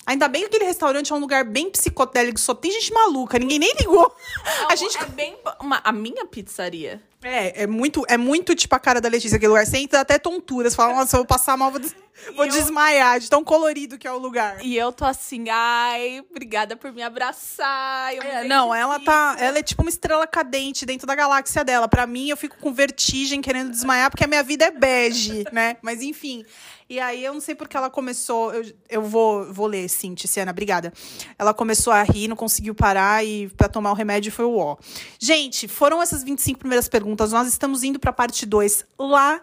Ainda 0.07 0.29
bem 0.29 0.43
que 0.43 0.49
aquele 0.49 0.65
restaurante 0.65 1.13
é 1.13 1.15
um 1.15 1.19
lugar 1.19 1.45
bem 1.45 1.71
psicodélico, 1.71 2.39
só 2.39 2.55
tem 2.55 2.71
gente 2.73 2.93
maluca, 2.93 3.39
ninguém 3.39 3.59
nem 3.59 3.73
ligou. 3.79 4.15
Não, 4.61 4.69
a 4.71 4.77
gente 4.77 4.97
É 4.99 5.05
bem. 5.07 5.37
Uma, 5.61 5.81
a 5.83 5.93
minha 5.93 6.27
pizzaria. 6.27 7.03
É, 7.23 7.63
é 7.63 7.67
muito, 7.67 8.05
é 8.07 8.19
muito 8.19 8.55
tipo 8.55 8.75
a 8.75 8.79
cara 8.79 9.01
da 9.01 9.09
Letícia, 9.09 9.37
aquele 9.37 9.49
lugar. 9.49 9.65
Você 9.67 9.79
entra 9.79 10.01
até 10.01 10.19
tonturas, 10.19 10.75
fala, 10.75 10.95
nossa, 10.95 11.17
eu 11.17 11.21
vou 11.21 11.27
passar 11.27 11.57
mal, 11.57 11.71
vou, 11.71 11.81
des- 11.81 11.97
vou 12.37 12.45
eu- 12.45 12.53
desmaiar, 12.53 13.19
de 13.19 13.31
tão 13.31 13.43
colorido 13.43 13.97
que 13.97 14.07
é 14.07 14.13
o 14.13 14.19
lugar. 14.19 14.63
E 14.63 14.77
eu 14.77 14.93
tô 14.93 15.07
assim, 15.07 15.47
ai, 15.49 16.23
obrigada 16.31 16.77
por 16.77 16.93
me 16.93 17.03
abraçar. 17.03 18.13
É, 18.15 18.45
não, 18.45 18.75
ela 18.75 19.01
tá. 19.01 19.37
Ela 19.39 19.59
é 19.59 19.63
tipo 19.63 19.81
uma 19.81 19.89
estrela 19.89 20.27
cadente 20.27 20.85
dentro 20.85 21.07
da 21.07 21.15
galáxia 21.15 21.65
dela. 21.65 21.89
Pra 21.89 22.07
mim, 22.07 22.29
eu 22.29 22.37
fico 22.37 22.59
com 22.61 22.73
vertigem, 22.75 23.41
querendo 23.41 23.71
desmaiar, 23.71 24.11
porque 24.11 24.25
a 24.25 24.29
minha 24.29 24.43
vida 24.43 24.67
é 24.67 24.71
bege, 24.71 25.45
né? 25.51 25.79
Mas 25.81 26.03
enfim. 26.03 26.45
E 26.89 27.01
aí 27.01 27.25
eu 27.25 27.33
não 27.33 27.41
sei 27.41 27.55
porque 27.55 27.77
ela 27.77 27.89
começou. 27.89 28.53
Eu, 28.53 28.73
eu 28.89 29.03
vou, 29.03 29.53
vou 29.53 29.67
ler, 29.67 29.89
sim, 29.89 30.15
Tiziana, 30.15 30.51
obrigada. 30.51 30.93
Ela 31.39 31.55
começou 31.55 31.93
a 31.93 32.03
rir, 32.03 32.29
não 32.29 32.37
conseguiu 32.37 32.75
parar 32.75 33.25
e 33.25 33.49
pra 33.51 33.69
tomar 33.69 33.91
o 33.91 33.95
remédio 33.95 34.31
foi 34.31 34.45
o 34.45 34.57
ó. 34.57 34.77
Gente, 35.19 35.67
foram 35.67 36.03
essas 36.03 36.23
25 36.23 36.59
primeiras 36.59 36.89
perguntas. 36.89 37.33
Nós 37.33 37.49
estamos 37.49 37.83
indo 37.83 37.99
pra 37.99 38.13
parte 38.13 38.45
2 38.45 38.85
lá 38.99 39.41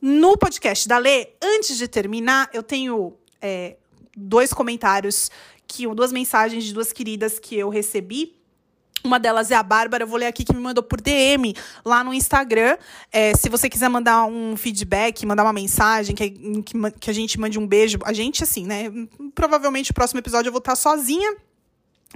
no 0.00 0.36
podcast 0.36 0.88
da 0.88 0.98
Lê. 0.98 1.28
Antes 1.42 1.76
de 1.76 1.86
terminar, 1.86 2.50
eu 2.52 2.62
tenho 2.62 3.14
é, 3.40 3.76
dois 4.16 4.52
comentários, 4.52 5.30
que 5.66 5.86
duas 5.94 6.12
mensagens 6.12 6.64
de 6.64 6.74
duas 6.74 6.92
queridas 6.92 7.38
que 7.38 7.56
eu 7.56 7.68
recebi. 7.68 8.39
Uma 9.02 9.18
delas 9.18 9.50
é 9.50 9.54
a 9.54 9.62
Bárbara, 9.62 10.04
eu 10.04 10.08
vou 10.08 10.18
ler 10.18 10.26
aqui 10.26 10.44
que 10.44 10.52
me 10.52 10.60
mandou 10.60 10.82
por 10.82 11.00
DM 11.00 11.54
lá 11.84 12.04
no 12.04 12.12
Instagram. 12.12 12.76
É, 13.10 13.34
se 13.34 13.48
você 13.48 13.68
quiser 13.68 13.88
mandar 13.88 14.26
um 14.26 14.56
feedback, 14.56 15.24
mandar 15.24 15.42
uma 15.42 15.52
mensagem, 15.52 16.14
que, 16.14 16.30
que, 16.30 16.90
que 17.00 17.10
a 17.10 17.12
gente 17.12 17.38
mande 17.40 17.58
um 17.58 17.66
beijo. 17.66 17.98
A 18.04 18.12
gente, 18.12 18.42
assim, 18.42 18.66
né? 18.66 18.84
Provavelmente 19.34 19.90
o 19.90 19.94
próximo 19.94 20.20
episódio 20.20 20.48
eu 20.48 20.52
vou 20.52 20.58
estar 20.58 20.76
sozinha. 20.76 21.36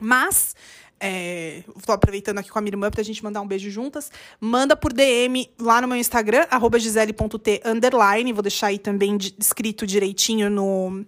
Mas, 0.01 0.55
é, 1.01 1.63
tô 1.85 1.93
aproveitando 1.93 2.39
aqui 2.39 2.51
com 2.51 2.59
a 2.59 2.63
minha 2.63 2.73
irmã 2.73 2.91
pra 2.91 3.03
gente 3.03 3.23
mandar 3.23 3.41
um 3.41 3.47
beijo 3.47 3.71
juntas. 3.71 4.11
Manda 4.41 4.77
por 4.77 4.93
DM 4.93 5.51
lá 5.59 5.81
no 5.81 5.89
meu 5.89 5.97
Instagram, 5.97 6.47
arroba 6.51 6.79
gisele.t 6.79 7.63
underline. 7.65 8.33
Vou 8.33 8.43
deixar 8.43 8.69
aí 8.69 8.79
também 8.79 9.17
escrito 9.39 9.87
direitinho 9.87 10.51
no. 10.51 11.05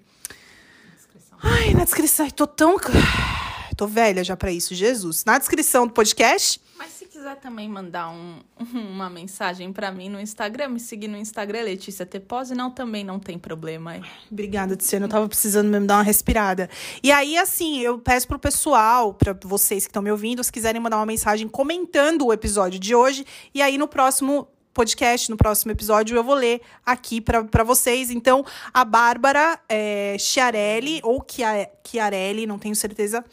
Ai, 1.43 1.75
na 1.75 1.85
descrição. 1.85 2.25
Ai, 2.25 2.33
tô 2.33 2.47
tão. 2.47 2.77
Tô 3.77 3.87
velha 3.87 4.25
já 4.25 4.37
pra 4.37 4.51
isso, 4.51 4.75
Jesus. 4.75 5.25
Na 5.25 5.39
descrição 5.39 5.87
do 5.87 5.93
podcast. 5.93 6.61
Mas 6.79 6.93
se 6.93 7.05
quiser 7.07 7.37
também 7.37 7.69
mandar 7.69 8.09
um- 8.11 8.41
uma 8.75 9.09
mensagem 9.11 9.73
pra 9.73 9.91
mim 9.93 10.09
no 10.09 10.21
Instagram, 10.21 10.69
me 10.69 10.81
seguir 10.81 11.09
no 11.09 11.17
Instagram, 11.17 11.63
Letícia 11.63 12.07
Tepose, 12.07 12.55
não, 12.55 12.71
também 12.71 13.05
não 13.05 13.19
tem 13.19 13.39
problema. 13.39 14.01
Obrigada, 14.31 14.77
Tiziana. 14.77 15.07
Eu 15.07 15.11
tava 15.11 15.29
precisando 15.29 15.69
mesmo 15.69 15.87
dar 15.87 15.97
uma 15.97 16.03
respirada. 16.03 16.69
E 17.03 17.13
aí, 17.13 17.37
assim, 17.37 17.81
eu 17.81 17.99
peço 17.99 18.27
pro 18.27 18.39
pessoal, 18.39 19.13
pra 19.13 19.37
vocês 19.45 19.85
que 19.85 19.91
estão 19.91 20.03
me 20.03 20.11
ouvindo, 20.11 20.43
se 20.43 20.51
quiserem 20.53 20.81
mandar 20.81 20.97
uma 20.97 21.07
mensagem 21.07 21.47
comentando 21.49 22.27
o 22.27 22.33
episódio 22.33 22.79
de 22.81 22.95
hoje. 22.95 23.27
E 23.55 23.61
aí, 23.61 23.77
no 23.79 23.87
próximo 23.89 24.49
podcast, 24.75 25.31
no 25.31 25.39
próximo 25.39 25.73
episódio, 25.73 26.15
eu 26.15 26.23
vou 26.23 26.35
ler 26.35 26.61
aqui 26.85 27.19
pra 27.19 27.43
pra 27.43 27.65
vocês. 27.65 28.11
Então, 28.11 28.45
a 28.75 28.85
Bárbara 28.85 29.59
é, 29.71 30.17
Chiarelli, 30.19 31.01
ou 31.03 31.25
Chia- 31.27 31.71
Chiarelli, 31.87 32.47
não 32.47 32.59
tenho 32.59 32.77
certeza. 32.77 33.25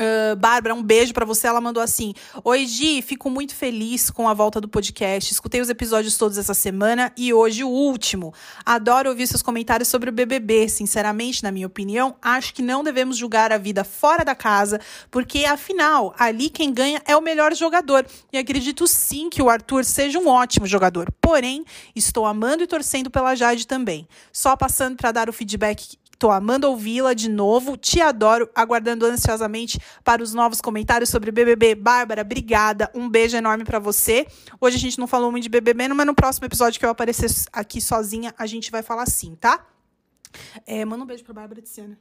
Ah, 0.00 0.34
Bárbara, 0.34 0.74
um 0.74 0.82
beijo 0.82 1.12
pra 1.12 1.26
você. 1.26 1.46
Ela 1.46 1.60
mandou 1.60 1.82
assim: 1.82 2.14
Oi, 2.42 2.66
Gi, 2.66 3.02
fico 3.02 3.28
muito 3.28 3.54
feliz 3.54 4.08
com 4.08 4.26
a 4.26 4.32
volta 4.32 4.58
do 4.58 4.66
podcast. 4.66 5.30
Escutei 5.30 5.60
os 5.60 5.68
episódios 5.68 6.16
todos 6.16 6.38
essa 6.38 6.54
semana 6.54 7.12
e 7.18 7.34
hoje 7.34 7.62
o 7.62 7.68
último. 7.68 8.32
Adoro 8.64 9.10
ouvir 9.10 9.26
seus 9.26 9.42
comentários 9.42 9.88
sobre 9.88 10.08
o 10.08 10.12
BBB. 10.12 10.70
Sinceramente, 10.70 11.42
na 11.42 11.52
minha 11.52 11.66
opinião, 11.66 12.16
acho 12.22 12.54
que 12.54 12.62
não 12.62 12.82
devemos 12.82 13.18
julgar 13.18 13.52
a 13.52 13.58
vida 13.58 13.84
fora 13.84 14.24
da 14.24 14.34
casa, 14.34 14.80
porque 15.10 15.44
afinal, 15.44 16.14
ali 16.18 16.48
quem 16.48 16.72
ganha 16.72 17.02
é 17.04 17.14
o 17.14 17.20
melhor 17.20 17.54
jogador. 17.54 18.06
E 18.32 18.38
acredito 18.38 18.86
sim 18.86 19.28
que 19.28 19.42
o 19.42 19.50
Arthur 19.50 19.84
seja 19.84 20.18
um 20.18 20.28
ótimo 20.28 20.66
jogador. 20.66 21.12
Porém, 21.20 21.62
estou 21.94 22.24
amando 22.24 22.62
e 22.62 22.66
torcendo 22.66 23.10
pela 23.10 23.34
Jade 23.34 23.66
também. 23.66 24.08
Só 24.32 24.56
passando 24.56 24.96
pra 24.96 25.12
dar 25.12 25.28
o 25.28 25.32
feedback 25.32 25.99
Tô 26.20 26.30
amando 26.30 26.68
ouvi-la 26.68 27.14
de 27.14 27.30
novo. 27.30 27.78
Te 27.78 27.98
adoro, 27.98 28.50
aguardando 28.54 29.06
ansiosamente 29.06 29.80
para 30.04 30.22
os 30.22 30.34
novos 30.34 30.60
comentários 30.60 31.08
sobre 31.08 31.30
BBB. 31.32 31.74
Bárbara, 31.74 32.20
obrigada. 32.20 32.90
Um 32.94 33.08
beijo 33.08 33.38
enorme 33.38 33.64
para 33.64 33.78
você. 33.78 34.26
Hoje 34.60 34.76
a 34.76 34.78
gente 34.78 34.98
não 34.98 35.06
falou 35.06 35.30
muito 35.30 35.44
de 35.44 35.48
BBB, 35.48 35.88
mas 35.88 36.06
no 36.06 36.14
próximo 36.14 36.44
episódio 36.44 36.78
que 36.78 36.84
eu 36.84 36.90
aparecer 36.90 37.30
aqui 37.50 37.80
sozinha, 37.80 38.34
a 38.36 38.46
gente 38.46 38.70
vai 38.70 38.82
falar 38.82 39.06
sim, 39.06 39.34
tá? 39.34 39.66
É, 40.66 40.84
manda 40.84 41.02
um 41.02 41.06
beijo 41.06 41.24
pra 41.24 41.32
Bárbara 41.32 41.62
Tiziana. 41.62 41.98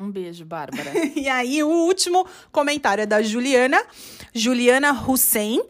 Um 0.00 0.10
beijo, 0.10 0.44
Bárbara. 0.44 0.90
E 1.14 1.28
aí, 1.28 1.62
o 1.62 1.68
último 1.68 2.26
comentário 2.50 3.02
é 3.02 3.06
da 3.06 3.22
Juliana, 3.22 3.80
Juliana 4.34 4.90
Hussein. 4.90 5.62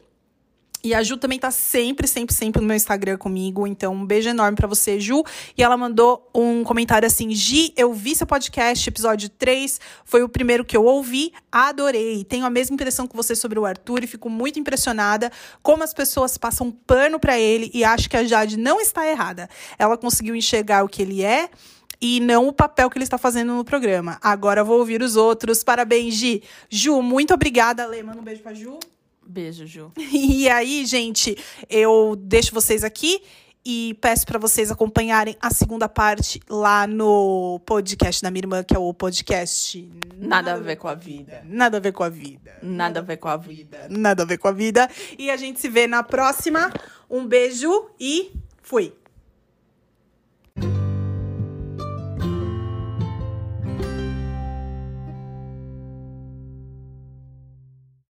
E 0.82 0.94
a 0.94 1.02
Ju 1.02 1.16
também 1.18 1.38
tá 1.38 1.50
sempre, 1.50 2.06
sempre, 2.06 2.34
sempre 2.34 2.60
no 2.60 2.66
meu 2.66 2.76
Instagram 2.76 3.18
comigo. 3.18 3.66
Então, 3.66 3.92
um 3.92 4.06
beijo 4.06 4.30
enorme 4.30 4.56
pra 4.56 4.66
você, 4.66 4.98
Ju. 4.98 5.22
E 5.56 5.62
ela 5.62 5.76
mandou 5.76 6.28
um 6.34 6.64
comentário 6.64 7.06
assim: 7.06 7.30
Gi, 7.32 7.72
eu 7.76 7.92
vi 7.92 8.14
seu 8.14 8.26
podcast, 8.26 8.88
episódio 8.88 9.28
3. 9.28 9.78
Foi 10.04 10.22
o 10.22 10.28
primeiro 10.28 10.64
que 10.64 10.76
eu 10.76 10.84
ouvi. 10.84 11.32
Adorei. 11.52 12.24
Tenho 12.24 12.46
a 12.46 12.50
mesma 12.50 12.74
impressão 12.74 13.06
que 13.06 13.14
você 13.14 13.34
sobre 13.34 13.58
o 13.58 13.66
Arthur 13.66 14.04
e 14.04 14.06
fico 14.06 14.30
muito 14.30 14.58
impressionada 14.58 15.30
como 15.62 15.82
as 15.82 15.92
pessoas 15.92 16.38
passam 16.38 16.70
pano 16.70 17.20
pra 17.20 17.38
ele 17.38 17.70
e 17.74 17.84
acho 17.84 18.08
que 18.08 18.16
a 18.16 18.24
Jade 18.24 18.56
não 18.56 18.80
está 18.80 19.06
errada. 19.06 19.48
Ela 19.78 19.98
conseguiu 19.98 20.34
enxergar 20.34 20.82
o 20.84 20.88
que 20.88 21.02
ele 21.02 21.22
é 21.22 21.50
e 22.00 22.20
não 22.20 22.48
o 22.48 22.52
papel 22.52 22.88
que 22.88 22.96
ele 22.96 23.04
está 23.04 23.18
fazendo 23.18 23.54
no 23.54 23.64
programa. 23.64 24.18
Agora 24.22 24.64
vou 24.64 24.78
ouvir 24.78 25.02
os 25.02 25.16
outros. 25.16 25.62
Parabéns, 25.62 26.14
Gi. 26.14 26.42
Ju, 26.70 27.02
muito 27.02 27.34
obrigada. 27.34 27.84
Lê, 27.86 28.02
manda 28.02 28.18
um 28.18 28.24
beijo 28.24 28.42
pra 28.42 28.54
Ju. 28.54 28.78
Beijo, 29.30 29.66
Ju. 29.66 29.92
E 30.12 30.48
aí, 30.48 30.84
gente, 30.84 31.36
eu 31.68 32.16
deixo 32.16 32.52
vocês 32.52 32.82
aqui 32.82 33.22
e 33.64 33.96
peço 34.00 34.26
para 34.26 34.38
vocês 34.38 34.70
acompanharem 34.70 35.36
a 35.40 35.50
segunda 35.52 35.88
parte 35.88 36.40
lá 36.48 36.86
no 36.86 37.60
podcast 37.64 38.22
da 38.22 38.30
minha 38.30 38.42
irmã, 38.42 38.64
que 38.64 38.74
é 38.74 38.78
o 38.78 38.92
podcast 38.92 39.88
Nada 40.16 40.54
a 40.54 40.58
ver 40.58 40.76
com 40.76 40.88
a 40.88 40.94
vida. 40.94 41.42
Nada 41.44 41.76
a 41.76 41.80
ver 41.80 41.92
com 41.92 42.02
a 42.02 42.08
vida. 42.08 42.58
Nada 42.62 43.00
a 43.00 43.02
ver 43.02 43.18
com 43.18 43.28
a 43.28 43.36
vida. 43.36 43.86
Nada 43.88 44.22
a 44.22 44.26
ver 44.26 44.38
com 44.38 44.48
a 44.48 44.52
vida. 44.52 44.88
E 45.16 45.30
a 45.30 45.36
gente 45.36 45.60
se 45.60 45.68
vê 45.68 45.86
na 45.86 46.02
próxima. 46.02 46.72
Um 47.08 47.24
beijo 47.24 47.88
e 47.98 48.32
fui. 48.62 48.92